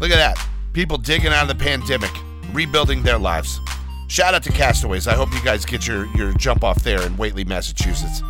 Look 0.00 0.10
at 0.10 0.16
that. 0.16 0.36
People 0.72 0.98
digging 0.98 1.32
out 1.32 1.48
of 1.48 1.56
the 1.56 1.64
pandemic, 1.64 2.10
rebuilding 2.52 3.04
their 3.04 3.18
lives. 3.18 3.60
Shout 4.08 4.34
out 4.34 4.42
to 4.42 4.52
Castaways. 4.52 5.06
I 5.06 5.14
hope 5.14 5.32
you 5.32 5.42
guys 5.44 5.64
get 5.64 5.86
your, 5.86 6.06
your 6.16 6.32
jump 6.32 6.64
off 6.64 6.82
there 6.82 7.00
in 7.02 7.16
Whately, 7.16 7.44
Massachusetts. 7.44 8.20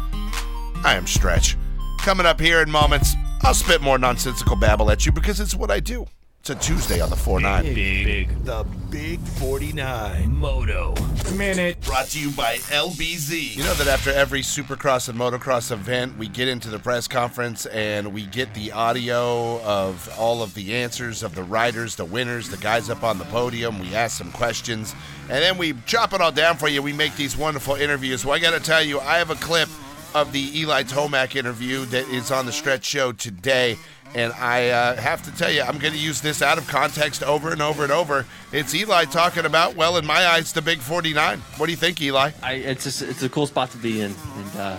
I 0.84 0.94
am 0.96 1.06
Stretch. 1.06 1.56
Coming 2.04 2.26
up 2.26 2.38
here 2.38 2.60
in 2.60 2.70
moments, 2.70 3.14
I'll 3.40 3.54
spit 3.54 3.80
more 3.80 3.96
nonsensical 3.96 4.56
babble 4.56 4.90
at 4.90 5.06
you 5.06 5.10
because 5.10 5.40
it's 5.40 5.54
what 5.54 5.70
I 5.70 5.80
do. 5.80 6.04
It's 6.40 6.50
a 6.50 6.54
Tuesday 6.56 7.00
on 7.00 7.08
the 7.08 7.16
4 7.16 7.40
9. 7.40 7.64
Big, 7.64 8.04
big, 8.04 8.44
The 8.44 8.66
Big 8.90 9.18
49. 9.20 10.30
Moto. 10.36 10.94
Minute. 11.34 11.80
Brought 11.80 12.08
to 12.08 12.20
you 12.20 12.30
by 12.32 12.56
LBZ. 12.56 13.56
You 13.56 13.62
know 13.62 13.72
that 13.72 13.86
after 13.86 14.10
every 14.10 14.42
Supercross 14.42 15.08
and 15.08 15.18
Motocross 15.18 15.72
event, 15.72 16.18
we 16.18 16.28
get 16.28 16.46
into 16.46 16.68
the 16.68 16.78
press 16.78 17.08
conference 17.08 17.64
and 17.64 18.12
we 18.12 18.26
get 18.26 18.52
the 18.52 18.72
audio 18.72 19.62
of 19.62 20.06
all 20.18 20.42
of 20.42 20.52
the 20.52 20.74
answers 20.74 21.22
of 21.22 21.34
the 21.34 21.42
riders, 21.42 21.96
the 21.96 22.04
winners, 22.04 22.50
the 22.50 22.58
guys 22.58 22.90
up 22.90 23.02
on 23.02 23.16
the 23.16 23.24
podium. 23.24 23.78
We 23.78 23.94
ask 23.94 24.18
some 24.18 24.30
questions 24.30 24.94
and 25.30 25.42
then 25.42 25.56
we 25.56 25.72
chop 25.86 26.12
it 26.12 26.20
all 26.20 26.32
down 26.32 26.58
for 26.58 26.68
you. 26.68 26.82
We 26.82 26.92
make 26.92 27.16
these 27.16 27.34
wonderful 27.34 27.76
interviews. 27.76 28.26
Well, 28.26 28.34
I 28.34 28.38
got 28.38 28.50
to 28.50 28.60
tell 28.60 28.82
you, 28.82 29.00
I 29.00 29.16
have 29.16 29.30
a 29.30 29.36
clip 29.36 29.70
of 30.14 30.32
the 30.32 30.60
Eli 30.60 30.84
Tomac 30.84 31.36
interview 31.36 31.84
that 31.86 32.08
is 32.08 32.30
on 32.30 32.46
the 32.46 32.52
Stretch 32.52 32.84
Show 32.84 33.12
today. 33.12 33.76
And 34.14 34.32
I 34.34 34.68
uh, 34.68 34.96
have 34.96 35.22
to 35.24 35.36
tell 35.36 35.50
you, 35.50 35.62
I'm 35.62 35.78
going 35.78 35.92
to 35.92 35.98
use 35.98 36.20
this 36.20 36.40
out 36.40 36.56
of 36.56 36.68
context 36.68 37.24
over 37.24 37.50
and 37.50 37.60
over 37.60 37.82
and 37.82 37.90
over. 37.90 38.24
It's 38.52 38.72
Eli 38.72 39.06
talking 39.06 39.44
about, 39.44 39.74
well, 39.74 39.96
in 39.96 40.06
my 40.06 40.24
eyes, 40.26 40.52
the 40.52 40.62
Big 40.62 40.78
49. 40.78 41.40
What 41.56 41.66
do 41.66 41.72
you 41.72 41.76
think, 41.76 42.00
Eli? 42.00 42.30
I, 42.42 42.52
it's 42.54 42.84
just 42.84 43.02
it's 43.02 43.24
a 43.24 43.28
cool 43.28 43.48
spot 43.48 43.70
to 43.72 43.76
be 43.78 44.00
in, 44.02 44.14
and 44.36 44.56
uh, 44.56 44.76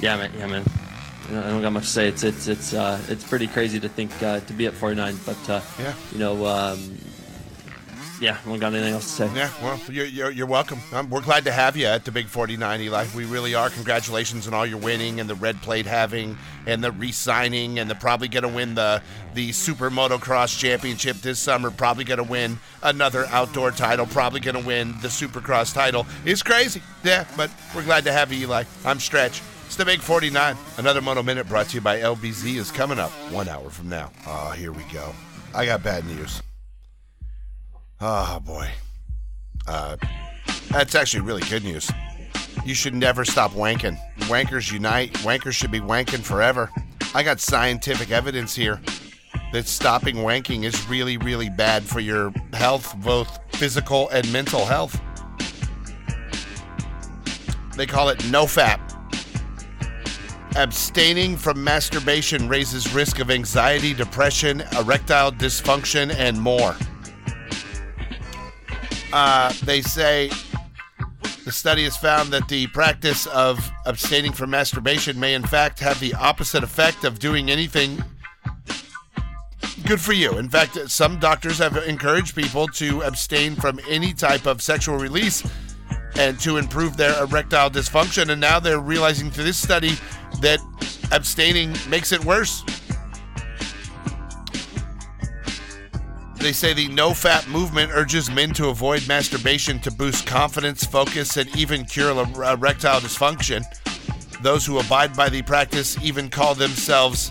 yeah, 0.00 0.16
man, 0.16 0.32
yeah, 0.36 0.46
man. 0.48 0.64
I 1.30 1.32
don't 1.48 1.62
got 1.62 1.72
much 1.72 1.84
to 1.84 1.88
say. 1.90 2.08
It's 2.08 2.24
it's 2.24 2.48
it's 2.48 2.74
uh, 2.74 3.00
it's 3.08 3.22
pretty 3.24 3.46
crazy 3.46 3.78
to 3.80 3.88
think 3.88 4.10
uh, 4.22 4.40
to 4.40 4.52
be 4.52 4.66
at 4.66 4.74
49, 4.74 5.16
but 5.24 5.48
uh, 5.50 5.60
Yeah. 5.78 5.94
you 6.12 6.18
know, 6.18 6.44
um, 6.44 6.98
yeah, 8.20 8.38
I 8.44 8.48
don't 8.48 8.58
got 8.58 8.72
anything 8.72 8.94
else 8.94 9.04
to 9.04 9.28
say. 9.28 9.34
Yeah, 9.34 9.50
well, 9.62 9.80
you're, 9.88 10.06
you're, 10.06 10.30
you're 10.30 10.46
welcome. 10.46 10.78
Um, 10.92 11.10
we're 11.10 11.20
glad 11.20 11.44
to 11.44 11.52
have 11.52 11.76
you 11.76 11.86
at 11.86 12.04
the 12.04 12.12
Big 12.12 12.26
49, 12.26 12.80
Eli. 12.80 13.06
We 13.14 13.24
really 13.24 13.54
are. 13.54 13.70
Congratulations 13.70 14.46
on 14.46 14.54
all 14.54 14.66
your 14.66 14.78
winning 14.78 15.20
and 15.20 15.28
the 15.28 15.34
red 15.34 15.60
plate 15.62 15.86
having 15.86 16.36
and 16.66 16.82
the 16.82 16.92
re-signing 16.92 17.78
and 17.78 17.90
the 17.90 17.94
probably 17.94 18.28
going 18.28 18.42
to 18.42 18.48
win 18.48 18.74
the 18.74 19.02
the 19.34 19.50
Super 19.52 19.90
Motocross 19.90 20.56
Championship 20.58 21.16
this 21.16 21.38
summer. 21.38 21.70
Probably 21.70 22.04
going 22.04 22.18
to 22.18 22.30
win 22.30 22.58
another 22.82 23.26
outdoor 23.26 23.72
title. 23.72 24.06
Probably 24.06 24.40
going 24.40 24.60
to 24.60 24.66
win 24.66 24.92
the 25.02 25.08
Supercross 25.08 25.74
title. 25.74 26.06
It's 26.24 26.42
crazy. 26.42 26.82
Yeah, 27.02 27.26
but 27.36 27.50
we're 27.74 27.84
glad 27.84 28.04
to 28.04 28.12
have 28.12 28.32
you, 28.32 28.46
Eli. 28.46 28.64
I'm 28.84 29.00
Stretch. 29.00 29.42
It's 29.66 29.76
the 29.76 29.84
Big 29.84 30.00
49. 30.00 30.56
Another 30.78 31.00
Moto 31.00 31.22
Minute 31.22 31.48
brought 31.48 31.68
to 31.70 31.74
you 31.74 31.80
by 31.80 31.98
LBZ 31.98 32.56
is 32.56 32.70
coming 32.70 32.98
up 32.98 33.10
one 33.32 33.48
hour 33.48 33.70
from 33.70 33.88
now. 33.88 34.12
Oh, 34.26 34.50
here 34.50 34.72
we 34.72 34.84
go. 34.92 35.12
I 35.54 35.66
got 35.66 35.82
bad 35.82 36.04
news. 36.06 36.42
Oh, 38.06 38.38
boy. 38.38 38.68
Uh, 39.66 39.96
that's 40.68 40.94
actually 40.94 41.22
really 41.22 41.40
good 41.48 41.64
news. 41.64 41.90
You 42.62 42.74
should 42.74 42.94
never 42.94 43.24
stop 43.24 43.52
wanking. 43.52 43.98
Wankers 44.24 44.70
unite. 44.70 45.14
Wankers 45.20 45.52
should 45.52 45.70
be 45.70 45.80
wanking 45.80 46.20
forever. 46.20 46.70
I 47.14 47.22
got 47.22 47.40
scientific 47.40 48.10
evidence 48.10 48.54
here 48.54 48.78
that 49.54 49.66
stopping 49.66 50.16
wanking 50.16 50.64
is 50.64 50.86
really, 50.86 51.16
really 51.16 51.48
bad 51.48 51.82
for 51.82 52.00
your 52.00 52.30
health, 52.52 52.94
both 52.98 53.38
physical 53.52 54.10
and 54.10 54.30
mental 54.30 54.66
health. 54.66 55.00
They 57.74 57.86
call 57.86 58.10
it 58.10 58.18
NoFap. 58.18 58.80
Abstaining 60.56 61.38
from 61.38 61.64
masturbation 61.64 62.50
raises 62.50 62.92
risk 62.94 63.18
of 63.18 63.30
anxiety, 63.30 63.94
depression, 63.94 64.62
erectile 64.78 65.32
dysfunction, 65.32 66.14
and 66.14 66.38
more. 66.38 66.76
Uh, 69.16 69.52
they 69.62 69.80
say 69.80 70.28
the 71.44 71.52
study 71.52 71.84
has 71.84 71.96
found 71.96 72.32
that 72.32 72.48
the 72.48 72.66
practice 72.66 73.28
of 73.28 73.70
abstaining 73.86 74.32
from 74.32 74.50
masturbation 74.50 75.20
may, 75.20 75.34
in 75.34 75.44
fact, 75.44 75.78
have 75.78 76.00
the 76.00 76.12
opposite 76.14 76.64
effect 76.64 77.04
of 77.04 77.20
doing 77.20 77.48
anything 77.48 78.02
good 79.86 80.00
for 80.00 80.14
you. 80.14 80.36
In 80.36 80.48
fact, 80.48 80.90
some 80.90 81.20
doctors 81.20 81.58
have 81.58 81.76
encouraged 81.76 82.34
people 82.34 82.66
to 82.68 83.02
abstain 83.02 83.54
from 83.54 83.78
any 83.88 84.12
type 84.12 84.46
of 84.46 84.60
sexual 84.60 84.96
release 84.96 85.46
and 86.16 86.40
to 86.40 86.56
improve 86.56 86.96
their 86.96 87.16
erectile 87.22 87.70
dysfunction. 87.70 88.30
And 88.30 88.40
now 88.40 88.58
they're 88.58 88.80
realizing 88.80 89.30
through 89.30 89.44
this 89.44 89.62
study 89.62 89.92
that 90.40 90.58
abstaining 91.12 91.76
makes 91.88 92.10
it 92.10 92.24
worse. 92.24 92.64
They 96.44 96.52
say 96.52 96.74
the 96.74 96.88
NoFap 96.88 97.48
movement 97.48 97.90
urges 97.94 98.30
men 98.30 98.52
to 98.52 98.68
avoid 98.68 99.08
masturbation 99.08 99.78
to 99.78 99.90
boost 99.90 100.26
confidence, 100.26 100.84
focus, 100.84 101.38
and 101.38 101.48
even 101.56 101.86
cure 101.86 102.14
er- 102.14 102.52
erectile 102.52 103.00
dysfunction. 103.00 103.64
Those 104.42 104.66
who 104.66 104.78
abide 104.78 105.16
by 105.16 105.30
the 105.30 105.40
practice 105.40 105.96
even 106.02 106.28
call 106.28 106.54
themselves 106.54 107.30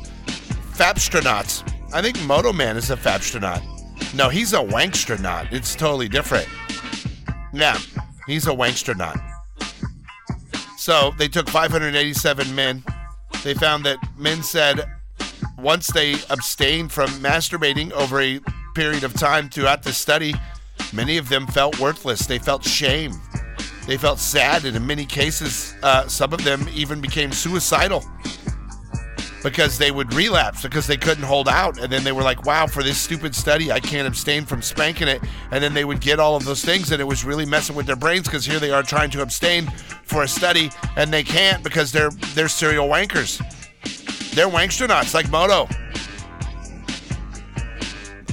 fapstronauts. 0.73 1.61
I 1.93 2.01
think 2.01 2.19
Moto 2.23 2.51
Man 2.51 2.75
is 2.75 2.89
a 2.89 2.97
fapstronaut. 2.97 3.61
No, 4.15 4.29
he's 4.29 4.53
a 4.53 4.57
wankstronaut. 4.57 5.53
It's 5.53 5.75
totally 5.75 6.09
different. 6.09 6.49
Yeah, 7.53 7.77
he's 8.25 8.47
a 8.47 8.51
wankstronaut. 8.51 9.21
So 10.75 11.13
they 11.19 11.27
took 11.27 11.47
587 11.47 12.55
men. 12.55 12.83
They 13.43 13.53
found 13.53 13.85
that 13.85 13.99
men 14.17 14.41
said 14.41 14.83
once 15.59 15.85
they 15.89 16.15
abstained 16.31 16.91
from 16.91 17.11
masturbating 17.21 17.91
over 17.91 18.19
a 18.19 18.39
period 18.73 19.03
of 19.03 19.13
time 19.13 19.49
throughout 19.49 19.83
the 19.83 19.93
study, 19.93 20.33
many 20.93 21.17
of 21.17 21.29
them 21.29 21.47
felt 21.47 21.79
worthless. 21.79 22.25
They 22.25 22.39
felt 22.39 22.63
shame. 22.63 23.13
They 23.87 23.97
felt 23.97 24.19
sad, 24.19 24.65
and 24.65 24.75
in 24.77 24.87
many 24.87 25.05
cases, 25.05 25.73
uh, 25.83 26.07
some 26.07 26.31
of 26.33 26.43
them 26.43 26.67
even 26.73 27.01
became 27.01 27.31
suicidal 27.31 28.03
because 29.43 29.77
they 29.77 29.91
would 29.91 30.13
relapse 30.13 30.63
because 30.63 30.87
they 30.87 30.95
couldn't 30.95 31.25
hold 31.25 31.49
out. 31.49 31.77
And 31.77 31.91
then 31.91 32.03
they 32.05 32.13
were 32.13 32.23
like, 32.23 32.45
wow, 32.45 32.65
for 32.65 32.81
this 32.81 32.97
stupid 32.97 33.35
study, 33.35 33.71
I 33.71 33.81
can't 33.81 34.07
abstain 34.07 34.45
from 34.45 34.61
spanking 34.61 35.09
it. 35.09 35.21
And 35.51 35.61
then 35.61 35.73
they 35.73 35.83
would 35.83 35.99
get 35.99 36.19
all 36.19 36.37
of 36.37 36.45
those 36.45 36.63
things, 36.63 36.91
and 36.91 37.01
it 37.01 37.05
was 37.05 37.25
really 37.25 37.45
messing 37.45 37.75
with 37.75 37.85
their 37.85 37.97
brains 37.97 38.25
because 38.25 38.45
here 38.45 38.59
they 38.59 38.71
are 38.71 38.83
trying 38.83 39.09
to 39.11 39.21
abstain 39.21 39.67
for 40.05 40.23
a 40.23 40.27
study, 40.27 40.71
and 40.95 41.11
they 41.11 41.23
can't 41.23 41.61
because 41.61 41.91
they're, 41.91 42.11
they're 42.33 42.47
serial 42.47 42.87
wankers. 42.87 43.37
They're 44.33 44.47
wankstronauts 44.47 45.13
like 45.13 45.29
Moto. 45.29 45.67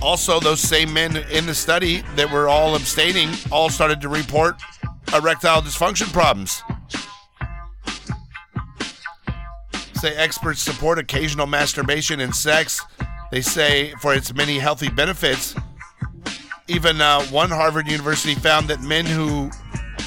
Also, 0.02 0.40
those 0.40 0.60
same 0.60 0.92
men 0.92 1.16
in 1.30 1.46
the 1.46 1.54
study 1.54 2.02
that 2.16 2.30
were 2.30 2.48
all 2.48 2.74
abstaining 2.74 3.28
all 3.52 3.68
started 3.68 4.00
to 4.00 4.08
report 4.08 4.56
erectile 5.14 5.60
dysfunction 5.60 6.10
problems. 6.12 6.62
Say 9.94 10.16
experts 10.16 10.62
support 10.62 10.98
occasional 10.98 11.46
masturbation 11.46 12.20
and 12.20 12.34
sex. 12.34 12.80
They 13.30 13.42
say 13.42 13.92
for 14.00 14.14
its 14.14 14.34
many 14.34 14.58
healthy 14.58 14.88
benefits. 14.88 15.54
Even 16.68 17.00
uh, 17.00 17.22
one 17.24 17.50
Harvard 17.50 17.86
University 17.86 18.34
found 18.34 18.68
that 18.68 18.80
men 18.80 19.04
who 19.04 19.50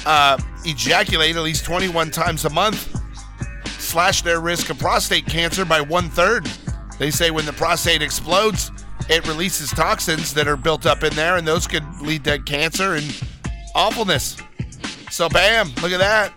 uh, 0.04 0.38
ejaculate 0.64 1.36
at 1.36 1.42
least 1.42 1.64
21 1.64 2.10
times 2.10 2.44
a 2.44 2.50
month 2.50 3.00
slash 3.78 4.22
their 4.22 4.40
risk 4.40 4.70
of 4.70 4.78
prostate 4.78 5.26
cancer 5.26 5.64
by 5.64 5.80
one 5.80 6.08
third. 6.10 6.48
They 6.98 7.10
say 7.10 7.30
when 7.30 7.46
the 7.46 7.52
prostate 7.52 8.02
explodes, 8.02 8.72
it 9.08 9.26
releases 9.26 9.70
toxins 9.70 10.34
that 10.34 10.48
are 10.48 10.56
built 10.56 10.86
up 10.86 11.02
in 11.02 11.14
there, 11.14 11.36
and 11.36 11.46
those 11.46 11.66
could 11.66 11.84
lead 12.00 12.24
to 12.24 12.38
cancer 12.40 12.94
and 12.94 13.22
awfulness. 13.74 14.36
So, 15.10 15.28
bam, 15.28 15.68
look 15.82 15.92
at 15.92 15.98
that. 15.98 16.32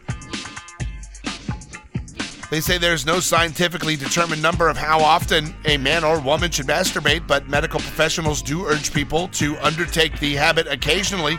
They 2.49 2.61
say 2.61 2.77
there's 2.77 3.05
no 3.05 3.19
scientifically 3.19 3.97
determined 3.97 4.41
number 4.41 4.69
of 4.69 4.77
how 4.77 4.99
often 4.99 5.53
a 5.65 5.77
man 5.77 6.05
or 6.05 6.19
woman 6.19 6.49
should 6.49 6.67
masturbate, 6.67 7.27
but 7.27 7.49
medical 7.49 7.79
professionals 7.79 8.41
do 8.41 8.65
urge 8.65 8.93
people 8.93 9.27
to 9.29 9.57
undertake 9.57 10.17
the 10.19 10.35
habit 10.35 10.65
occasionally, 10.67 11.37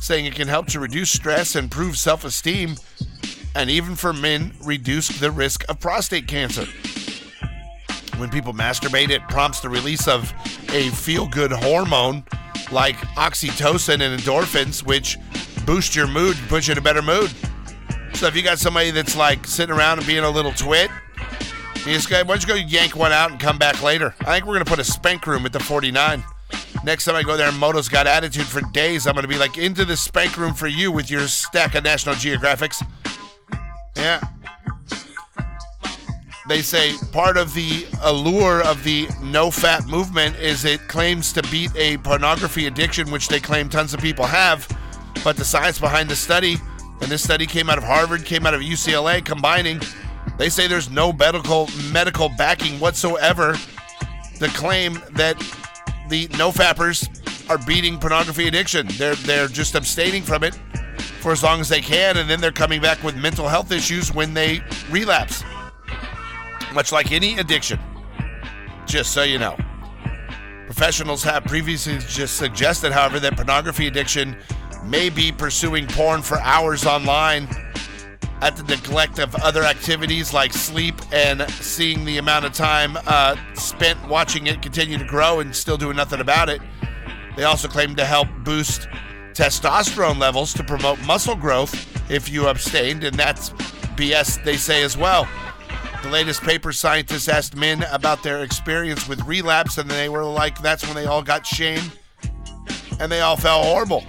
saying 0.00 0.24
it 0.24 0.36
can 0.36 0.46
help 0.46 0.66
to 0.68 0.78
reduce 0.78 1.10
stress, 1.10 1.56
and 1.56 1.64
improve 1.64 1.96
self 1.98 2.24
esteem, 2.24 2.76
and 3.56 3.70
even 3.70 3.96
for 3.96 4.12
men, 4.12 4.52
reduce 4.62 5.08
the 5.08 5.32
risk 5.32 5.64
of 5.68 5.80
prostate 5.80 6.28
cancer. 6.28 6.66
When 8.18 8.30
people 8.30 8.54
masturbate, 8.54 9.10
it 9.10 9.22
prompts 9.28 9.60
the 9.60 9.68
release 9.68 10.08
of 10.08 10.32
a 10.72 10.88
feel 10.90 11.28
good 11.28 11.52
hormone 11.52 12.24
like 12.70 12.96
oxytocin 13.16 14.00
and 14.00 14.18
endorphins, 14.20 14.82
which 14.82 15.18
boost 15.66 15.94
your 15.94 16.06
mood, 16.06 16.36
and 16.38 16.48
put 16.48 16.66
you 16.66 16.72
in 16.72 16.78
a 16.78 16.82
better 16.82 17.02
mood. 17.02 17.30
So 18.14 18.26
if 18.26 18.34
you 18.34 18.42
got 18.42 18.58
somebody 18.58 18.90
that's 18.90 19.16
like 19.16 19.46
sitting 19.46 19.74
around 19.74 19.98
and 19.98 20.06
being 20.06 20.24
a 20.24 20.30
little 20.30 20.52
twit, 20.52 20.90
you 21.86 21.92
just 21.92 22.08
go, 22.08 22.16
why 22.24 22.36
don't 22.36 22.42
you 22.42 22.48
go 22.48 22.54
yank 22.54 22.96
one 22.96 23.12
out 23.12 23.30
and 23.30 23.38
come 23.38 23.58
back 23.58 23.82
later? 23.82 24.14
I 24.20 24.34
think 24.34 24.46
we're 24.46 24.54
gonna 24.54 24.64
put 24.64 24.78
a 24.78 24.84
spank 24.84 25.26
room 25.26 25.44
at 25.44 25.52
the 25.52 25.60
49. 25.60 26.24
Next 26.84 27.04
time 27.04 27.14
I 27.14 27.22
go 27.22 27.36
there 27.36 27.48
and 27.48 27.58
Moto's 27.58 27.88
got 27.88 28.06
attitude 28.06 28.46
for 28.46 28.60
days, 28.72 29.06
I'm 29.06 29.14
gonna 29.14 29.28
be 29.28 29.38
like 29.38 29.58
into 29.58 29.84
the 29.84 29.96
spank 29.96 30.36
room 30.36 30.54
for 30.54 30.66
you 30.66 30.90
with 30.90 31.10
your 31.10 31.28
stack 31.28 31.74
of 31.74 31.84
National 31.84 32.14
Geographics. 32.14 32.84
Yeah. 33.96 34.20
They 36.48 36.62
say 36.62 36.94
part 37.10 37.36
of 37.36 37.54
the 37.54 37.86
allure 38.02 38.62
of 38.62 38.84
the 38.84 39.06
NoFap 39.06 39.88
movement 39.88 40.36
is 40.36 40.64
it 40.64 40.86
claims 40.86 41.32
to 41.32 41.42
beat 41.44 41.74
a 41.74 41.98
pornography 41.98 42.66
addiction, 42.66 43.10
which 43.10 43.26
they 43.26 43.40
claim 43.40 43.68
tons 43.68 43.92
of 43.92 44.00
people 44.00 44.24
have. 44.24 44.68
But 45.24 45.36
the 45.36 45.44
science 45.44 45.80
behind 45.80 46.08
the 46.08 46.14
study, 46.14 46.56
and 47.00 47.10
this 47.10 47.24
study 47.24 47.46
came 47.46 47.68
out 47.68 47.78
of 47.78 47.84
Harvard, 47.84 48.24
came 48.24 48.46
out 48.46 48.54
of 48.54 48.60
UCLA, 48.60 49.24
combining, 49.24 49.80
they 50.38 50.48
say 50.48 50.68
there's 50.68 50.90
no 50.90 51.12
medical 51.12 51.68
medical 51.92 52.28
backing 52.28 52.78
whatsoever 52.78 53.56
to 54.38 54.48
claim 54.48 55.00
that 55.12 55.36
the 56.08 56.28
no 56.38 56.52
fappers 56.52 57.08
are 57.50 57.58
beating 57.58 57.98
pornography 57.98 58.46
addiction. 58.46 58.86
They're 58.92 59.14
they're 59.16 59.48
just 59.48 59.74
abstaining 59.74 60.22
from 60.22 60.44
it 60.44 60.54
for 61.20 61.32
as 61.32 61.42
long 61.42 61.60
as 61.60 61.68
they 61.68 61.80
can, 61.80 62.18
and 62.18 62.30
then 62.30 62.40
they're 62.40 62.52
coming 62.52 62.80
back 62.80 63.02
with 63.02 63.16
mental 63.16 63.48
health 63.48 63.72
issues 63.72 64.12
when 64.12 64.34
they 64.34 64.62
relapse. 64.90 65.42
Much 66.76 66.92
like 66.92 67.10
any 67.10 67.38
addiction. 67.38 67.80
Just 68.84 69.12
so 69.12 69.22
you 69.22 69.38
know. 69.38 69.56
Professionals 70.66 71.22
have 71.22 71.42
previously 71.46 71.96
just 72.06 72.36
suggested, 72.36 72.92
however, 72.92 73.18
that 73.18 73.34
pornography 73.34 73.86
addiction 73.86 74.36
may 74.84 75.08
be 75.08 75.32
pursuing 75.32 75.86
porn 75.86 76.20
for 76.20 76.38
hours 76.40 76.84
online 76.84 77.48
at 78.42 78.56
the 78.56 78.62
neglect 78.64 79.18
of 79.18 79.34
other 79.36 79.62
activities 79.62 80.34
like 80.34 80.52
sleep 80.52 80.94
and 81.14 81.50
seeing 81.50 82.04
the 82.04 82.18
amount 82.18 82.44
of 82.44 82.52
time 82.52 82.98
uh, 83.06 83.34
spent 83.54 83.98
watching 84.06 84.46
it 84.46 84.60
continue 84.60 84.98
to 84.98 85.04
grow 85.06 85.40
and 85.40 85.56
still 85.56 85.78
doing 85.78 85.96
nothing 85.96 86.20
about 86.20 86.50
it. 86.50 86.60
They 87.36 87.44
also 87.44 87.68
claim 87.68 87.96
to 87.96 88.04
help 88.04 88.28
boost 88.44 88.86
testosterone 89.32 90.18
levels 90.18 90.52
to 90.52 90.62
promote 90.62 91.00
muscle 91.06 91.36
growth 91.36 91.74
if 92.10 92.28
you 92.28 92.48
abstained, 92.48 93.02
and 93.02 93.16
that's 93.16 93.48
BS, 93.96 94.44
they 94.44 94.58
say 94.58 94.82
as 94.82 94.94
well. 94.94 95.26
The 96.06 96.12
latest 96.12 96.42
paper, 96.42 96.72
scientists 96.72 97.28
asked 97.28 97.56
men 97.56 97.82
about 97.90 98.22
their 98.22 98.44
experience 98.44 99.08
with 99.08 99.20
relapse, 99.22 99.76
and 99.76 99.90
they 99.90 100.08
were 100.08 100.24
like, 100.24 100.56
that's 100.62 100.86
when 100.86 100.94
they 100.94 101.04
all 101.04 101.20
got 101.20 101.44
shamed 101.44 101.90
and 103.00 103.10
they 103.10 103.22
all 103.22 103.36
felt 103.36 103.64
horrible. 103.64 104.04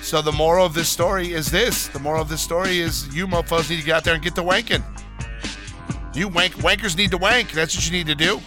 So 0.00 0.20
the 0.20 0.32
moral 0.32 0.66
of 0.66 0.74
this 0.74 0.88
story 0.88 1.32
is 1.32 1.48
this: 1.48 1.86
the 1.86 2.00
moral 2.00 2.20
of 2.20 2.28
this 2.28 2.40
story 2.40 2.80
is 2.80 3.06
you 3.14 3.28
mofos 3.28 3.70
need 3.70 3.78
to 3.78 3.86
get 3.86 3.94
out 3.94 4.02
there 4.02 4.14
and 4.14 4.22
get 4.22 4.34
the 4.34 4.42
wanking. 4.42 4.82
You 6.12 6.26
wank 6.26 6.54
wankers 6.54 6.96
need 6.96 7.12
to 7.12 7.18
wank. 7.18 7.52
That's 7.52 7.76
what 7.76 7.86
you 7.86 7.92
need 7.92 8.08
to 8.08 8.16
do. 8.16 8.40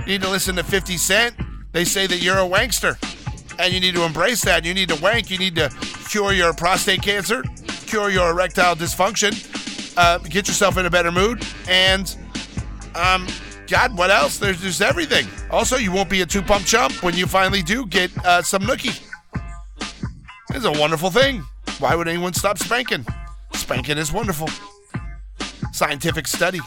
You 0.00 0.06
need 0.06 0.22
to 0.22 0.28
listen 0.28 0.54
to 0.56 0.62
50 0.62 0.98
Cent. 0.98 1.34
They 1.72 1.86
say 1.86 2.06
that 2.08 2.20
you're 2.20 2.36
a 2.36 2.40
wankster, 2.40 2.98
and 3.58 3.72
you 3.72 3.80
need 3.80 3.94
to 3.94 4.02
embrace 4.02 4.44
that. 4.44 4.66
You 4.66 4.74
need 4.74 4.90
to 4.90 5.00
wank. 5.00 5.30
You 5.30 5.38
need 5.38 5.54
to 5.56 5.70
cure 6.10 6.34
your 6.34 6.52
prostate 6.52 7.00
cancer, 7.00 7.42
cure 7.86 8.10
your 8.10 8.32
erectile 8.32 8.76
dysfunction, 8.76 9.32
uh, 9.98 10.18
get 10.18 10.46
yourself 10.46 10.78
in 10.78 10.86
a 10.86 10.90
better 10.90 11.10
mood, 11.10 11.44
and 11.68 12.16
um, 12.94 13.26
God, 13.66 13.96
what 13.98 14.10
else? 14.10 14.38
There's 14.38 14.62
just 14.62 14.80
everything. 14.80 15.26
Also, 15.50 15.76
you 15.76 15.92
won't 15.92 16.08
be 16.08 16.22
a 16.22 16.26
two 16.26 16.40
pump 16.40 16.64
chump 16.64 17.02
when 17.02 17.14
you 17.14 17.26
finally 17.26 17.62
do 17.62 17.84
get 17.84 18.10
uh, 18.24 18.40
some 18.40 18.62
nookie. 18.62 19.02
It's 20.50 20.64
a 20.64 20.72
wonderful 20.72 21.10
thing. 21.10 21.44
Why 21.78 21.94
would 21.94 22.08
anyone 22.08 22.32
stop 22.32 22.58
spanking? 22.58 23.04
Spanking 23.52 23.98
is 23.98 24.12
wonderful. 24.12 24.48
Scientific 25.72 26.26
study. 26.26 26.60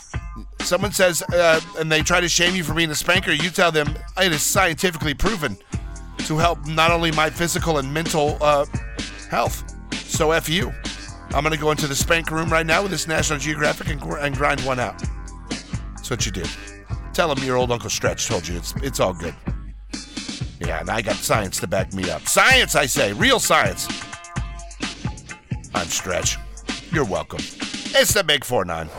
Someone 0.59 0.91
says, 0.91 1.23
uh, 1.23 1.59
and 1.79 1.91
they 1.91 2.01
try 2.01 2.19
to 2.19 2.29
shame 2.29 2.55
you 2.55 2.63
for 2.63 2.73
being 2.73 2.91
a 2.91 2.95
spanker, 2.95 3.31
you 3.31 3.49
tell 3.49 3.71
them 3.71 3.95
it 4.21 4.31
is 4.31 4.41
scientifically 4.41 5.13
proven 5.13 5.57
to 6.19 6.37
help 6.37 6.65
not 6.67 6.91
only 6.91 7.11
my 7.11 7.29
physical 7.29 7.79
and 7.79 7.91
mental 7.91 8.37
uh, 8.41 8.65
health. 9.29 9.63
So 9.93 10.31
F 10.31 10.47
you. 10.47 10.71
I'm 11.33 11.43
going 11.43 11.53
to 11.53 11.59
go 11.59 11.71
into 11.71 11.87
the 11.87 11.95
spank 11.95 12.29
room 12.29 12.49
right 12.49 12.65
now 12.65 12.81
with 12.81 12.91
this 12.91 13.07
National 13.07 13.39
Geographic 13.39 13.87
and, 13.87 14.01
and 14.03 14.35
grind 14.35 14.59
one 14.61 14.79
out. 14.79 15.01
That's 15.95 16.09
what 16.09 16.25
you 16.25 16.31
do. 16.31 16.43
Tell 17.13 17.33
them 17.33 17.43
your 17.43 17.55
old 17.55 17.71
Uncle 17.71 17.89
Stretch 17.89 18.27
told 18.27 18.47
you 18.47 18.57
it's, 18.57 18.73
it's 18.77 18.99
all 18.99 19.13
good. 19.13 19.33
Yeah, 20.59 20.81
and 20.81 20.89
I 20.89 21.01
got 21.01 21.15
science 21.15 21.59
to 21.61 21.67
back 21.67 21.93
me 21.93 22.09
up. 22.09 22.27
Science, 22.27 22.75
I 22.75 22.85
say, 22.85 23.13
real 23.13 23.39
science. 23.39 23.87
I'm 25.73 25.87
Stretch. 25.87 26.37
You're 26.91 27.05
welcome. 27.05 27.39
It's 27.39 28.13
the 28.13 28.23
Big 28.23 28.43
4 28.43 28.65
9. 28.65 28.89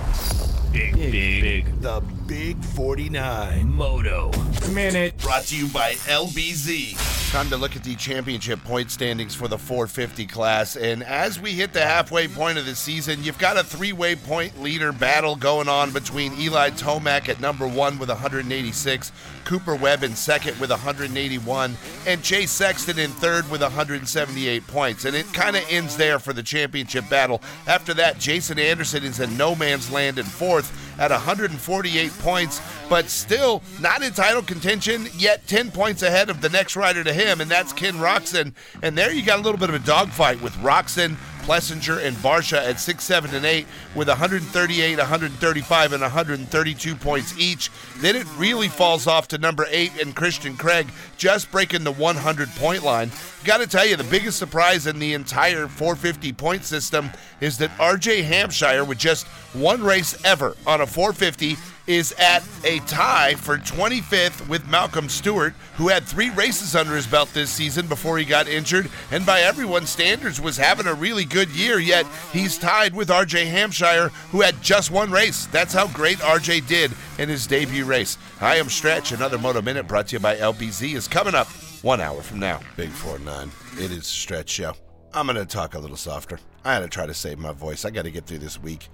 Big, 0.72 0.94
big, 0.94 1.42
big. 1.42 1.80
The 1.82 2.00
Big 2.26 2.64
49. 2.64 3.70
Moto. 3.70 4.30
Minute. 4.72 5.18
Brought 5.18 5.44
to 5.44 5.56
you 5.56 5.68
by 5.68 5.92
LBZ. 5.92 7.30
Time 7.30 7.50
to 7.50 7.58
look 7.58 7.76
at 7.76 7.84
the 7.84 7.94
championship 7.96 8.62
point 8.64 8.90
standings 8.90 9.34
for 9.34 9.48
the 9.48 9.58
450 9.58 10.26
class. 10.26 10.76
And 10.76 11.02
as 11.02 11.38
we 11.38 11.52
hit 11.52 11.74
the 11.74 11.82
halfway 11.82 12.26
point 12.26 12.56
of 12.56 12.64
the 12.64 12.74
season, 12.74 13.22
you've 13.22 13.38
got 13.38 13.58
a 13.58 13.64
three 13.64 13.92
way 13.92 14.16
point 14.16 14.62
leader 14.62 14.92
battle 14.92 15.36
going 15.36 15.68
on 15.68 15.90
between 15.92 16.32
Eli 16.38 16.70
Tomac 16.70 17.28
at 17.28 17.38
number 17.38 17.68
one 17.68 17.98
with 17.98 18.08
186, 18.08 19.12
Cooper 19.44 19.74
Webb 19.74 20.02
in 20.02 20.14
second 20.14 20.58
with 20.58 20.70
181, 20.70 21.76
and 22.06 22.22
Chase 22.22 22.50
Sexton 22.50 22.98
in 22.98 23.10
third 23.10 23.50
with 23.50 23.62
178 23.62 24.66
points. 24.66 25.04
And 25.04 25.16
it 25.16 25.32
kind 25.32 25.56
of 25.56 25.64
ends 25.68 25.96
there 25.96 26.18
for 26.18 26.32
the 26.32 26.42
championship 26.42 27.08
battle. 27.08 27.42
After 27.66 27.94
that, 27.94 28.18
Jason 28.18 28.58
Anderson 28.58 29.04
is 29.04 29.20
in 29.20 29.36
no 29.36 29.54
man's 29.54 29.90
land 29.90 30.18
in 30.18 30.24
fourth 30.24 30.78
at 30.98 31.10
148 31.10 32.10
points, 32.18 32.60
but 32.88 33.08
still 33.08 33.62
not 33.80 34.02
in 34.02 34.12
title 34.12 34.42
contention, 34.42 35.06
yet 35.16 35.46
10 35.46 35.70
points 35.70 36.02
ahead 36.02 36.30
of 36.30 36.40
the 36.40 36.48
next 36.48 36.76
rider 36.76 37.02
to 37.02 37.12
him, 37.12 37.40
and 37.40 37.50
that's 37.50 37.72
Ken 37.72 37.94
Roczen. 37.94 38.54
And 38.82 38.96
there 38.96 39.12
you 39.12 39.22
got 39.22 39.38
a 39.38 39.42
little 39.42 39.58
bit 39.58 39.68
of 39.68 39.74
a 39.74 39.80
dogfight 39.80 40.40
with 40.42 40.52
Roxon, 40.54 41.16
Plessinger, 41.42 42.02
and 42.02 42.16
Barcia 42.16 42.58
at 42.58 42.80
6, 42.80 43.02
7, 43.02 43.34
and 43.34 43.44
8 43.44 43.66
with 43.94 44.08
138, 44.08 44.98
135, 44.98 45.92
and 45.92 46.02
132 46.02 46.94
points 46.96 47.38
each. 47.38 47.70
Then 47.98 48.16
it 48.16 48.26
really 48.36 48.68
falls 48.68 49.06
off 49.06 49.28
to 49.28 49.38
number 49.38 49.66
8 49.70 50.00
and 50.00 50.16
Christian 50.16 50.56
Craig, 50.56 50.88
just 51.16 51.50
breaking 51.50 51.84
the 51.84 51.92
100 51.92 52.48
point 52.56 52.82
line. 52.82 53.10
Got 53.44 53.58
to 53.58 53.66
tell 53.66 53.86
you, 53.86 53.96
the 53.96 54.04
biggest 54.04 54.38
surprise 54.38 54.86
in 54.86 54.98
the 54.98 55.14
entire 55.14 55.68
450 55.68 56.32
point 56.32 56.64
system 56.64 57.10
is 57.40 57.58
that 57.58 57.70
RJ 57.78 58.24
Hampshire, 58.24 58.84
with 58.84 58.98
just 58.98 59.26
one 59.52 59.82
race 59.82 60.16
ever 60.24 60.56
on 60.66 60.80
a 60.80 60.86
450, 60.86 61.56
is 61.86 62.12
at 62.12 62.44
a 62.64 62.78
tie 62.80 63.34
for 63.34 63.58
25th 63.58 64.48
with 64.48 64.68
Malcolm 64.68 65.08
Stewart, 65.08 65.54
who 65.76 65.88
had 65.88 66.04
three 66.04 66.30
races 66.30 66.76
under 66.76 66.94
his 66.94 67.06
belt 67.06 67.28
this 67.34 67.50
season 67.50 67.86
before 67.86 68.18
he 68.18 68.24
got 68.24 68.48
injured, 68.48 68.90
and 69.10 69.26
by 69.26 69.40
everyone's 69.40 69.90
standards 69.90 70.40
was 70.40 70.56
having 70.56 70.86
a 70.86 70.94
really 70.94 71.24
good 71.24 71.50
year. 71.50 71.78
Yet 71.78 72.06
he's 72.32 72.58
tied 72.58 72.94
with 72.94 73.08
RJ 73.08 73.46
Hampshire, 73.46 74.08
who 74.30 74.40
had 74.40 74.60
just 74.62 74.90
one 74.90 75.10
race. 75.10 75.46
That's 75.46 75.74
how 75.74 75.88
great 75.88 76.18
RJ 76.18 76.66
did 76.66 76.92
in 77.18 77.28
his 77.28 77.46
debut 77.46 77.84
race. 77.84 78.18
I 78.40 78.56
am 78.56 78.68
Stretch. 78.68 79.12
Another 79.12 79.38
Moto 79.38 79.62
Minute 79.62 79.88
brought 79.88 80.08
to 80.08 80.16
you 80.16 80.20
by 80.20 80.36
LBZ 80.36 80.94
is 80.94 81.08
coming 81.08 81.34
up 81.34 81.48
one 81.82 82.00
hour 82.00 82.22
from 82.22 82.38
now. 82.38 82.60
Big 82.76 82.90
4 82.90 83.18
9. 83.18 83.50
It 83.78 83.90
is 83.90 84.06
Stretch 84.06 84.50
Show. 84.50 84.74
I'm 85.14 85.26
going 85.26 85.36
to 85.36 85.44
talk 85.44 85.74
a 85.74 85.78
little 85.78 85.96
softer. 85.96 86.38
I 86.64 86.74
had 86.74 86.80
to 86.80 86.88
try 86.88 87.06
to 87.06 87.14
save 87.14 87.38
my 87.38 87.52
voice. 87.52 87.84
I 87.84 87.90
got 87.90 88.02
to 88.02 88.10
get 88.10 88.26
through 88.26 88.38
this 88.38 88.60
week. 88.60 88.88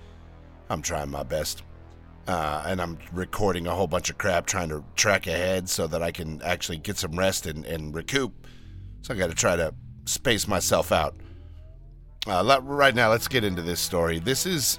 I'm 0.70 0.82
trying 0.82 1.10
my 1.10 1.22
best. 1.22 1.62
Uh, 2.28 2.62
and 2.66 2.82
I'm 2.82 2.98
recording 3.14 3.66
a 3.66 3.74
whole 3.74 3.86
bunch 3.86 4.10
of 4.10 4.18
crap 4.18 4.44
trying 4.44 4.68
to 4.68 4.84
track 4.96 5.26
ahead 5.26 5.66
so 5.66 5.86
that 5.86 6.02
I 6.02 6.12
can 6.12 6.42
actually 6.42 6.76
get 6.76 6.98
some 6.98 7.18
rest 7.18 7.46
and, 7.46 7.64
and 7.64 7.94
recoup. 7.94 8.46
So 9.00 9.14
I 9.14 9.16
got 9.16 9.30
to 9.30 9.34
try 9.34 9.56
to 9.56 9.74
space 10.04 10.46
myself 10.46 10.92
out. 10.92 11.16
Uh, 12.26 12.42
let, 12.42 12.62
right 12.64 12.94
now, 12.94 13.08
let's 13.08 13.28
get 13.28 13.44
into 13.44 13.62
this 13.62 13.80
story. 13.80 14.18
This 14.18 14.44
is 14.44 14.78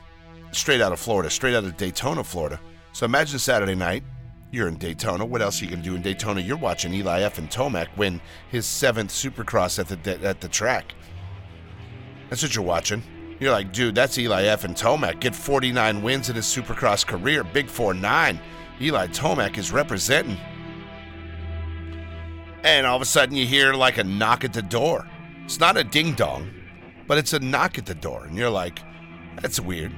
straight 0.51 0.79
out 0.79 0.91
of 0.91 0.99
Florida, 0.99 1.31
straight 1.31 1.55
out 1.55 1.63
of 1.63 1.75
Daytona, 1.75 2.23
Florida. 2.23 2.59
So 2.93 3.05
imagine 3.05 3.39
Saturday 3.39 3.73
night. 3.73 4.03
You're 4.51 4.67
in 4.67 4.77
Daytona. 4.77 5.25
What 5.25 5.41
else 5.41 5.59
are 5.59 5.65
you 5.65 5.71
going 5.71 5.81
to 5.81 5.89
do 5.89 5.95
in 5.95 6.03
Daytona? 6.03 6.41
You're 6.41 6.57
watching 6.57 6.93
Eli 6.93 7.21
F. 7.21 7.39
and 7.39 7.49
Tomac 7.49 7.87
win 7.97 8.21
his 8.51 8.67
seventh 8.67 9.09
Supercross 9.09 9.79
at 9.79 9.87
the 9.87 10.27
at 10.27 10.39
the 10.39 10.47
track. 10.47 10.93
That's 12.29 12.43
what 12.43 12.55
you're 12.55 12.65
watching. 12.65 13.01
You're 13.39 13.51
like, 13.51 13.71
dude, 13.71 13.95
that's 13.95 14.17
Eli 14.17 14.43
F. 14.43 14.65
and 14.65 14.75
Tomac. 14.75 15.21
Get 15.21 15.33
49 15.33 16.01
wins 16.01 16.29
in 16.29 16.35
his 16.35 16.45
supercross 16.45 17.05
career. 17.05 17.43
Big 17.43 17.67
4 17.69 17.93
9. 17.93 18.39
Eli 18.81 19.07
Tomac 19.07 19.57
is 19.57 19.71
representing. 19.71 20.37
And 22.63 22.85
all 22.85 22.97
of 22.97 23.01
a 23.01 23.05
sudden 23.05 23.35
you 23.35 23.45
hear 23.45 23.73
like 23.73 23.97
a 23.97 24.03
knock 24.03 24.43
at 24.43 24.51
the 24.51 24.61
door. 24.61 25.07
It's 25.45 25.59
not 25.59 25.77
a 25.77 25.83
ding 25.83 26.13
dong, 26.13 26.51
but 27.07 27.17
it's 27.17 27.33
a 27.33 27.39
knock 27.39 27.77
at 27.77 27.85
the 27.85 27.95
door. 27.95 28.25
And 28.25 28.35
you're 28.35 28.49
like, 28.49 28.81
that's 29.41 29.59
weird. 29.59 29.93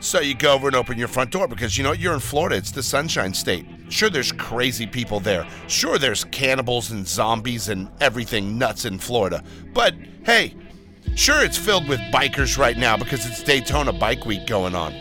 So 0.00 0.20
you 0.20 0.34
go 0.34 0.54
over 0.54 0.68
and 0.68 0.76
open 0.76 0.96
your 0.96 1.08
front 1.08 1.32
door 1.32 1.48
because 1.48 1.76
you 1.76 1.82
know 1.82 1.92
you're 1.92 2.14
in 2.14 2.20
Florida. 2.20 2.56
It's 2.56 2.70
the 2.70 2.82
Sunshine 2.82 3.34
State. 3.34 3.66
Sure, 3.88 4.08
there's 4.08 4.30
crazy 4.30 4.86
people 4.86 5.18
there. 5.18 5.46
Sure, 5.66 5.98
there's 5.98 6.24
cannibals 6.24 6.92
and 6.92 7.06
zombies 7.06 7.68
and 7.68 7.88
everything 8.00 8.56
nuts 8.58 8.84
in 8.84 8.98
Florida. 8.98 9.42
But 9.72 9.94
hey, 10.24 10.54
Sure, 11.18 11.42
it's 11.42 11.58
filled 11.58 11.88
with 11.88 11.98
bikers 12.12 12.56
right 12.56 12.76
now 12.76 12.96
because 12.96 13.26
it's 13.26 13.42
Daytona 13.42 13.92
Bike 13.92 14.24
Week 14.24 14.46
going 14.46 14.76
on. 14.76 14.94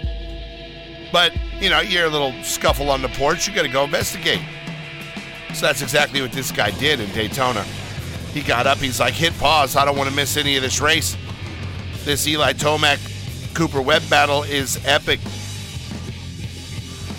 But, 1.12 1.32
you 1.60 1.70
know, 1.70 1.80
you 1.80 1.90
hear 1.90 2.08
a 2.08 2.10
little 2.10 2.34
scuffle 2.42 2.90
on 2.90 3.04
the 3.04 3.08
porch, 3.10 3.48
you 3.48 3.54
got 3.54 3.62
to 3.62 3.68
go 3.70 3.84
investigate. 3.84 4.42
So 5.54 5.68
that's 5.68 5.84
exactly 5.84 6.20
what 6.20 6.32
this 6.32 6.52
guy 6.52 6.72
did 6.72 7.02
in 7.02 7.12
Daytona. 7.12 7.62
He 8.34 8.42
got 8.42 8.66
up, 8.66 8.80
he's 8.80 9.00
like, 9.00 9.14
hit 9.14 9.38
pause, 9.38 9.76
I 9.76 9.86
don't 9.86 9.96
want 9.96 10.10
to 10.10 10.16
miss 10.16 10.38
any 10.38 10.56
of 10.56 10.64
this 10.64 10.82
race. 10.82 11.16
This 12.04 12.28
Eli 12.28 12.54
Tomac 12.54 12.98
Cooper 13.54 13.80
Webb 13.80 14.02
battle 14.10 14.42
is 14.42 14.84
epic. 14.88 15.20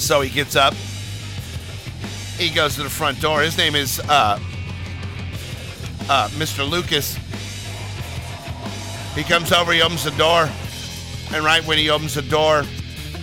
So 0.01 0.23
he 0.23 0.29
gets 0.29 0.57
up, 0.57 0.75
he 2.37 2.51
goes 2.51 2.75
to 2.75 2.83
the 2.83 2.91
front 2.91 3.21
door. 3.21 3.43
His 3.43 3.57
name 3.57 3.77
is 3.77 4.01
uh, 4.09 4.41
uh, 6.09 6.29
Mr. 6.31 6.69
Lucas. 6.69 7.17
He 9.19 9.25
comes 9.25 9.51
over, 9.51 9.73
he 9.73 9.83
opens 9.83 10.05
the 10.05 10.13
door, 10.13 10.49
and 11.35 11.45
right 11.45 11.67
when 11.67 11.77
he 11.77 11.91
opens 11.91 12.15
the 12.15 12.23
door, 12.23 12.63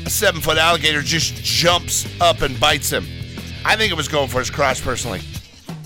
a 0.06 0.10
seven 0.10 0.42
foot 0.42 0.58
alligator 0.58 1.02
just 1.02 1.36
jumps 1.36 2.06
up 2.20 2.42
and 2.42 2.60
bites 2.60 2.90
him. 2.90 3.06
I 3.64 3.78
think 3.78 3.94
it 3.94 3.96
was 3.96 4.10
going 4.10 4.28
for 4.28 4.40
his 4.40 4.50
crotch 4.50 4.82
personally. 4.82 5.22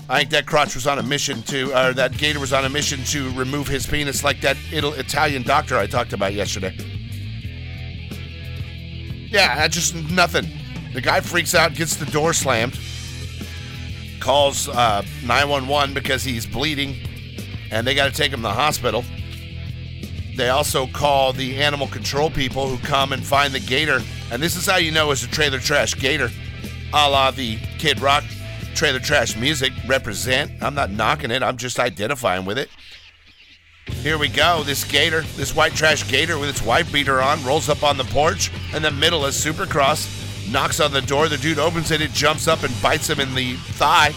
I 0.08 0.18
think 0.18 0.30
that 0.30 0.46
crotch 0.46 0.74
was 0.74 0.88
on 0.88 0.98
a 0.98 1.04
mission 1.04 1.42
to, 1.44 1.70
or 1.70 1.92
that 1.92 2.18
gator 2.18 2.40
was 2.40 2.52
on 2.52 2.64
a 2.64 2.68
mission 2.68 3.04
to 3.04 3.30
remove 3.38 3.68
his 3.68 3.86
penis, 3.86 4.24
like 4.24 4.40
that 4.40 4.56
Italian 4.72 5.44
doctor 5.44 5.78
I 5.78 5.86
talked 5.86 6.12
about 6.12 6.34
yesterday. 6.34 6.76
Yeah, 9.30 9.54
that's 9.54 9.76
just 9.76 9.94
nothing. 10.10 10.50
The 10.92 11.00
guy 11.00 11.20
freaks 11.20 11.54
out, 11.54 11.74
gets 11.74 11.94
the 11.94 12.06
door 12.06 12.32
slammed, 12.32 12.76
calls 14.18 14.68
uh, 14.68 15.04
911 15.24 15.94
because 15.94 16.24
he's 16.24 16.46
bleeding, 16.46 16.96
and 17.70 17.86
they 17.86 17.94
got 17.94 18.06
to 18.06 18.12
take 18.12 18.32
him 18.32 18.40
to 18.40 18.48
the 18.48 18.52
hospital. 18.52 19.04
They 20.36 20.48
also 20.48 20.86
call 20.86 21.32
the 21.32 21.56
animal 21.62 21.86
control 21.86 22.30
people 22.30 22.68
who 22.68 22.78
come 22.86 23.12
and 23.12 23.22
find 23.22 23.52
the 23.52 23.60
gator. 23.60 24.00
And 24.30 24.42
this 24.42 24.56
is 24.56 24.66
how 24.66 24.76
you 24.76 24.90
know 24.90 25.10
it's 25.10 25.24
a 25.24 25.28
trailer 25.28 25.58
trash 25.58 25.94
gator, 25.94 26.30
a 26.92 27.10
la 27.10 27.30
the 27.30 27.56
Kid 27.78 28.00
Rock 28.00 28.24
trailer 28.74 29.00
trash 29.00 29.36
music 29.36 29.72
represent. 29.86 30.50
I'm 30.62 30.74
not 30.74 30.90
knocking 30.90 31.30
it, 31.30 31.42
I'm 31.42 31.56
just 31.56 31.78
identifying 31.78 32.44
with 32.44 32.58
it. 32.58 32.70
Here 33.86 34.16
we 34.16 34.28
go. 34.28 34.62
This 34.62 34.84
gator, 34.84 35.22
this 35.36 35.54
white 35.54 35.74
trash 35.74 36.08
gator 36.08 36.38
with 36.38 36.48
its 36.48 36.62
white 36.62 36.90
beater 36.90 37.20
on, 37.20 37.44
rolls 37.44 37.68
up 37.68 37.82
on 37.82 37.98
the 37.98 38.04
porch 38.04 38.50
in 38.74 38.82
the 38.82 38.90
middle 38.90 39.26
of 39.26 39.34
Supercross, 39.34 40.50
knocks 40.50 40.80
on 40.80 40.92
the 40.92 41.02
door. 41.02 41.28
The 41.28 41.36
dude 41.36 41.58
opens 41.58 41.90
it, 41.90 42.00
it 42.00 42.12
jumps 42.12 42.48
up 42.48 42.62
and 42.62 42.72
bites 42.82 43.10
him 43.10 43.20
in 43.20 43.34
the 43.34 43.54
thigh. 43.54 44.14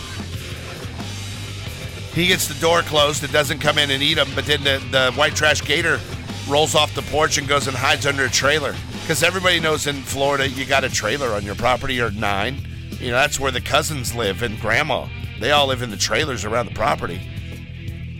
He 2.13 2.27
gets 2.27 2.47
the 2.47 2.59
door 2.61 2.81
closed. 2.81 3.23
It 3.23 3.31
doesn't 3.31 3.59
come 3.59 3.77
in 3.77 3.89
and 3.89 4.03
eat 4.03 4.17
him, 4.17 4.27
but 4.35 4.45
then 4.45 4.63
the, 4.63 4.83
the 4.91 5.11
white 5.13 5.35
trash 5.35 5.61
gator 5.61 5.99
rolls 6.47 6.75
off 6.75 6.93
the 6.93 7.01
porch 7.03 7.37
and 7.37 7.47
goes 7.47 7.67
and 7.67 7.75
hides 7.75 8.05
under 8.05 8.25
a 8.25 8.29
trailer. 8.29 8.75
Because 9.01 9.23
everybody 9.23 9.59
knows 9.59 9.87
in 9.87 9.95
Florida, 9.95 10.47
you 10.47 10.65
got 10.65 10.83
a 10.83 10.89
trailer 10.89 11.29
on 11.29 11.43
your 11.43 11.55
property 11.55 11.99
or 11.99 12.11
nine. 12.11 12.57
You 12.91 13.11
know, 13.11 13.17
that's 13.17 13.39
where 13.39 13.51
the 13.51 13.61
cousins 13.61 14.13
live 14.13 14.43
and 14.43 14.59
grandma. 14.59 15.07
They 15.39 15.51
all 15.51 15.67
live 15.67 15.81
in 15.81 15.89
the 15.89 15.97
trailers 15.97 16.45
around 16.45 16.67
the 16.67 16.75
property. 16.75 17.19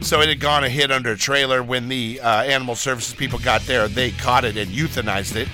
So 0.01 0.19
it 0.21 0.27
had 0.27 0.39
gone 0.39 0.63
and 0.63 0.73
hid 0.73 0.91
under 0.91 1.11
a 1.11 1.17
trailer. 1.17 1.63
When 1.63 1.87
the 1.87 2.19
uh, 2.19 2.43
animal 2.43 2.75
services 2.75 3.13
people 3.13 3.39
got 3.39 3.61
there, 3.61 3.87
they 3.87 4.11
caught 4.11 4.43
it 4.43 4.57
and 4.57 4.71
euthanized 4.71 5.35
it. 5.35 5.47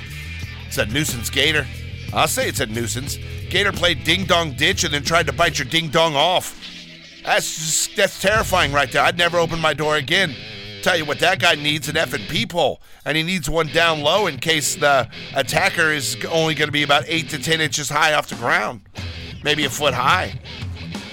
It's 0.65 0.77
a 0.77 0.85
nuisance 0.85 1.29
gator. 1.29 1.67
I'll 2.13 2.27
say 2.27 2.47
it's 2.47 2.59
a 2.59 2.65
nuisance. 2.65 3.17
Gator 3.49 3.71
played 3.71 4.03
ding 4.03 4.25
dong 4.25 4.53
ditch 4.53 4.83
and 4.83 4.93
then 4.93 5.03
tried 5.03 5.27
to 5.27 5.33
bite 5.33 5.59
your 5.59 5.67
ding 5.67 5.89
dong 5.89 6.15
off. 6.15 6.55
That's 7.29 7.55
just, 7.55 7.95
that's 7.95 8.19
terrifying 8.19 8.73
right 8.73 8.91
there. 8.91 9.03
I'd 9.03 9.15
never 9.15 9.37
open 9.37 9.59
my 9.59 9.75
door 9.75 9.97
again. 9.97 10.33
Tell 10.81 10.97
you 10.97 11.05
what, 11.05 11.19
that 11.19 11.39
guy 11.39 11.53
needs 11.53 11.87
an 11.87 11.93
effing 11.93 12.27
peephole, 12.27 12.81
and 13.05 13.15
he 13.15 13.21
needs 13.21 13.47
one 13.47 13.67
down 13.67 14.01
low 14.01 14.25
in 14.25 14.39
case 14.39 14.73
the 14.73 15.07
attacker 15.35 15.91
is 15.91 16.17
only 16.31 16.55
going 16.55 16.69
to 16.69 16.71
be 16.71 16.81
about 16.81 17.03
eight 17.05 17.29
to 17.29 17.37
ten 17.37 17.61
inches 17.61 17.87
high 17.87 18.15
off 18.15 18.29
the 18.29 18.35
ground, 18.35 18.81
maybe 19.43 19.63
a 19.63 19.69
foot 19.69 19.93
high. 19.93 20.39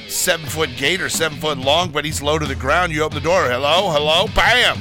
Seven 0.08 0.46
foot 0.46 0.70
gator, 0.78 1.10
seven 1.10 1.38
foot 1.38 1.58
long, 1.58 1.90
but 1.90 2.06
he's 2.06 2.22
low 2.22 2.38
to 2.38 2.46
the 2.46 2.54
ground. 2.54 2.92
You 2.92 3.02
open 3.02 3.16
the 3.16 3.24
door, 3.24 3.42
hello, 3.50 3.90
hello, 3.90 4.26
bam! 4.34 4.78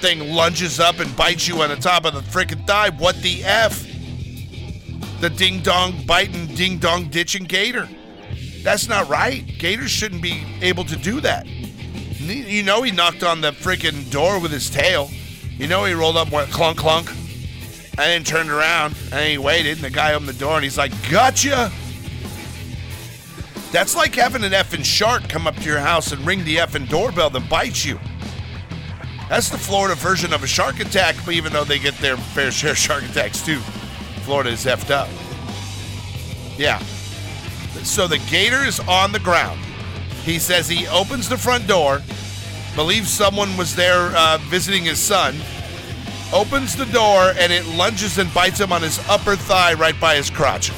Thing 0.00 0.32
lunges 0.32 0.80
up 0.80 0.98
and 0.98 1.14
bites 1.14 1.46
you 1.46 1.60
on 1.60 1.68
the 1.68 1.76
top 1.76 2.06
of 2.06 2.14
the 2.14 2.20
freaking 2.20 2.66
thigh. 2.66 2.88
What 2.88 3.16
the 3.16 3.44
f? 3.44 3.86
The 5.20 5.28
ding 5.28 5.60
dong 5.60 6.06
biting, 6.06 6.46
ding 6.54 6.78
dong 6.78 7.10
ditching 7.10 7.44
gator. 7.44 7.86
That's 8.62 8.88
not 8.88 9.08
right. 9.08 9.46
Gators 9.58 9.90
shouldn't 9.90 10.22
be 10.22 10.44
able 10.60 10.84
to 10.84 10.96
do 10.96 11.20
that. 11.20 11.46
You 11.46 12.62
know 12.62 12.82
he 12.82 12.90
knocked 12.90 13.22
on 13.22 13.40
the 13.40 13.52
freaking 13.52 14.10
door 14.10 14.38
with 14.38 14.52
his 14.52 14.68
tail. 14.70 15.10
You 15.58 15.66
know 15.66 15.84
he 15.84 15.94
rolled 15.94 16.16
up, 16.16 16.30
went 16.30 16.50
clunk 16.50 16.78
clunk, 16.78 17.10
and 17.10 17.98
then 17.98 18.24
turned 18.24 18.50
around 18.50 18.94
and 19.12 19.28
he 19.28 19.38
waited. 19.38 19.78
And 19.78 19.84
the 19.84 19.90
guy 19.90 20.14
opened 20.14 20.28
the 20.28 20.34
door 20.34 20.54
and 20.56 20.64
he's 20.64 20.78
like, 20.78 20.92
"Gotcha." 21.10 21.72
That's 23.72 23.94
like 23.94 24.14
having 24.14 24.44
an 24.44 24.52
effing 24.52 24.84
shark 24.84 25.28
come 25.28 25.46
up 25.46 25.56
to 25.56 25.62
your 25.62 25.78
house 25.78 26.12
and 26.12 26.26
ring 26.26 26.44
the 26.44 26.56
effing 26.56 26.88
doorbell 26.88 27.30
then 27.30 27.46
bite 27.48 27.84
you. 27.84 27.98
That's 29.28 29.48
the 29.48 29.58
Florida 29.58 29.94
version 29.94 30.32
of 30.32 30.42
a 30.42 30.46
shark 30.48 30.80
attack, 30.80 31.14
but 31.24 31.34
even 31.34 31.52
though 31.52 31.62
they 31.62 31.78
get 31.78 31.96
their 31.98 32.16
fair 32.16 32.50
share 32.50 32.72
of 32.72 32.78
shark 32.78 33.04
attacks 33.04 33.44
too, 33.46 33.60
Florida 34.24 34.50
is 34.50 34.66
effed 34.66 34.90
up. 34.90 35.08
Yeah. 36.58 36.82
So 37.82 38.06
the 38.06 38.18
gator 38.30 38.64
is 38.64 38.80
on 38.80 39.12
the 39.12 39.18
ground. 39.18 39.60
He 40.24 40.38
says 40.38 40.68
he 40.68 40.86
opens 40.88 41.28
the 41.28 41.38
front 41.38 41.66
door, 41.66 42.02
believes 42.74 43.10
someone 43.10 43.56
was 43.56 43.74
there 43.74 44.14
uh, 44.16 44.38
visiting 44.42 44.84
his 44.84 45.00
son, 45.00 45.34
opens 46.32 46.76
the 46.76 46.84
door, 46.86 47.32
and 47.38 47.52
it 47.52 47.66
lunges 47.66 48.18
and 48.18 48.32
bites 48.32 48.60
him 48.60 48.72
on 48.72 48.82
his 48.82 48.98
upper 49.08 49.34
thigh 49.34 49.72
right 49.74 49.98
by 50.00 50.16
his 50.16 50.30
crotch. 50.30 50.70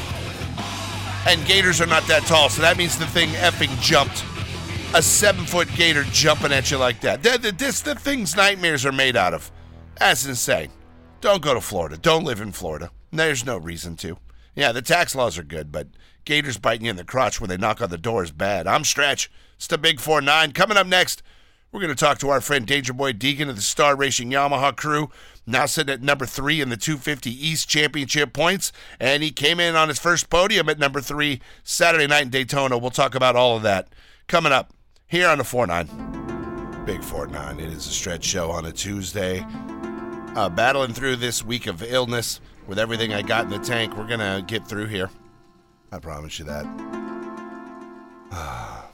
And 1.27 1.45
gators 1.47 1.81
are 1.81 1.87
not 1.87 2.07
that 2.07 2.23
tall, 2.25 2.49
so 2.49 2.63
that 2.63 2.77
means 2.77 2.99
the 2.99 3.07
thing 3.07 3.29
effing 3.31 3.81
jumped. 3.81 4.25
A 4.95 5.03
seven 5.03 5.45
foot 5.45 5.69
gator 5.75 6.05
jumping 6.13 6.53
at 6.53 6.71
you 6.71 6.77
like 6.79 7.01
that. 7.01 7.23
This 7.23 7.81
the 7.81 7.95
things 7.95 8.37
nightmares 8.37 8.85
are 8.85 8.93
made 8.93 9.17
out 9.17 9.33
of. 9.35 9.51
That's 9.99 10.27
insane. 10.27 10.71
Don't 11.21 11.41
go 11.41 11.55
to 11.55 11.61
Florida. 11.61 11.97
Don't 11.97 12.25
live 12.25 12.41
in 12.41 12.53
Florida. 12.53 12.91
There's 13.13 13.47
no 13.47 13.57
reason 13.57 13.97
to. 13.97 14.19
Yeah, 14.55 14.73
the 14.73 14.83
tax 14.83 15.15
laws 15.15 15.39
are 15.39 15.45
good, 15.45 15.73
but 15.73 15.89
gators 16.25 16.59
biting 16.59 16.85
you 16.85 16.91
in 16.91 16.97
the 16.97 17.05
crotch 17.05 17.41
when 17.41 17.51
they 17.51 17.57
knock 17.57 17.81
on 17.81 17.91
the 17.91 17.99
door 17.99 18.23
is 18.23 18.31
bad. 18.31 18.67
I'm 18.67 18.85
Stretch. 18.85 19.31
It's 19.57 19.67
the 19.67 19.79
Big 19.79 20.01
4 20.01 20.21
9. 20.21 20.53
Coming 20.53 20.77
up 20.77 20.87
next, 20.87 21.23
we're 21.73 21.81
going 21.81 21.95
to 21.95 22.05
talk 22.05 22.19
to 22.19 22.29
our 22.29 22.41
friend 22.41 22.67
Danger 22.67 22.93
Boy 22.93 23.13
Deegan 23.13 23.49
of 23.49 23.57
the 23.57 23.63
Star 23.63 23.97
Racing 23.97 24.31
Yamaha 24.31 24.77
crew. 24.77 25.11
now 25.47 25.67
sitting 25.67 25.93
at 25.93 26.03
number 26.03 26.27
three 26.27 26.61
in 26.61 26.69
the 26.69 26.77
250 26.77 27.31
East 27.31 27.69
Championship 27.69 28.33
points. 28.33 28.73
And 29.01 29.23
he 29.23 29.31
came 29.31 29.59
in 29.59 29.75
on 29.75 29.89
his 29.89 29.99
first 29.99 30.29
podium 30.29 30.69
at 30.69 30.79
number 30.79 31.01
three 31.01 31.41
Saturday 31.65 32.07
night 32.07 32.25
in 32.25 32.31
Daytona. 32.31 32.77
We'll 32.77 32.91
talk 32.91 33.15
about 33.15 33.37
all 33.37 33.57
of 33.57 33.63
that 33.63 33.89
coming 34.29 34.53
up 34.53 34.73
here 35.07 35.29
on 35.29 35.39
the 35.39 35.45
4 35.45 35.67
9. 35.67 36.85
Big 36.85 37.03
4 37.03 37.29
9. 37.29 37.61
It 37.61 37.73
is 37.73 37.87
a 37.87 37.91
stretch 37.91 38.25
show 38.25 38.51
on 38.51 38.67
a 38.67 38.73
Tuesday. 38.73 39.47
Uh, 40.35 40.49
battling 40.49 40.93
through 40.93 41.17
this 41.17 41.45
week 41.45 41.67
of 41.67 41.83
illness 41.83 42.41
with 42.67 42.79
everything 42.79 43.13
I 43.13 43.23
got 43.23 43.45
in 43.45 43.51
the 43.51 43.59
tank. 43.59 43.97
We're 43.97 44.07
going 44.07 44.21
to 44.21 44.45
get 44.47 44.67
through 44.67 44.87
here. 44.87 45.11
I 45.93 45.99
promise 45.99 46.39
you 46.39 46.47
that. 46.47 46.67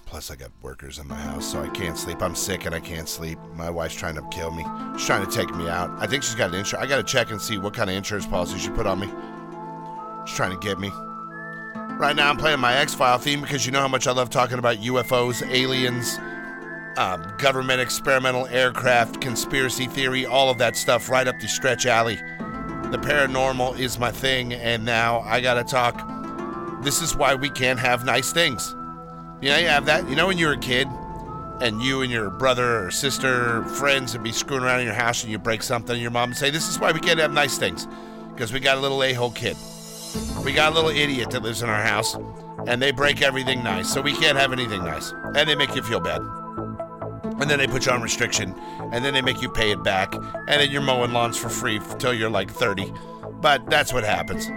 Plus, 0.04 0.30
I 0.30 0.36
got 0.36 0.50
workers 0.62 0.98
in 0.98 1.06
my 1.06 1.16
house, 1.16 1.52
so 1.52 1.60
I 1.60 1.68
can't 1.68 1.96
sleep. 1.96 2.22
I'm 2.22 2.34
sick 2.34 2.64
and 2.64 2.74
I 2.74 2.80
can't 2.80 3.06
sleep. 3.08 3.38
My 3.54 3.68
wife's 3.68 3.94
trying 3.94 4.14
to 4.14 4.22
kill 4.30 4.50
me. 4.50 4.64
She's 4.96 5.06
trying 5.06 5.24
to 5.24 5.30
take 5.30 5.54
me 5.54 5.68
out. 5.68 5.90
I 5.98 6.06
think 6.06 6.22
she's 6.22 6.34
got 6.34 6.48
an 6.48 6.56
insurance. 6.56 6.84
I 6.84 6.88
got 6.88 6.96
to 6.96 7.02
check 7.02 7.30
and 7.30 7.40
see 7.40 7.58
what 7.58 7.74
kind 7.74 7.90
of 7.90 7.94
insurance 7.94 8.26
policy 8.26 8.58
she 8.58 8.70
put 8.70 8.86
on 8.86 9.00
me. 9.00 9.06
She's 10.26 10.34
trying 10.34 10.58
to 10.58 10.66
get 10.66 10.80
me. 10.80 10.88
Right 11.98 12.16
now, 12.16 12.30
I'm 12.30 12.38
playing 12.38 12.58
my 12.58 12.74
X 12.74 12.94
File 12.94 13.18
theme 13.18 13.42
because 13.42 13.66
you 13.66 13.70
know 13.70 13.80
how 13.80 13.88
much 13.88 14.06
I 14.06 14.12
love 14.12 14.30
talking 14.30 14.58
about 14.58 14.78
UFOs, 14.78 15.46
aliens, 15.46 16.18
um, 16.96 17.30
government 17.36 17.80
experimental 17.82 18.46
aircraft, 18.46 19.20
conspiracy 19.20 19.86
theory, 19.86 20.24
all 20.24 20.48
of 20.48 20.56
that 20.56 20.74
stuff 20.74 21.10
right 21.10 21.28
up 21.28 21.38
the 21.38 21.48
stretch 21.48 21.84
alley. 21.84 22.16
The 22.16 22.98
paranormal 22.98 23.78
is 23.78 23.98
my 23.98 24.10
thing, 24.10 24.54
and 24.54 24.86
now 24.86 25.20
I 25.20 25.42
gotta 25.42 25.64
talk. 25.64 26.17
This 26.82 27.02
is 27.02 27.16
why 27.16 27.34
we 27.34 27.50
can't 27.50 27.78
have 27.78 28.04
nice 28.04 28.32
things. 28.32 28.74
You 29.40 29.50
know, 29.50 29.58
you 29.58 29.68
have 29.68 29.86
that. 29.86 30.08
You 30.08 30.16
know, 30.16 30.26
when 30.26 30.38
you 30.38 30.46
were 30.46 30.52
a 30.52 30.58
kid 30.58 30.88
and 31.60 31.82
you 31.82 32.02
and 32.02 32.10
your 32.10 32.30
brother 32.30 32.86
or 32.86 32.90
sister 32.90 33.58
or 33.58 33.64
friends 33.64 34.12
would 34.12 34.22
be 34.22 34.32
screwing 34.32 34.62
around 34.62 34.80
in 34.80 34.86
your 34.86 34.94
house 34.94 35.22
and 35.22 35.32
you 35.32 35.38
break 35.38 35.62
something, 35.62 35.92
and 35.92 36.02
your 36.02 36.10
mom 36.10 36.30
would 36.30 36.38
say, 36.38 36.50
This 36.50 36.68
is 36.68 36.78
why 36.78 36.92
we 36.92 37.00
can't 37.00 37.18
have 37.18 37.32
nice 37.32 37.58
things. 37.58 37.86
Because 38.32 38.52
we 38.52 38.60
got 38.60 38.78
a 38.78 38.80
little 38.80 39.02
a 39.02 39.12
hole 39.12 39.32
kid. 39.32 39.56
We 40.44 40.52
got 40.52 40.72
a 40.72 40.74
little 40.74 40.90
idiot 40.90 41.30
that 41.30 41.42
lives 41.42 41.62
in 41.62 41.68
our 41.68 41.82
house, 41.82 42.16
and 42.66 42.80
they 42.80 42.92
break 42.92 43.20
everything 43.20 43.62
nice, 43.62 43.92
so 43.92 44.00
we 44.00 44.12
can't 44.12 44.38
have 44.38 44.52
anything 44.52 44.82
nice. 44.84 45.12
And 45.34 45.48
they 45.48 45.56
make 45.56 45.74
you 45.74 45.82
feel 45.82 46.00
bad. 46.00 46.20
And 47.40 47.50
then 47.50 47.58
they 47.58 47.66
put 47.66 47.86
you 47.86 47.92
on 47.92 48.00
restriction, 48.00 48.54
and 48.92 49.04
then 49.04 49.12
they 49.12 49.22
make 49.22 49.42
you 49.42 49.50
pay 49.50 49.72
it 49.72 49.82
back, 49.82 50.14
and 50.14 50.48
then 50.48 50.70
you're 50.70 50.82
mowing 50.82 51.12
lawns 51.12 51.36
for 51.36 51.48
free 51.48 51.80
till 51.98 52.14
you're 52.14 52.30
like 52.30 52.50
30. 52.50 52.92
But 53.40 53.68
that's 53.68 53.92
what 53.92 54.04
happens. 54.04 54.48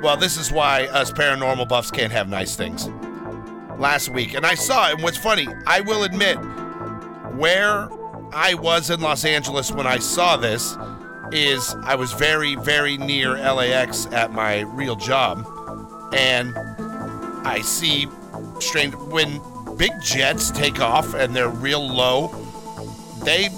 Well, 0.00 0.16
this 0.16 0.36
is 0.36 0.52
why 0.52 0.86
us 0.86 1.10
paranormal 1.10 1.68
buffs 1.68 1.90
can't 1.90 2.12
have 2.12 2.28
nice 2.28 2.54
things. 2.54 2.88
Last 3.78 4.10
week, 4.10 4.34
and 4.34 4.46
I 4.46 4.54
saw 4.54 4.88
it, 4.88 4.94
and 4.94 5.02
what's 5.02 5.16
funny, 5.16 5.48
I 5.66 5.80
will 5.80 6.04
admit, 6.04 6.36
where 7.34 7.88
I 8.32 8.54
was 8.54 8.90
in 8.90 9.00
Los 9.00 9.24
Angeles 9.24 9.72
when 9.72 9.88
I 9.88 9.98
saw 9.98 10.36
this 10.36 10.76
is 11.32 11.74
I 11.82 11.96
was 11.96 12.12
very, 12.12 12.54
very 12.54 12.96
near 12.96 13.32
LAX 13.32 14.06
at 14.06 14.32
my 14.32 14.60
real 14.60 14.94
job, 14.94 15.44
and 16.14 16.56
I 17.44 17.60
see 17.62 18.06
strange 18.60 18.94
when 18.94 19.40
big 19.76 19.90
jets 20.00 20.52
take 20.52 20.80
off 20.80 21.14
and 21.14 21.34
they're 21.34 21.48
real 21.48 21.84
low. 21.84 22.28
They, 23.24 23.48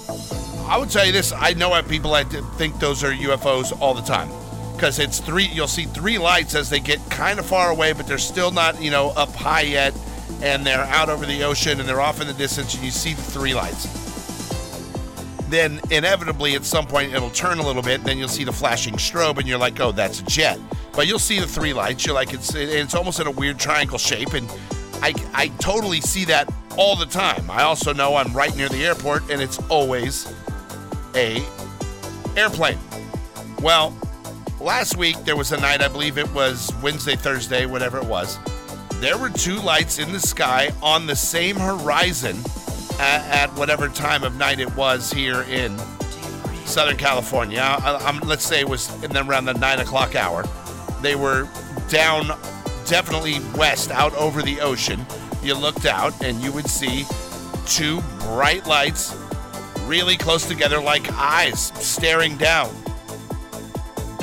I 0.67 0.77
would 0.79 0.89
tell 0.89 1.05
you 1.05 1.11
this: 1.11 1.33
I 1.33 1.53
know 1.53 1.71
how 1.71 1.83
people 1.83 2.09
like 2.09 2.29
to 2.31 2.41
think 2.57 2.79
those 2.79 3.03
are 3.03 3.11
UFOs 3.11 3.79
all 3.79 3.93
the 3.93 4.01
time 4.01 4.29
because 4.81 4.97
it's 4.97 5.19
three. 5.19 5.45
You'll 5.45 5.67
see 5.67 5.85
three 5.85 6.17
lights 6.17 6.55
as 6.55 6.67
they 6.67 6.79
get 6.79 6.99
kind 7.11 7.37
of 7.37 7.45
far 7.45 7.69
away, 7.69 7.93
but 7.93 8.07
they're 8.07 8.17
still 8.17 8.49
not, 8.49 8.81
you 8.81 8.89
know, 8.89 9.09
up 9.11 9.29
high 9.35 9.61
yet, 9.61 9.93
and 10.41 10.65
they're 10.65 10.79
out 10.85 11.07
over 11.07 11.23
the 11.23 11.43
ocean 11.43 11.79
and 11.79 11.87
they're 11.87 12.01
off 12.01 12.19
in 12.19 12.25
the 12.25 12.33
distance, 12.33 12.73
and 12.73 12.83
you 12.83 12.89
see 12.89 13.13
the 13.13 13.21
three 13.21 13.53
lights. 13.53 13.85
Then 15.49 15.81
inevitably 15.91 16.55
at 16.55 16.65
some 16.65 16.87
point 16.87 17.13
it'll 17.13 17.29
turn 17.29 17.59
a 17.59 17.63
little 17.63 17.83
bit 17.83 17.99
and 17.99 18.05
then 18.05 18.17
you'll 18.17 18.27
see 18.27 18.43
the 18.43 18.53
flashing 18.53 18.95
strobe 18.95 19.37
and 19.37 19.45
you're 19.45 19.59
like 19.59 19.79
oh 19.81 19.91
that's 19.91 20.21
a 20.21 20.23
jet. 20.23 20.57
But 20.93 21.07
you'll 21.07 21.19
see 21.19 21.39
the 21.39 21.45
three 21.45 21.73
lights. 21.73 22.05
You're 22.05 22.15
like 22.15 22.33
it's 22.33 22.55
it's 22.55 22.95
almost 22.95 23.19
in 23.19 23.27
a 23.27 23.31
weird 23.31 23.59
triangle 23.59 23.97
shape 23.97 24.33
and 24.33 24.49
i 25.01 25.13
i 25.33 25.49
totally 25.59 25.99
see 25.99 26.23
that 26.25 26.49
all 26.77 26.95
the 26.95 27.05
time. 27.05 27.51
I 27.51 27.63
also 27.63 27.91
know 27.91 28.15
i'm 28.15 28.31
right 28.33 28.55
near 28.55 28.69
the 28.69 28.85
airport 28.85 29.29
and 29.29 29.41
it's 29.41 29.59
always 29.67 30.33
a 31.15 31.45
airplane. 32.37 32.79
Well 33.61 33.93
last 34.61 34.95
week 34.95 35.17
there 35.25 35.35
was 35.35 35.51
a 35.51 35.59
night 35.59 35.81
i 35.81 35.87
believe 35.87 36.17
it 36.17 36.31
was 36.33 36.71
wednesday 36.83 37.15
thursday 37.15 37.65
whatever 37.65 37.97
it 37.97 38.05
was 38.05 38.37
there 38.95 39.17
were 39.17 39.29
two 39.29 39.55
lights 39.55 39.97
in 39.97 40.11
the 40.11 40.19
sky 40.19 40.71
on 40.83 41.07
the 41.07 41.15
same 41.15 41.55
horizon 41.55 42.37
at, 42.99 43.25
at 43.29 43.55
whatever 43.55 43.87
time 43.89 44.23
of 44.23 44.35
night 44.37 44.59
it 44.59 44.73
was 44.75 45.11
here 45.11 45.41
in 45.43 45.75
Southern 46.71 46.95
California. 46.95 47.59
I, 47.61 48.17
let's 48.19 48.45
say 48.45 48.61
it 48.61 48.69
was 48.69 49.03
in 49.03 49.17
around 49.17 49.45
the 49.45 49.53
nine 49.55 49.79
o'clock 49.79 50.15
hour. 50.15 50.45
They 51.01 51.15
were 51.15 51.49
down, 51.89 52.27
definitely 52.85 53.39
west, 53.57 53.91
out 53.91 54.13
over 54.15 54.41
the 54.41 54.61
ocean. 54.61 55.05
You 55.43 55.55
looked 55.55 55.85
out 55.85 56.23
and 56.23 56.41
you 56.41 56.51
would 56.53 56.69
see 56.69 57.05
two 57.65 58.01
bright 58.21 58.65
lights 58.67 59.17
really 59.85 60.15
close 60.15 60.47
together, 60.47 60.79
like 60.79 61.11
eyes 61.13 61.73
staring 61.75 62.37
down. 62.37 62.73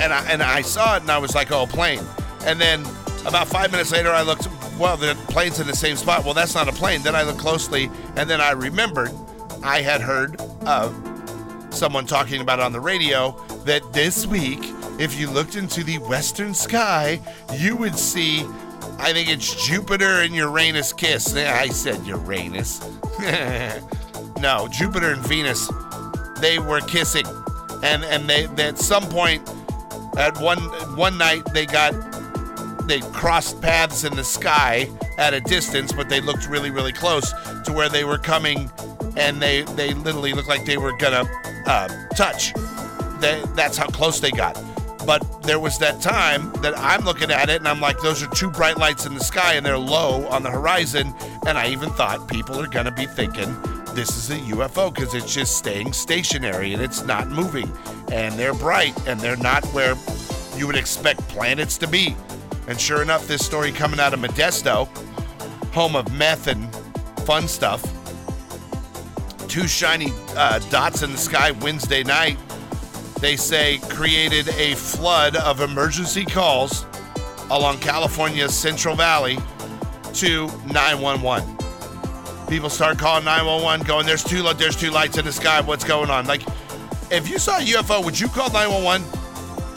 And 0.01 0.13
I, 0.13 0.25
and 0.31 0.43
I 0.43 0.63
saw 0.63 0.97
it 0.97 1.03
and 1.03 1.11
I 1.11 1.19
was 1.19 1.35
like, 1.35 1.51
oh, 1.51 1.67
plane. 1.67 2.05
And 2.45 2.61
then 2.61 2.85
about 3.27 3.49
five 3.49 3.71
minutes 3.71 3.93
later, 3.93 4.11
I 4.11 4.23
looked 4.23 4.49
well, 4.79 4.97
the 4.97 5.17
plane's 5.29 5.59
in 5.59 5.67
the 5.67 5.75
same 5.75 5.97
spot. 5.97 6.25
Well, 6.25 6.35
that's 6.35 6.55
not 6.55 6.69
a 6.69 6.73
plane. 6.73 7.03
Then 7.03 7.17
I 7.17 7.23
looked 7.23 7.41
closely, 7.41 7.91
and 8.17 8.31
then 8.31 8.41
I 8.41 8.53
remembered 8.53 9.11
I 9.63 9.83
had 9.83 10.01
heard 10.01 10.41
of 10.67 10.95
someone 11.71 12.07
talking 12.07 12.41
about 12.41 12.61
on 12.61 12.73
the 12.73 12.81
radio 12.81 13.33
that 13.65 13.83
this 13.93 14.27
week, 14.27 14.61
if 14.99 15.19
you 15.19 15.31
looked 15.31 15.57
into 15.57 15.83
the 15.83 15.99
western 15.99 16.55
sky, 16.55 17.21
you 17.55 17.77
would 17.77 17.97
see, 17.97 18.45
I 18.99 19.13
think 19.13 19.29
it's 19.29 19.67
Jupiter 19.67 20.23
and 20.23 20.35
Uranus 20.35 20.93
kiss. 20.93 21.35
I 21.35 21.69
said 21.69 22.07
Uranus. 22.07 22.81
no, 24.41 24.69
Jupiter 24.71 25.13
and 25.13 25.27
Venus, 25.27 25.71
they 26.41 26.59
were 26.59 26.81
kissing. 26.81 27.27
And, 27.83 28.05
and 28.05 28.29
they, 28.29 28.47
they 28.47 28.69
at 28.69 28.79
some 28.79 29.05
point, 29.05 29.49
at 30.17 30.39
one 30.41 30.59
one 30.97 31.19
night, 31.19 31.45
they 31.53 31.67
got 31.67 31.93
they 32.87 33.01
crossed 33.01 33.61
paths 33.61 34.05
in 34.05 34.17
the 34.17 34.25
sky 34.25 34.89
at 35.19 35.35
a 35.35 35.41
distance, 35.41 35.93
but 35.93 36.09
they 36.09 36.21
looked 36.21 36.49
really, 36.49 36.71
really 36.71 36.93
close 36.93 37.33
to 37.65 37.73
where 37.73 37.89
they 37.89 38.05
were 38.05 38.19
coming, 38.19 38.71
and 39.17 39.43
they 39.43 39.63
they 39.63 39.95
literally 39.95 40.33
looked 40.33 40.49
like 40.49 40.65
they 40.65 40.79
were 40.79 40.97
gonna 40.97 41.25
uh, 41.67 41.89
touch. 42.15 42.55
They, 43.21 43.43
that's 43.55 43.77
how 43.77 43.87
close 43.89 44.21
they 44.21 44.31
got. 44.31 44.63
But 45.05 45.43
there 45.43 45.59
was 45.59 45.79
that 45.79 46.01
time 46.03 46.53
that 46.61 46.79
I'm 46.79 47.05
looking 47.05 47.31
at 47.31 47.49
it 47.49 47.57
and 47.57 47.67
I'm 47.67 47.81
like, 47.81 47.99
those 48.01 48.23
are 48.23 48.27
two 48.29 48.51
bright 48.51 48.77
lights 48.77 49.07
in 49.07 49.15
the 49.15 49.25
sky 49.25 49.55
and 49.55 49.65
they're 49.65 49.79
low 49.79 50.27
on 50.27 50.43
the 50.43 50.51
horizon. 50.51 51.15
And 51.47 51.57
I 51.57 51.69
even 51.71 51.89
thought 51.91 52.29
people 52.29 52.61
are 52.61 52.67
going 52.67 52.85
to 52.85 52.91
be 52.91 53.07
thinking 53.07 53.57
this 53.99 54.17
is 54.17 54.31
a 54.31 54.41
UFO 54.55 54.95
because 54.95 55.13
it's 55.13 55.35
just 55.35 55.59
staying 55.59 55.93
stationary 55.93 56.73
and 56.73 56.81
it's 56.81 57.03
not 57.03 57.31
moving. 57.31 57.69
And 58.13 58.33
they're 58.39 58.55
bright 58.55 58.97
and 59.09 59.19
they're 59.19 59.37
not 59.37 59.65
where 59.71 59.97
you 60.57 60.69
would 60.69 60.77
expect 60.77 61.19
planets 61.27 61.77
to 61.79 61.89
be. 61.89 62.15
And 62.69 62.81
sure 62.81 63.03
enough, 63.03 63.27
this 63.27 63.45
story 63.45 63.73
coming 63.73 63.99
out 63.99 64.15
of 64.15 64.21
Modesto, 64.21 64.87
home 65.73 65.97
of 65.97 66.13
meth 66.13 66.47
and 66.47 66.73
fun 67.27 67.49
stuff. 67.49 67.83
Two 69.49 69.67
shiny 69.67 70.13
uh, 70.37 70.61
dots 70.71 71.03
in 71.03 71.11
the 71.11 71.19
sky 71.19 71.51
Wednesday 71.51 72.05
night, 72.05 72.39
they 73.21 73.35
say 73.35 73.79
created 73.89 74.49
a 74.51 74.77
flood 74.77 75.35
of 75.35 75.61
emergency 75.61 76.25
calls 76.25 76.87
along 77.51 77.79
California's 77.79 78.55
Central 78.55 78.95
Valley 78.95 79.39
to 80.13 80.47
911. 80.73 81.58
People 82.49 82.71
start 82.71 82.99
calling 82.99 83.25
911, 83.25 83.87
going, 83.87 84.07
"There's 84.07 84.25
two, 84.25 84.43
there's 84.55 84.77
two 84.77 84.91
lights 84.91 85.19
in 85.19 85.25
the 85.25 85.33
sky. 85.33 85.61
What's 85.61 85.85
going 85.85 86.11
on?" 86.11 86.27
Like, 86.27 86.43
if 87.11 87.29
you 87.29 87.39
saw 87.39 87.59
a 87.59 87.63
UFO, 87.63 88.05
would 88.05 88.19
you 88.19 88.29
call 88.29 88.51
911? 88.51 89.05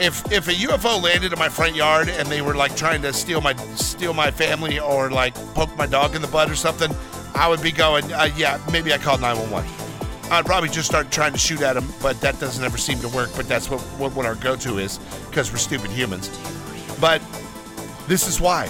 if 0.01 0.31
if 0.31 0.47
a 0.47 0.53
UFO 0.53 1.01
landed 1.01 1.31
in 1.31 1.38
my 1.38 1.47
front 1.47 1.75
yard 1.75 2.10
and 2.10 2.27
they 2.27 2.41
were 2.41 2.55
like 2.55 2.75
trying 2.75 3.03
to 3.03 3.13
steal 3.13 3.39
my 3.39 3.55
steal 3.75 4.13
my 4.13 4.31
family 4.31 4.79
or 4.79 5.12
like 5.12 5.36
poke 5.53 5.75
my 5.77 5.86
dog 5.86 6.15
in 6.15 6.21
the 6.21 6.27
butt 6.27 6.49
or 6.49 6.55
something, 6.55 6.91
I 7.36 7.47
would 7.47 7.62
be 7.62 7.71
going, 7.71 8.12
uh, 8.12 8.29
yeah, 8.36 8.60
maybe 8.71 8.91
I 8.93 8.97
call 8.97 9.19
911. 9.19 9.69
I'd 10.31 10.45
probably 10.45 10.69
just 10.69 10.88
start 10.88 11.12
trying 11.12 11.34
to 11.34 11.38
shoot 11.38 11.62
at 11.62 11.73
them, 11.73 11.88
but 12.01 12.19
that 12.21 12.39
doesn't 12.39 12.63
ever 12.63 12.77
seem 12.77 12.99
to 12.99 13.10
work. 13.10 13.29
But 13.36 13.47
that's 13.47 13.69
what 13.69 13.79
what, 13.99 14.13
what 14.13 14.25
our 14.25 14.36
go-to 14.36 14.79
is 14.79 14.97
because 15.29 15.51
we're 15.51 15.60
stupid 15.60 15.91
humans. 15.91 16.29
But 16.99 17.21
this 18.07 18.27
is 18.27 18.41
why. 18.41 18.67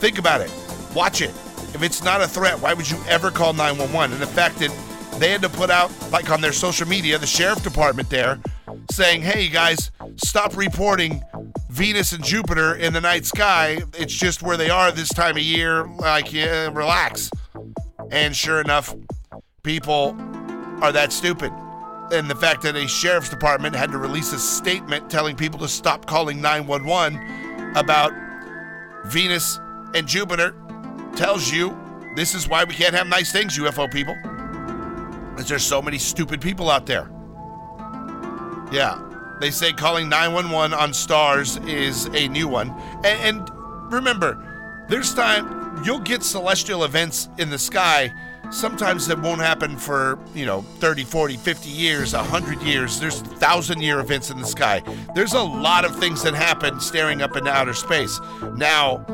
Think 0.00 0.18
about 0.18 0.40
it. 0.40 0.50
Watch 0.94 1.22
it. 1.22 1.32
If 1.76 1.82
it's 1.82 2.02
not 2.02 2.22
a 2.22 2.26
threat, 2.26 2.58
why 2.58 2.72
would 2.72 2.90
you 2.90 2.96
ever 3.06 3.30
call 3.30 3.52
911? 3.52 4.14
And 4.14 4.22
the 4.22 4.26
fact 4.26 4.58
that 4.60 4.74
they 5.20 5.28
had 5.28 5.42
to 5.42 5.50
put 5.50 5.68
out, 5.68 5.92
like 6.10 6.30
on 6.30 6.40
their 6.40 6.54
social 6.54 6.88
media, 6.88 7.18
the 7.18 7.26
sheriff 7.26 7.62
department 7.62 8.08
there, 8.08 8.38
saying, 8.90 9.20
hey 9.20 9.50
guys, 9.50 9.90
stop 10.16 10.56
reporting 10.56 11.22
Venus 11.68 12.12
and 12.12 12.24
Jupiter 12.24 12.76
in 12.76 12.94
the 12.94 13.00
night 13.02 13.26
sky. 13.26 13.76
It's 13.92 14.14
just 14.14 14.42
where 14.42 14.56
they 14.56 14.70
are 14.70 14.90
this 14.90 15.10
time 15.10 15.36
of 15.36 15.42
year. 15.42 15.84
Like, 15.84 16.32
yeah, 16.32 16.70
relax. 16.72 17.30
And 18.10 18.34
sure 18.34 18.62
enough, 18.62 18.94
people 19.62 20.16
are 20.80 20.92
that 20.92 21.12
stupid. 21.12 21.52
and 22.10 22.30
the 22.30 22.36
fact 22.36 22.62
that 22.62 22.76
a 22.76 22.86
sheriff's 22.86 23.28
department 23.28 23.74
had 23.74 23.90
to 23.92 23.98
release 23.98 24.32
a 24.32 24.38
statement 24.38 25.10
telling 25.10 25.36
people 25.36 25.58
to 25.58 25.68
stop 25.68 26.06
calling 26.06 26.40
911 26.40 27.76
about 27.76 28.12
Venus 29.06 29.60
and 29.94 30.06
Jupiter 30.06 30.54
tells 31.16 31.50
you 31.50 31.76
this 32.14 32.34
is 32.34 32.48
why 32.48 32.64
we 32.64 32.74
can't 32.74 32.94
have 32.94 33.06
nice 33.06 33.32
things, 33.32 33.58
UFO 33.58 33.90
people. 33.90 34.16
Because 35.30 35.48
there's 35.48 35.64
so 35.64 35.82
many 35.82 35.98
stupid 35.98 36.40
people 36.40 36.70
out 36.70 36.86
there. 36.86 37.10
Yeah. 38.72 39.02
They 39.40 39.50
say 39.50 39.72
calling 39.72 40.08
911 40.08 40.72
on 40.72 40.94
stars 40.94 41.58
is 41.58 42.06
a 42.14 42.28
new 42.28 42.48
one. 42.48 42.70
And, 43.04 43.38
and 43.38 43.92
remember, 43.92 44.86
there's 44.88 45.12
time 45.12 45.82
you'll 45.84 46.00
get 46.00 46.22
celestial 46.22 46.84
events 46.84 47.28
in 47.38 47.50
the 47.50 47.58
sky 47.58 48.12
sometimes 48.50 49.08
it 49.08 49.18
won't 49.18 49.40
happen 49.40 49.76
for 49.76 50.18
you 50.34 50.46
know 50.46 50.62
30 50.62 51.04
40 51.04 51.36
50 51.36 51.68
years 51.68 52.14
100 52.14 52.62
years. 52.62 53.00
There's 53.00 53.20
thousand 53.20 53.80
year 53.80 54.00
events 54.00 54.30
in 54.30 54.38
the 54.38 54.46
sky. 54.46 54.82
There's 55.14 55.34
a 55.34 55.42
lot 55.42 55.84
of 55.84 55.96
things 55.96 56.22
that 56.22 56.34
happen 56.34 56.80
staring 56.80 57.22
up 57.22 57.36
into 57.36 57.50
outer 57.50 57.74
space. 57.74 58.20
Now 58.54 59.04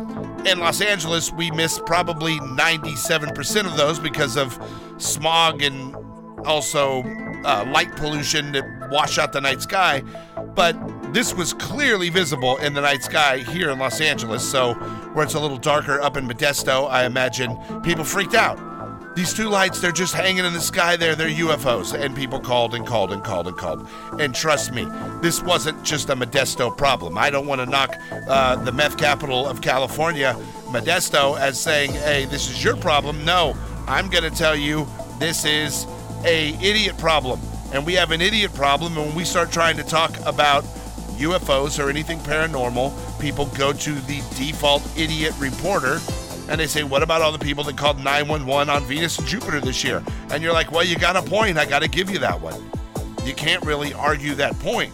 in 0.46 0.58
los 0.58 0.80
angeles 0.80 1.32
we 1.32 1.50
miss 1.50 1.78
probably 1.86 2.38
97% 2.40 3.66
of 3.66 3.76
those 3.76 3.98
because 3.98 4.36
of 4.36 4.58
smog 4.98 5.62
and 5.62 5.94
also 6.44 7.02
uh, 7.44 7.64
light 7.72 7.94
pollution 7.96 8.52
that 8.52 8.90
wash 8.90 9.18
out 9.18 9.32
the 9.32 9.40
night 9.40 9.62
sky. 9.62 10.02
But 10.54 10.76
this 11.12 11.34
was 11.34 11.52
clearly 11.54 12.08
visible 12.08 12.56
in 12.58 12.74
the 12.74 12.80
night 12.80 13.02
sky 13.02 13.38
here 13.38 13.70
in 13.70 13.78
los 13.78 14.00
angeles. 14.00 14.48
So 14.48 14.74
where 15.12 15.24
it's 15.24 15.34
a 15.34 15.40
little 15.40 15.58
darker 15.58 16.00
up 16.00 16.16
in 16.16 16.26
modesto 16.26 16.88
i 16.90 17.04
imagine 17.04 17.56
people 17.82 18.04
freaked 18.04 18.34
out 18.34 18.58
these 19.14 19.34
two 19.34 19.48
lights, 19.48 19.80
they're 19.80 19.92
just 19.92 20.14
hanging 20.14 20.44
in 20.44 20.52
the 20.52 20.60
sky 20.60 20.96
there. 20.96 21.14
They're 21.14 21.28
UFOs. 21.28 21.92
And 21.98 22.16
people 22.16 22.40
called 22.40 22.74
and 22.74 22.86
called 22.86 23.12
and 23.12 23.22
called 23.22 23.46
and 23.46 23.56
called. 23.56 23.86
And 24.18 24.34
trust 24.34 24.72
me, 24.72 24.86
this 25.20 25.42
wasn't 25.42 25.82
just 25.82 26.08
a 26.08 26.16
Modesto 26.16 26.74
problem. 26.74 27.18
I 27.18 27.28
don't 27.30 27.46
want 27.46 27.60
to 27.60 27.66
knock 27.66 27.94
uh, 28.28 28.56
the 28.56 28.72
meth 28.72 28.96
capital 28.96 29.46
of 29.46 29.60
California, 29.60 30.34
Modesto, 30.66 31.38
as 31.38 31.60
saying, 31.60 31.92
hey, 31.92 32.24
this 32.24 32.50
is 32.50 32.64
your 32.64 32.76
problem. 32.76 33.24
No, 33.24 33.54
I'm 33.86 34.08
going 34.08 34.24
to 34.24 34.30
tell 34.30 34.56
you 34.56 34.86
this 35.18 35.44
is 35.44 35.86
a 36.24 36.54
idiot 36.62 36.96
problem. 36.96 37.40
And 37.72 37.84
we 37.84 37.94
have 37.94 38.10
an 38.10 38.20
idiot 38.20 38.54
problem. 38.54 38.96
And 38.96 39.08
when 39.08 39.14
we 39.14 39.24
start 39.24 39.52
trying 39.52 39.76
to 39.76 39.84
talk 39.84 40.18
about 40.24 40.64
UFOs 41.18 41.82
or 41.82 41.90
anything 41.90 42.18
paranormal, 42.20 43.20
people 43.20 43.46
go 43.58 43.72
to 43.72 43.92
the 43.92 44.22
default 44.36 44.82
idiot 44.98 45.34
reporter 45.38 46.00
and 46.48 46.60
they 46.60 46.66
say, 46.66 46.82
What 46.82 47.02
about 47.02 47.22
all 47.22 47.32
the 47.32 47.38
people 47.38 47.64
that 47.64 47.76
called 47.76 47.98
911 47.98 48.68
on 48.68 48.84
Venus 48.84 49.18
and 49.18 49.26
Jupiter 49.26 49.60
this 49.60 49.82
year? 49.84 50.02
And 50.30 50.42
you're 50.42 50.52
like, 50.52 50.72
Well, 50.72 50.84
you 50.84 50.96
got 50.96 51.16
a 51.16 51.22
point. 51.22 51.58
I 51.58 51.64
got 51.64 51.82
to 51.82 51.88
give 51.88 52.10
you 52.10 52.18
that 52.20 52.40
one. 52.40 52.60
You 53.24 53.34
can't 53.34 53.64
really 53.64 53.94
argue 53.94 54.34
that 54.34 54.58
point. 54.58 54.92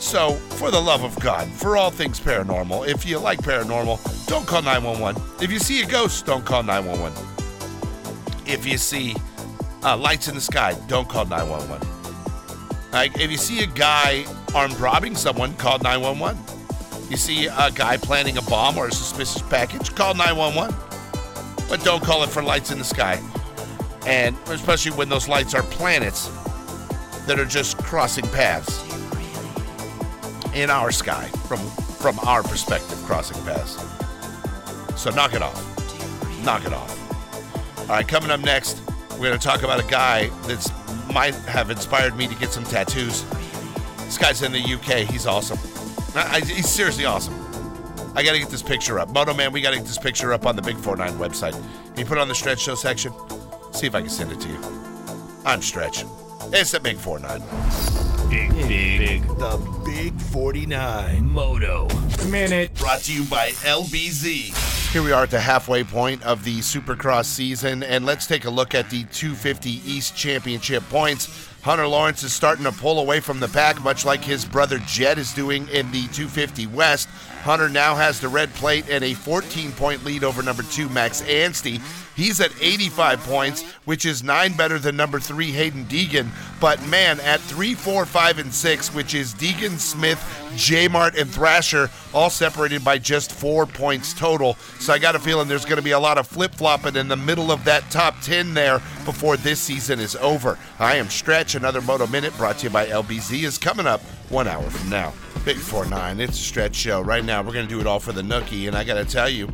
So, 0.00 0.32
for 0.32 0.72
the 0.72 0.80
love 0.80 1.04
of 1.04 1.18
God, 1.20 1.46
for 1.48 1.76
all 1.76 1.90
things 1.90 2.18
paranormal, 2.18 2.88
if 2.88 3.06
you 3.06 3.20
like 3.20 3.38
paranormal, 3.38 4.26
don't 4.26 4.46
call 4.46 4.60
911. 4.60 5.22
If 5.40 5.52
you 5.52 5.60
see 5.60 5.80
a 5.80 5.86
ghost, 5.86 6.26
don't 6.26 6.44
call 6.44 6.64
911. 6.64 7.16
If 8.44 8.66
you 8.66 8.76
see 8.78 9.14
uh, 9.84 9.96
lights 9.96 10.26
in 10.26 10.34
the 10.34 10.40
sky, 10.40 10.76
don't 10.88 11.08
call 11.08 11.24
911. 11.26 11.86
Like, 12.92 13.18
if 13.20 13.30
you 13.30 13.36
see 13.36 13.62
a 13.62 13.66
guy 13.66 14.26
armed 14.54 14.78
robbing 14.80 15.14
someone, 15.14 15.54
call 15.54 15.78
911. 15.78 16.36
You 17.12 17.18
see 17.18 17.44
a 17.46 17.70
guy 17.70 17.98
planting 17.98 18.38
a 18.38 18.42
bomb 18.42 18.78
or 18.78 18.86
a 18.86 18.90
suspicious 18.90 19.42
package, 19.42 19.94
call 19.94 20.14
911. 20.14 20.74
But 21.68 21.84
don't 21.84 22.02
call 22.02 22.22
it 22.22 22.30
for 22.30 22.42
lights 22.42 22.70
in 22.70 22.78
the 22.78 22.86
sky. 22.86 23.20
And 24.06 24.34
especially 24.46 24.92
when 24.92 25.10
those 25.10 25.28
lights 25.28 25.54
are 25.54 25.62
planets 25.62 26.28
that 27.26 27.38
are 27.38 27.44
just 27.44 27.76
crossing 27.76 28.24
paths 28.28 28.82
in 30.54 30.70
our 30.70 30.90
sky 30.90 31.26
from 31.46 31.58
from 32.00 32.18
our 32.20 32.42
perspective 32.42 32.96
crossing 33.04 33.36
paths. 33.44 33.76
So 34.98 35.10
knock 35.10 35.34
it 35.34 35.42
off. 35.42 35.62
Knock 36.46 36.64
it 36.64 36.72
off. 36.72 37.78
All 37.80 37.88
right, 37.88 38.08
coming 38.08 38.30
up 38.30 38.40
next, 38.40 38.80
we're 39.12 39.28
going 39.28 39.38
to 39.38 39.46
talk 39.46 39.62
about 39.64 39.84
a 39.84 39.86
guy 39.86 40.28
that's 40.46 40.70
might 41.12 41.34
have 41.34 41.70
inspired 41.70 42.16
me 42.16 42.26
to 42.26 42.34
get 42.36 42.52
some 42.52 42.64
tattoos. 42.64 43.26
This 43.98 44.16
guy's 44.16 44.40
in 44.40 44.52
the 44.52 44.62
UK. 44.62 45.06
He's 45.06 45.26
awesome. 45.26 45.58
I, 46.14 46.40
he's 46.40 46.68
seriously 46.68 47.04
awesome. 47.04 47.34
I 48.14 48.22
got 48.22 48.32
to 48.32 48.38
get 48.38 48.50
this 48.50 48.62
picture 48.62 48.98
up. 48.98 49.10
Moto 49.10 49.32
Man, 49.32 49.52
we 49.52 49.60
got 49.60 49.70
to 49.70 49.76
get 49.76 49.86
this 49.86 49.98
picture 49.98 50.32
up 50.32 50.44
on 50.46 50.56
the 50.56 50.62
Big 50.62 50.76
49 50.76 51.12
website. 51.14 51.52
Can 51.52 51.98
you 51.98 52.04
put 52.04 52.18
it 52.18 52.20
on 52.20 52.28
the 52.28 52.34
Stretch 52.34 52.60
Show 52.60 52.74
section? 52.74 53.12
See 53.72 53.86
if 53.86 53.94
I 53.94 54.00
can 54.00 54.10
send 54.10 54.32
it 54.32 54.40
to 54.40 54.48
you. 54.48 54.58
I'm 55.46 55.62
Stretch. 55.62 56.04
It's 56.52 56.72
the 56.72 56.80
Big 56.80 56.98
49. 56.98 57.40
Big, 58.28 58.50
big, 58.50 58.98
big. 58.98 59.28
The 59.38 59.82
Big 59.84 60.20
49. 60.20 61.24
Moto. 61.30 61.88
Minute. 62.28 62.74
Brought 62.74 63.00
to 63.02 63.12
you 63.14 63.24
by 63.24 63.50
LBZ. 63.50 64.81
Here 64.92 65.02
we 65.02 65.12
are 65.12 65.22
at 65.22 65.30
the 65.30 65.40
halfway 65.40 65.84
point 65.84 66.22
of 66.22 66.44
the 66.44 66.58
Supercross 66.58 67.24
season, 67.24 67.82
and 67.82 68.04
let's 68.04 68.26
take 68.26 68.44
a 68.44 68.50
look 68.50 68.74
at 68.74 68.90
the 68.90 69.04
250 69.04 69.70
East 69.90 70.14
Championship 70.14 70.82
points. 70.90 71.48
Hunter 71.62 71.86
Lawrence 71.86 72.22
is 72.22 72.34
starting 72.34 72.64
to 72.64 72.72
pull 72.72 72.98
away 73.00 73.20
from 73.20 73.40
the 73.40 73.48
pack, 73.48 73.82
much 73.82 74.04
like 74.04 74.22
his 74.22 74.44
brother 74.44 74.78
Jett 74.80 75.16
is 75.16 75.32
doing 75.32 75.66
in 75.68 75.90
the 75.92 76.02
250 76.08 76.66
West. 76.66 77.08
Hunter 77.42 77.70
now 77.70 77.94
has 77.94 78.20
the 78.20 78.28
red 78.28 78.52
plate 78.52 78.84
and 78.90 79.02
a 79.02 79.14
14 79.14 79.72
point 79.72 80.04
lead 80.04 80.24
over 80.24 80.42
number 80.42 80.62
two, 80.64 80.90
Max 80.90 81.22
Anstie. 81.22 81.80
He's 82.22 82.40
at 82.40 82.52
85 82.60 83.20
points, 83.24 83.62
which 83.84 84.06
is 84.06 84.22
nine 84.22 84.52
better 84.52 84.78
than 84.78 84.96
number 84.96 85.18
three, 85.18 85.50
Haiden 85.50 85.86
Deegan. 85.86 86.28
But 86.60 86.80
man, 86.86 87.18
at 87.18 87.40
three, 87.40 87.74
four, 87.74 88.06
five, 88.06 88.38
and 88.38 88.54
six, 88.54 88.94
which 88.94 89.12
is 89.12 89.34
Deegan, 89.34 89.76
Smith, 89.76 90.22
J 90.54 90.86
Mart, 90.86 91.16
and 91.16 91.28
Thrasher, 91.28 91.90
all 92.14 92.30
separated 92.30 92.84
by 92.84 92.98
just 92.98 93.32
four 93.32 93.66
points 93.66 94.14
total. 94.14 94.54
So 94.78 94.92
I 94.92 95.00
got 95.00 95.16
a 95.16 95.18
feeling 95.18 95.48
there's 95.48 95.64
going 95.64 95.78
to 95.78 95.82
be 95.82 95.90
a 95.90 95.98
lot 95.98 96.16
of 96.16 96.28
flip 96.28 96.54
flopping 96.54 96.94
in 96.94 97.08
the 97.08 97.16
middle 97.16 97.50
of 97.50 97.64
that 97.64 97.90
top 97.90 98.20
10 98.20 98.54
there 98.54 98.78
before 99.04 99.36
this 99.36 99.58
season 99.58 99.98
is 99.98 100.14
over. 100.14 100.60
I 100.78 100.94
am 100.94 101.08
Stretch. 101.08 101.56
Another 101.56 101.82
Moto 101.82 102.06
Minute 102.06 102.36
brought 102.36 102.58
to 102.58 102.68
you 102.68 102.70
by 102.70 102.86
LBZ 102.86 103.42
is 103.42 103.58
coming 103.58 103.88
up 103.88 104.00
one 104.28 104.46
hour 104.46 104.70
from 104.70 104.88
now. 104.88 105.12
Big 105.44 105.56
4 105.56 105.86
9. 105.86 106.20
It's 106.20 106.38
a 106.38 106.42
stretch 106.42 106.76
show. 106.76 107.00
Right 107.00 107.24
now, 107.24 107.42
we're 107.42 107.52
going 107.52 107.66
to 107.66 107.74
do 107.74 107.80
it 107.80 107.86
all 107.88 107.98
for 107.98 108.12
the 108.12 108.22
nookie. 108.22 108.68
And 108.68 108.76
I 108.76 108.84
got 108.84 108.94
to 108.94 109.04
tell 109.04 109.28
you, 109.28 109.48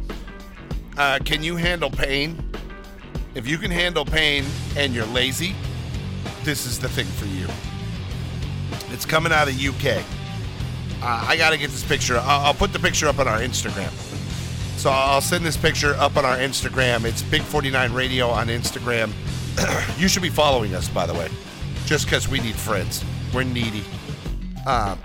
uh, 0.98 1.18
can 1.24 1.42
you 1.42 1.56
handle 1.56 1.90
pain? 1.90 2.42
If 3.34 3.46
you 3.46 3.56
can 3.56 3.70
handle 3.70 4.04
pain 4.04 4.44
and 4.76 4.92
you're 4.92 5.06
lazy, 5.06 5.54
this 6.42 6.66
is 6.66 6.78
the 6.78 6.88
thing 6.88 7.06
for 7.06 7.26
you. 7.26 7.46
It's 8.92 9.06
coming 9.06 9.32
out 9.32 9.48
of 9.48 9.56
the 9.56 9.68
UK. 9.68 10.04
Uh, 11.00 11.24
I 11.28 11.36
got 11.36 11.50
to 11.50 11.56
get 11.56 11.70
this 11.70 11.84
picture. 11.84 12.18
I'll, 12.18 12.46
I'll 12.46 12.54
put 12.54 12.72
the 12.72 12.78
picture 12.78 13.06
up 13.06 13.18
on 13.18 13.28
our 13.28 13.38
Instagram. 13.38 13.92
So 14.78 14.90
I'll 14.90 15.20
send 15.20 15.44
this 15.44 15.56
picture 15.56 15.94
up 15.94 16.16
on 16.16 16.24
our 16.24 16.36
Instagram. 16.36 17.04
It's 17.04 17.22
Big49 17.22 17.94
Radio 17.94 18.28
on 18.28 18.48
Instagram. 18.48 19.12
you 20.00 20.08
should 20.08 20.22
be 20.22 20.30
following 20.30 20.74
us, 20.74 20.88
by 20.88 21.06
the 21.06 21.14
way, 21.14 21.28
just 21.84 22.06
because 22.06 22.28
we 22.28 22.40
need 22.40 22.56
friends. 22.56 23.04
We're 23.32 23.44
needy. 23.44 23.84
Um, 24.66 24.98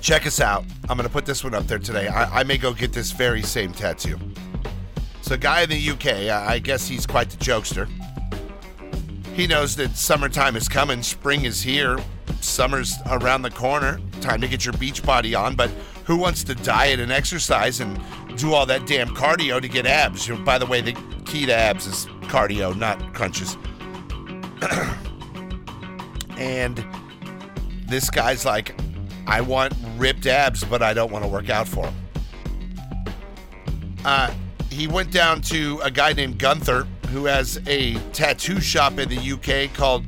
check 0.00 0.26
us 0.26 0.40
out. 0.40 0.64
I'm 0.88 0.96
going 0.96 1.08
to 1.08 1.12
put 1.12 1.26
this 1.26 1.44
one 1.44 1.54
up 1.54 1.66
there 1.66 1.78
today. 1.78 2.08
I, 2.08 2.40
I 2.40 2.42
may 2.44 2.58
go 2.58 2.72
get 2.72 2.92
this 2.92 3.12
very 3.12 3.42
same 3.42 3.72
tattoo. 3.72 4.18
So, 5.26 5.36
guy 5.36 5.62
in 5.62 5.70
the 5.70 5.90
UK, 5.90 6.30
I 6.30 6.60
guess 6.60 6.86
he's 6.86 7.04
quite 7.04 7.30
the 7.30 7.36
jokester. 7.38 7.88
He 9.34 9.48
knows 9.48 9.74
that 9.74 9.96
summertime 9.96 10.54
is 10.54 10.68
coming, 10.68 11.02
spring 11.02 11.44
is 11.44 11.60
here, 11.60 11.98
summer's 12.40 12.94
around 13.06 13.42
the 13.42 13.50
corner, 13.50 13.98
time 14.20 14.40
to 14.40 14.46
get 14.46 14.64
your 14.64 14.74
beach 14.74 15.02
body 15.02 15.34
on. 15.34 15.56
But 15.56 15.70
who 16.04 16.16
wants 16.16 16.44
to 16.44 16.54
diet 16.54 17.00
and 17.00 17.10
exercise 17.10 17.80
and 17.80 18.00
do 18.36 18.54
all 18.54 18.66
that 18.66 18.86
damn 18.86 19.08
cardio 19.08 19.60
to 19.60 19.66
get 19.66 19.84
abs? 19.84 20.28
You 20.28 20.36
know, 20.36 20.44
by 20.44 20.58
the 20.58 20.66
way, 20.66 20.80
the 20.80 20.92
key 21.24 21.44
to 21.46 21.52
abs 21.52 21.88
is 21.88 22.06
cardio, 22.28 22.78
not 22.78 23.12
crunches. 23.12 23.56
and 26.38 26.86
this 27.88 28.10
guy's 28.10 28.44
like, 28.44 28.80
I 29.26 29.40
want 29.40 29.74
ripped 29.96 30.26
abs, 30.26 30.62
but 30.62 30.84
I 30.84 30.94
don't 30.94 31.10
want 31.10 31.24
to 31.24 31.28
work 31.28 31.50
out 31.50 31.66
for 31.66 31.86
them. 31.86 31.94
Uh, 34.04 34.32
he 34.70 34.86
went 34.86 35.10
down 35.10 35.40
to 35.42 35.80
a 35.82 35.90
guy 35.90 36.12
named 36.12 36.38
Gunther 36.38 36.86
who 37.08 37.24
has 37.26 37.60
a 37.66 37.94
tattoo 38.12 38.60
shop 38.60 38.98
in 38.98 39.08
the 39.08 39.32
UK 39.32 39.72
called 39.74 40.04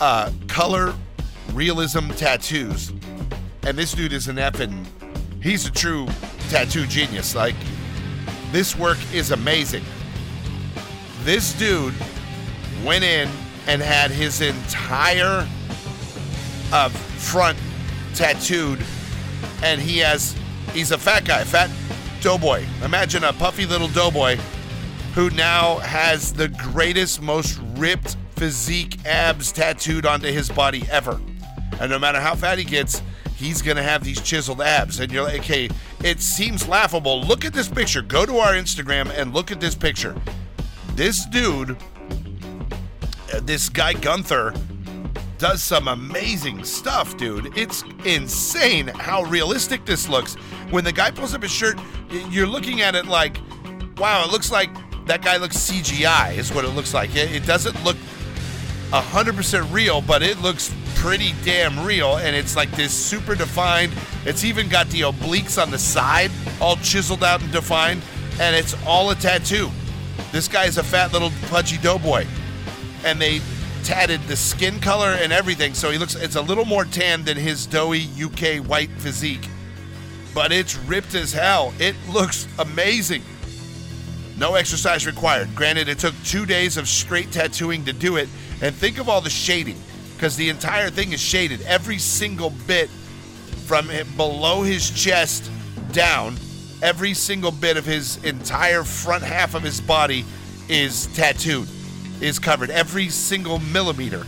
uh, 0.00 0.30
Color 0.48 0.94
Realism 1.52 2.08
Tattoos. 2.10 2.92
And 3.64 3.78
this 3.78 3.92
dude 3.92 4.12
is 4.12 4.28
an 4.28 4.36
effing, 4.36 4.84
he's 5.42 5.66
a 5.66 5.70
true 5.70 6.06
tattoo 6.48 6.86
genius. 6.86 7.34
Like, 7.34 7.54
this 8.50 8.76
work 8.76 8.98
is 9.12 9.30
amazing. 9.30 9.84
This 11.22 11.52
dude 11.52 11.94
went 12.84 13.04
in 13.04 13.28
and 13.68 13.80
had 13.80 14.10
his 14.10 14.40
entire 14.40 15.46
uh, 16.72 16.88
front 16.88 17.56
tattooed, 18.14 18.80
and 19.62 19.80
he 19.80 19.98
has, 19.98 20.34
he's 20.72 20.90
a 20.90 20.98
fat 20.98 21.24
guy, 21.24 21.44
fat 21.44 21.70
doughboy. 22.22 22.64
Imagine 22.84 23.24
a 23.24 23.32
puffy 23.32 23.66
little 23.66 23.88
doughboy 23.88 24.36
who 25.14 25.28
now 25.30 25.78
has 25.78 26.32
the 26.32 26.48
greatest, 26.48 27.20
most 27.20 27.60
ripped 27.74 28.16
physique 28.36 29.04
abs 29.04 29.50
tattooed 29.50 30.06
onto 30.06 30.28
his 30.28 30.48
body 30.48 30.84
ever. 30.88 31.20
And 31.80 31.90
no 31.90 31.98
matter 31.98 32.20
how 32.20 32.36
fat 32.36 32.58
he 32.58 32.64
gets, 32.64 33.02
he's 33.36 33.60
going 33.60 33.76
to 33.76 33.82
have 33.82 34.04
these 34.04 34.20
chiseled 34.20 34.62
abs. 34.62 35.00
And 35.00 35.10
you're 35.10 35.24
like, 35.24 35.40
okay, 35.40 35.68
it 36.04 36.20
seems 36.20 36.68
laughable. 36.68 37.22
Look 37.22 37.44
at 37.44 37.52
this 37.52 37.68
picture. 37.68 38.02
Go 38.02 38.24
to 38.24 38.36
our 38.38 38.52
Instagram 38.52 39.10
and 39.10 39.34
look 39.34 39.50
at 39.50 39.60
this 39.60 39.74
picture. 39.74 40.14
This 40.94 41.26
dude, 41.26 41.76
uh, 43.34 43.40
this 43.42 43.68
guy 43.68 43.94
Gunther, 43.94 44.54
does 45.42 45.60
some 45.60 45.88
amazing 45.88 46.62
stuff, 46.62 47.16
dude. 47.16 47.58
It's 47.58 47.82
insane 48.04 48.86
how 48.86 49.24
realistic 49.24 49.84
this 49.84 50.08
looks. 50.08 50.36
When 50.70 50.84
the 50.84 50.92
guy 50.92 51.10
pulls 51.10 51.34
up 51.34 51.42
his 51.42 51.50
shirt, 51.50 51.80
you're 52.30 52.46
looking 52.46 52.80
at 52.80 52.94
it 52.94 53.06
like, 53.06 53.38
wow, 53.96 54.24
it 54.24 54.30
looks 54.30 54.52
like 54.52 54.70
that 55.06 55.20
guy 55.20 55.38
looks 55.38 55.56
CGI, 55.56 56.36
is 56.36 56.54
what 56.54 56.64
it 56.64 56.68
looks 56.68 56.94
like. 56.94 57.16
It, 57.16 57.44
doesn't 57.44 57.82
look 57.82 57.96
100% 58.90 59.72
real, 59.72 60.00
but 60.00 60.22
it 60.22 60.40
looks 60.40 60.72
pretty 60.94 61.34
damn 61.44 61.84
real. 61.84 62.18
And 62.18 62.36
it's 62.36 62.54
like 62.54 62.70
this 62.70 62.92
super 62.92 63.34
defined. 63.34 63.92
It's 64.24 64.44
even 64.44 64.68
got 64.68 64.86
the 64.90 65.00
obliques 65.00 65.60
on 65.60 65.72
the 65.72 65.78
side, 65.78 66.30
all 66.60 66.76
chiseled 66.76 67.24
out 67.24 67.42
and 67.42 67.50
defined. 67.50 68.00
And 68.38 68.54
it's 68.54 68.76
all 68.86 69.10
a 69.10 69.16
tattoo. 69.16 69.72
This 70.30 70.46
guy 70.46 70.66
is 70.66 70.78
a 70.78 70.84
fat 70.84 71.12
little 71.12 71.32
pudgy 71.48 71.78
doughboy. 71.78 72.26
And 73.04 73.20
they 73.20 73.40
tatted 73.82 74.22
the 74.22 74.36
skin 74.36 74.80
color 74.80 75.10
and 75.10 75.32
everything, 75.32 75.74
so 75.74 75.90
he 75.90 75.98
looks 75.98 76.14
it's 76.14 76.36
a 76.36 76.42
little 76.42 76.64
more 76.64 76.84
tan 76.84 77.24
than 77.24 77.36
his 77.36 77.66
doughy 77.66 78.08
UK 78.20 78.64
white 78.66 78.90
physique. 78.98 79.48
But 80.34 80.52
it's 80.52 80.76
ripped 80.76 81.14
as 81.14 81.32
hell. 81.32 81.74
It 81.78 81.94
looks 82.08 82.48
amazing. 82.58 83.22
No 84.38 84.54
exercise 84.54 85.06
required. 85.06 85.54
Granted, 85.54 85.88
it 85.88 85.98
took 85.98 86.14
two 86.24 86.46
days 86.46 86.76
of 86.76 86.88
straight 86.88 87.30
tattooing 87.32 87.84
to 87.84 87.92
do 87.92 88.16
it. 88.16 88.28
And 88.62 88.74
think 88.74 88.98
of 88.98 89.08
all 89.08 89.20
the 89.20 89.30
shading, 89.30 89.76
because 90.14 90.36
the 90.36 90.48
entire 90.48 90.88
thing 90.88 91.12
is 91.12 91.20
shaded. 91.20 91.60
Every 91.62 91.98
single 91.98 92.50
bit 92.66 92.88
from 93.66 93.90
below 94.16 94.62
his 94.62 94.90
chest 94.90 95.50
down, 95.92 96.36
every 96.80 97.12
single 97.12 97.50
bit 97.50 97.76
of 97.76 97.84
his 97.84 98.22
entire 98.24 98.84
front 98.84 99.22
half 99.22 99.54
of 99.54 99.62
his 99.62 99.80
body 99.80 100.24
is 100.68 101.06
tattooed 101.08 101.68
is 102.22 102.38
covered. 102.38 102.70
Every 102.70 103.08
single 103.08 103.58
millimeter 103.58 104.24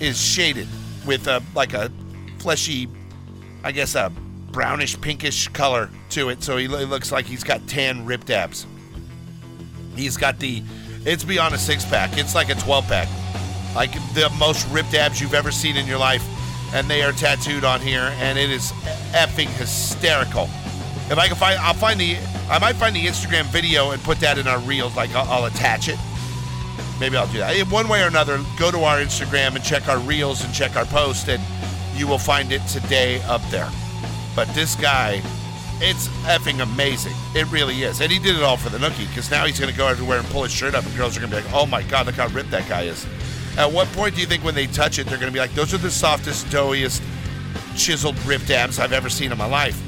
is 0.00 0.20
shaded 0.20 0.66
with 1.06 1.28
a 1.28 1.42
like 1.54 1.74
a 1.74 1.92
fleshy, 2.38 2.88
I 3.62 3.70
guess 3.70 3.94
a 3.94 4.10
brownish 4.50 5.00
pinkish 5.00 5.48
color 5.48 5.90
to 6.10 6.30
it. 6.30 6.42
So 6.42 6.56
he 6.56 6.66
looks 6.66 7.12
like 7.12 7.26
he's 7.26 7.44
got 7.44 7.66
tan 7.68 8.04
ripped 8.06 8.30
abs. 8.30 8.66
He's 9.94 10.16
got 10.16 10.38
the, 10.40 10.62
it's 11.04 11.22
beyond 11.22 11.54
a 11.54 11.58
six 11.58 11.84
pack. 11.84 12.16
It's 12.16 12.34
like 12.34 12.48
a 12.48 12.54
12 12.54 12.86
pack, 12.86 13.08
like 13.76 13.92
the 14.14 14.32
most 14.38 14.66
ripped 14.70 14.94
abs 14.94 15.20
you've 15.20 15.34
ever 15.34 15.52
seen 15.52 15.76
in 15.76 15.86
your 15.86 15.98
life, 15.98 16.24
and 16.74 16.88
they 16.88 17.02
are 17.02 17.12
tattooed 17.12 17.64
on 17.64 17.80
here, 17.80 18.12
and 18.16 18.38
it 18.38 18.50
is 18.50 18.72
effing 19.12 19.48
hysterical. 19.58 20.44
If 21.10 21.18
I 21.18 21.28
can 21.28 21.36
find, 21.36 21.58
I'll 21.60 21.74
find 21.74 22.00
the, 22.00 22.16
I 22.48 22.58
might 22.58 22.76
find 22.76 22.96
the 22.96 23.04
Instagram 23.06 23.44
video 23.46 23.90
and 23.90 24.02
put 24.02 24.18
that 24.20 24.38
in 24.38 24.48
our 24.48 24.58
reels. 24.60 24.96
Like 24.96 25.10
I'll, 25.14 25.30
I'll 25.30 25.44
attach 25.44 25.88
it 25.88 25.98
maybe 27.00 27.16
I'll 27.16 27.26
do 27.32 27.38
that. 27.38 27.56
One 27.68 27.88
way 27.88 28.02
or 28.02 28.06
another, 28.06 28.40
go 28.58 28.70
to 28.70 28.80
our 28.80 28.98
Instagram 28.98 29.54
and 29.54 29.64
check 29.64 29.88
our 29.88 29.98
reels 29.98 30.44
and 30.44 30.52
check 30.54 30.76
our 30.76 30.86
post, 30.86 31.28
and 31.28 31.42
you 31.94 32.06
will 32.06 32.18
find 32.18 32.52
it 32.52 32.60
today 32.66 33.22
up 33.22 33.42
there. 33.50 33.70
But 34.34 34.48
this 34.54 34.74
guy, 34.74 35.22
it's 35.80 36.08
effing 36.24 36.62
amazing. 36.62 37.14
It 37.34 37.50
really 37.50 37.82
is. 37.82 38.00
And 38.00 38.10
he 38.10 38.18
did 38.18 38.36
it 38.36 38.42
all 38.42 38.56
for 38.56 38.70
the 38.70 38.78
nookie 38.78 39.08
because 39.08 39.30
now 39.30 39.44
he's 39.44 39.58
going 39.58 39.70
to 39.70 39.76
go 39.76 39.86
everywhere 39.86 40.18
and 40.18 40.26
pull 40.28 40.42
his 40.42 40.52
shirt 40.52 40.74
up, 40.74 40.84
and 40.84 40.96
girls 40.96 41.16
are 41.16 41.20
going 41.20 41.30
to 41.30 41.36
be 41.36 41.42
like, 41.42 41.52
oh 41.54 41.66
my 41.66 41.82
God, 41.82 42.06
look 42.06 42.16
how 42.16 42.28
ripped 42.28 42.50
that 42.50 42.68
guy 42.68 42.82
is. 42.82 43.06
At 43.56 43.70
what 43.70 43.86
point 43.88 44.16
do 44.16 44.20
you 44.20 44.26
think 44.26 44.42
when 44.42 44.54
they 44.54 44.66
touch 44.66 44.98
it, 44.98 45.06
they're 45.06 45.18
going 45.18 45.30
to 45.30 45.32
be 45.32 45.38
like, 45.38 45.54
those 45.54 45.72
are 45.72 45.78
the 45.78 45.90
softest, 45.90 46.46
doughiest, 46.46 47.00
chiseled, 47.76 48.18
ripped 48.24 48.50
abs 48.50 48.78
I've 48.80 48.92
ever 48.92 49.08
seen 49.08 49.30
in 49.30 49.38
my 49.38 49.46
life? 49.46 49.80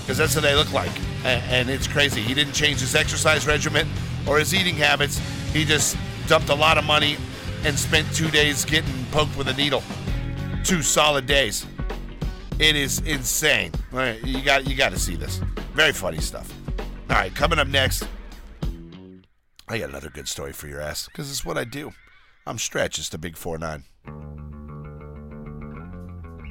Because 0.00 0.18
that's 0.18 0.34
what 0.34 0.42
they 0.42 0.54
look 0.54 0.72
like. 0.72 0.92
And 1.24 1.70
it's 1.70 1.88
crazy. 1.88 2.20
He 2.20 2.34
didn't 2.34 2.52
change 2.52 2.80
his 2.80 2.94
exercise 2.94 3.46
regimen 3.46 3.88
or 4.28 4.38
his 4.38 4.54
eating 4.54 4.76
habits. 4.76 5.18
He 5.52 5.64
just 5.64 5.96
dumped 6.26 6.48
a 6.48 6.54
lot 6.54 6.78
of 6.78 6.84
money 6.84 7.16
and 7.64 7.78
spent 7.78 8.12
two 8.14 8.30
days 8.30 8.64
getting 8.64 9.04
poked 9.10 9.36
with 9.36 9.48
a 9.48 9.54
needle. 9.54 9.82
Two 10.64 10.82
solid 10.82 11.26
days. 11.26 11.66
It 12.58 12.74
is 12.74 13.00
insane. 13.00 13.72
Right, 13.92 14.22
you 14.24 14.42
got 14.42 14.66
you 14.66 14.76
got 14.76 14.92
to 14.92 14.98
see 14.98 15.16
this. 15.16 15.40
Very 15.74 15.92
funny 15.92 16.18
stuff. 16.18 16.52
All 17.10 17.16
right, 17.16 17.34
coming 17.34 17.58
up 17.58 17.68
next, 17.68 18.08
I 19.68 19.78
got 19.78 19.90
another 19.90 20.10
good 20.10 20.26
story 20.28 20.52
for 20.52 20.66
your 20.66 20.80
ass 20.80 21.06
because 21.06 21.30
it's 21.30 21.44
what 21.44 21.58
I 21.58 21.64
do. 21.64 21.92
I'm 22.46 22.58
Stretch. 22.58 22.98
It's 22.98 23.08
the 23.08 23.18
Big 23.18 23.36
Four 23.36 23.58
Nine. 23.58 23.84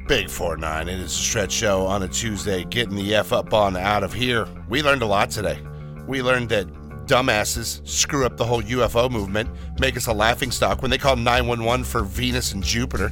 Big 0.08 0.30
Four 0.30 0.58
Nine. 0.58 0.88
It 0.88 1.00
is 1.00 1.12
a 1.12 1.16
Stretch 1.16 1.52
show 1.52 1.86
on 1.86 2.04
a 2.04 2.08
Tuesday. 2.08 2.64
Getting 2.66 2.96
the 2.96 3.16
f 3.16 3.34
up 3.34 3.54
on 3.54 3.76
out 3.76 4.04
of 4.04 4.14
here. 4.14 4.48
We 4.70 4.84
learned 4.84 5.02
a 5.02 5.08
lot 5.08 5.32
today. 5.32 5.60
We 6.08 6.22
learned 6.22 6.50
that 6.50 6.68
dumbasses 7.06 7.86
screw 7.88 8.26
up 8.26 8.38
the 8.38 8.46
whole 8.46 8.62
UFO 8.62 9.10
movement, 9.10 9.50
make 9.80 9.96
us 9.98 10.08
a 10.08 10.14
laughing 10.14 10.52
stock 10.52 10.82
when 10.82 10.92
they 10.92 10.98
call 10.98 11.16
911 11.16 11.86
for 11.86 12.04
Venus 12.04 12.54
and 12.54 12.64
Jupiter. 12.64 13.12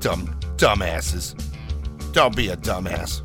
Dumb 0.00 0.38
dumbasses. 0.56 1.34
Don't 2.12 2.34
be 2.34 2.48
a 2.48 2.56
dumbass. 2.56 3.20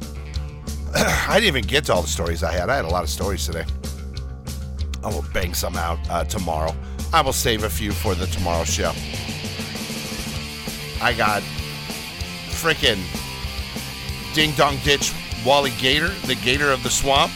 I 0.96 1.36
didn't 1.40 1.48
even 1.48 1.64
get 1.64 1.86
to 1.86 1.94
all 1.94 2.02
the 2.02 2.08
stories 2.08 2.44
I 2.44 2.52
had. 2.52 2.70
I 2.70 2.76
had 2.76 2.86
a 2.86 2.90
lot 2.90 3.04
of 3.04 3.10
stories 3.10 3.46
today. 3.46 3.66
I 5.04 5.08
will 5.08 5.26
bang 5.34 5.54
some 5.54 5.76
out 5.76 6.00
uh, 6.10 6.24
tomorrow. 6.26 6.76
I 7.14 7.22
will 7.22 7.34
save 7.34 7.64
a 7.64 7.70
few 7.70 7.92
for 7.92 8.16
the 8.16 8.28
tomorrow 8.28 8.64
show. 8.64 8.92
I 11.02 11.14
got 11.14 11.42
freaking 12.52 13.02
Ding 14.34 14.54
Dong 14.56 14.78
Ditch 14.84 15.14
Wally 15.46 15.72
Gator, 15.80 16.10
the 16.28 16.36
Gator 16.36 16.72
of 16.72 16.84
the 16.84 16.90
Swamp 16.90 17.32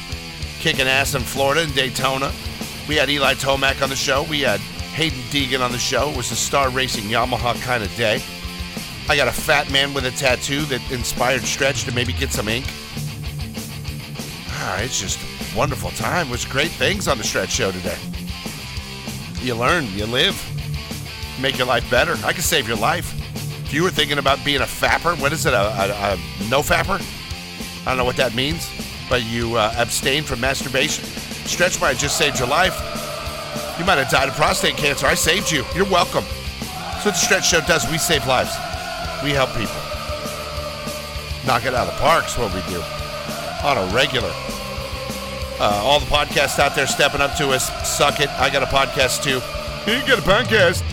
kicking 0.65 0.87
ass 0.87 1.13
in 1.13 1.21
Florida 1.21 1.61
in 1.61 1.71
Daytona. 1.73 2.31
We 2.89 2.95
had 2.95 3.07
Eli 3.07 3.35
Tomac 3.35 3.83
on 3.83 3.89
the 3.89 3.95
show. 3.95 4.23
We 4.23 4.41
had 4.41 4.59
Haiden 4.95 5.21
Deegan 5.29 5.63
on 5.63 5.71
the 5.71 5.77
show. 5.77 6.09
It 6.09 6.17
was 6.17 6.31
a 6.31 6.35
star 6.35 6.71
racing 6.71 7.03
Yamaha 7.03 7.53
kind 7.61 7.83
of 7.83 7.95
day. 7.95 8.19
I 9.07 9.15
got 9.15 9.27
a 9.27 9.31
fat 9.31 9.69
man 9.69 9.93
with 9.93 10.05
a 10.05 10.09
tattoo 10.09 10.61
that 10.63 10.81
inspired 10.91 11.43
Stretch 11.43 11.83
to 11.83 11.93
maybe 11.93 12.13
get 12.13 12.31
some 12.31 12.47
ink. 12.47 12.65
Ah, 14.47 14.79
it's 14.79 14.99
just 14.99 15.19
a 15.19 15.55
wonderful 15.55 15.91
time. 15.91 16.29
It 16.29 16.31
was 16.31 16.45
great 16.45 16.71
things 16.71 17.07
on 17.07 17.19
the 17.19 17.23
Stretch 17.23 17.51
Show 17.51 17.71
today. 17.71 17.99
You 19.41 19.53
learn, 19.53 19.85
you 19.89 20.07
live, 20.07 20.35
make 21.39 21.59
your 21.59 21.67
life 21.67 21.87
better. 21.91 22.17
I 22.25 22.33
can 22.33 22.41
save 22.41 22.67
your 22.67 22.77
life. 22.77 23.13
If 23.67 23.71
you 23.71 23.83
were 23.83 23.91
thinking 23.91 24.17
about 24.17 24.43
being 24.43 24.61
a 24.61 24.63
fapper, 24.63 25.21
what 25.21 25.31
is 25.31 25.45
it, 25.45 25.53
a, 25.53 25.61
a, 25.61 26.13
a 26.13 26.49
no 26.49 26.61
fapper? 26.61 26.99
I 27.85 27.85
don't 27.85 27.97
know 27.97 28.03
what 28.05 28.17
that 28.17 28.33
means 28.33 28.67
but 29.09 29.23
you 29.23 29.55
uh, 29.55 29.73
abstained 29.77 30.25
from 30.25 30.41
masturbation. 30.41 31.03
Stretch 31.45 31.79
might 31.79 31.97
just 31.97 32.17
saved 32.17 32.39
your 32.39 32.47
life. 32.47 32.75
You 33.77 33.85
might 33.85 33.97
have 33.97 34.09
died 34.09 34.29
of 34.29 34.35
prostate 34.35 34.77
cancer. 34.77 35.05
I 35.05 35.15
saved 35.15 35.51
you. 35.51 35.63
You're 35.75 35.89
welcome. 35.89 36.23
That's 36.59 37.05
what 37.05 37.11
the 37.11 37.19
Stretch 37.19 37.47
Show 37.47 37.61
does. 37.61 37.89
We 37.91 37.97
save 37.97 38.25
lives. 38.25 38.55
We 39.23 39.31
help 39.31 39.49
people. 39.51 39.75
Knock 41.45 41.65
it 41.65 41.73
out 41.73 41.87
of 41.87 41.93
the 41.93 41.99
park's 41.99 42.37
what 42.37 42.53
we 42.53 42.61
do 42.71 42.81
on 43.63 43.77
a 43.77 43.85
regular. 43.93 44.31
Uh, 45.57 45.81
all 45.83 45.99
the 45.99 46.05
podcasts 46.07 46.59
out 46.59 46.75
there 46.75 46.87
stepping 46.87 47.21
up 47.21 47.35
to 47.35 47.49
us. 47.49 47.69
Suck 47.87 48.19
it. 48.19 48.29
I 48.31 48.49
got 48.49 48.63
a 48.63 48.65
podcast 48.65 49.23
too. 49.23 49.41
You 49.89 49.99
got 50.07 50.19
a 50.19 50.21
podcast. 50.21 50.83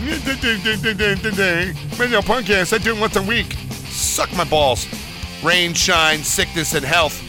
Maybe 1.99 2.13
a 2.13 2.21
podcast. 2.21 2.73
I 2.73 2.77
do 2.77 2.95
it 2.95 2.99
once 2.99 3.15
a 3.15 3.23
week. 3.23 3.53
Suck 3.89 4.31
my 4.35 4.43
balls. 4.43 4.87
Rain, 5.43 5.73
shine, 5.73 6.19
sickness, 6.19 6.75
and 6.75 6.85
health. 6.85 7.21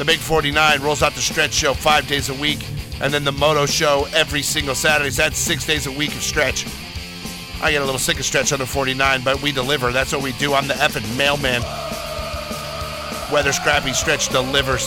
The 0.00 0.06
Big 0.06 0.18
49 0.18 0.80
rolls 0.80 1.02
out 1.02 1.12
the 1.12 1.20
stretch 1.20 1.52
show 1.52 1.74
five 1.74 2.08
days 2.08 2.30
a 2.30 2.34
week, 2.34 2.66
and 3.02 3.12
then 3.12 3.22
the 3.22 3.32
moto 3.32 3.66
show 3.66 4.06
every 4.14 4.40
single 4.40 4.74
Saturday. 4.74 5.10
So 5.10 5.20
that's 5.20 5.36
six 5.36 5.66
days 5.66 5.86
a 5.86 5.92
week 5.92 6.08
of 6.14 6.22
stretch. 6.22 6.66
I 7.60 7.70
get 7.70 7.82
a 7.82 7.84
little 7.84 7.98
sick 7.98 8.18
of 8.18 8.24
stretch 8.24 8.48
the 8.48 8.64
49, 8.64 9.20
but 9.22 9.42
we 9.42 9.52
deliver. 9.52 9.92
That's 9.92 10.10
what 10.14 10.22
we 10.22 10.32
do. 10.32 10.54
I'm 10.54 10.66
the 10.66 10.72
effing 10.72 11.04
mailman. 11.18 11.60
Weather 13.30 13.52
scrappy, 13.52 13.92
stretch 13.92 14.30
delivers. 14.30 14.84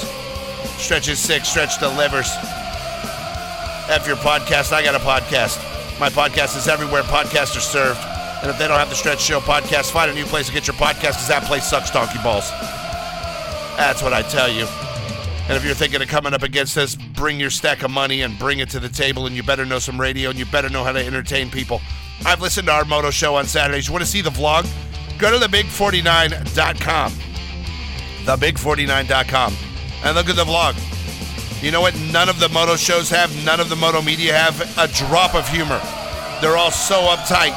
Stretch 0.82 1.08
is 1.08 1.20
sick, 1.20 1.46
stretch 1.46 1.78
delivers. 1.78 2.32
F 3.90 4.06
your 4.08 4.18
podcast, 4.18 4.74
I 4.74 4.82
got 4.84 4.96
a 4.96 4.98
podcast. 4.98 5.60
My 6.00 6.10
podcast 6.10 6.58
is 6.58 6.68
everywhere 6.68 7.04
podcasts 7.04 7.56
are 7.56 7.60
served. 7.60 8.00
And 8.42 8.50
if 8.50 8.58
they 8.58 8.68
don't 8.68 8.80
have 8.80 8.90
the 8.90 8.96
Stretch 8.96 9.22
Show 9.22 9.42
podcast, 9.42 9.92
find 9.92 10.10
a 10.10 10.14
new 10.16 10.26
place 10.26 10.48
to 10.48 10.54
get 10.54 10.66
your 10.66 10.76
podcast 10.78 11.22
because 11.22 11.28
that 11.28 11.44
place 11.44 11.70
sucks 11.70 11.92
donkey 11.92 12.18
balls. 12.24 12.50
That's 13.78 14.02
what 14.02 14.12
I 14.12 14.24
tell 14.24 14.52
you. 14.52 14.66
And 15.54 15.62
if 15.62 15.68
you're 15.68 15.76
thinking 15.76 16.02
of 16.02 16.08
coming 16.08 16.34
up 16.34 16.42
against 16.42 16.74
this, 16.74 16.96
bring 16.96 17.40
your 17.40 17.52
stack 17.52 17.84
of 17.84 17.92
money 17.92 18.24
and 18.24 18.40
bring 18.40 18.58
it 18.58 18.72
to 18.72 18.80
the 18.80 18.90
table. 18.90 19.28
And 19.28 19.36
you 19.36 19.44
better 19.44 19.68
know 19.68 19.78
some 19.78 20.02
radio 20.02 20.32
and 20.32 20.40
you 20.40 20.48
better 20.48 20.68
know 20.68 20.84
how 20.84 20.92
to 20.92 21.06
entertain 21.06 21.52
people. 21.52 21.80
I've 22.26 22.42
listened 22.42 22.66
to 22.70 22.74
our 22.74 22.86
moto 22.86 23.12
show 23.12 23.36
on 23.36 23.46
Saturdays. 23.46 23.86
You 23.86 23.94
want 23.94 24.04
to 24.04 24.10
see 24.10 24.22
the 24.22 24.32
vlog? 24.32 24.68
Go 25.20 25.30
to 25.30 25.46
thebig49.com. 25.46 27.12
Thebig49.com. 28.26 29.54
And 30.04 30.16
look 30.16 30.28
at 30.28 30.38
the 30.38 30.44
vlog. 30.44 31.62
You 31.62 31.70
know 31.70 31.82
what? 31.82 31.96
None 32.12 32.30
of 32.30 32.40
the 32.40 32.50
moto 32.50 32.76
shows 32.76 33.12
have, 33.12 33.30
none 33.46 33.60
of 33.60 33.70
the 33.70 33.76
moto 33.76 34.02
media 34.02 34.34
have 34.34 34.60
a 34.80 34.88
drop 34.92 35.36
of 35.36 35.48
humor. 35.48 35.80
They're 36.42 36.58
all 36.58 36.72
so 36.72 36.96
uptight. 36.96 37.54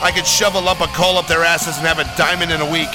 I 0.00 0.12
could 0.14 0.28
shovel 0.28 0.68
up 0.68 0.80
a 0.80 0.86
coal 0.86 1.18
up 1.18 1.26
their 1.26 1.42
asses 1.42 1.76
and 1.76 1.84
have 1.88 1.98
a 1.98 2.04
diamond 2.16 2.52
in 2.52 2.60
a 2.60 2.70
week. 2.70 2.88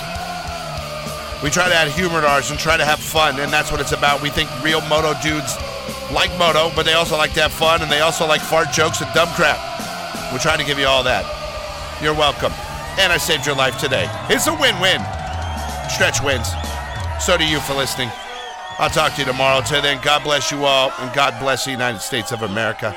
We 1.44 1.50
try 1.50 1.70
to 1.70 1.76
add 1.76 1.90
humor 1.90 2.22
to 2.22 2.28
ours 2.28 2.50
and 2.50 2.60
try 2.60 2.78
to 2.78 2.86
have 2.86 3.00
fun, 3.00 3.40
and 3.40 3.52
that's 3.52 3.72
what 3.72 3.82
it's 3.82 3.92
about. 3.92 4.22
We 4.22 4.30
think 4.30 4.50
real 4.64 4.82
moto 4.82 5.14
dudes 5.22 5.56
like 6.12 6.32
moto, 6.38 6.72
but 6.76 6.86
they 6.86 6.94
also 6.94 7.18
like 7.18 7.34
to 7.34 7.42
have 7.42 7.54
fun, 7.54 7.82
and 7.82 7.92
they 7.92 8.00
also 8.00 8.26
like 8.26 8.42
fart 8.42 8.72
jokes 8.72 9.02
and 9.02 9.14
dumb 9.14 9.30
crap. 9.36 9.60
We're 10.32 10.40
trying 10.40 10.60
to 10.60 10.66
give 10.66 10.80
you 10.80 10.88
all 10.88 11.04
that. 11.04 11.26
You're 12.02 12.14
welcome. 12.14 12.54
And 12.98 13.12
I 13.12 13.18
saved 13.18 13.46
your 13.46 13.56
life 13.56 13.78
today. 13.78 14.10
It's 14.30 14.48
a 14.48 14.54
win 14.54 14.80
win. 14.80 15.02
Stretch 15.90 16.24
wins. 16.24 16.48
So 17.20 17.38
do 17.38 17.46
you 17.46 17.60
for 17.60 17.74
listening. 17.74 18.10
I'll 18.80 18.90
talk 18.90 19.14
to 19.14 19.22
you 19.22 19.26
tomorrow. 19.26 19.62
Till 19.62 19.82
then, 19.82 20.02
God 20.02 20.24
bless 20.24 20.52
you 20.52 20.66
all, 20.66 20.92
and 21.00 21.14
God 21.14 21.40
bless 21.40 21.66
the 21.66 21.72
United 21.72 22.00
States 22.00 22.32
of 22.32 22.42
America. 22.42 22.96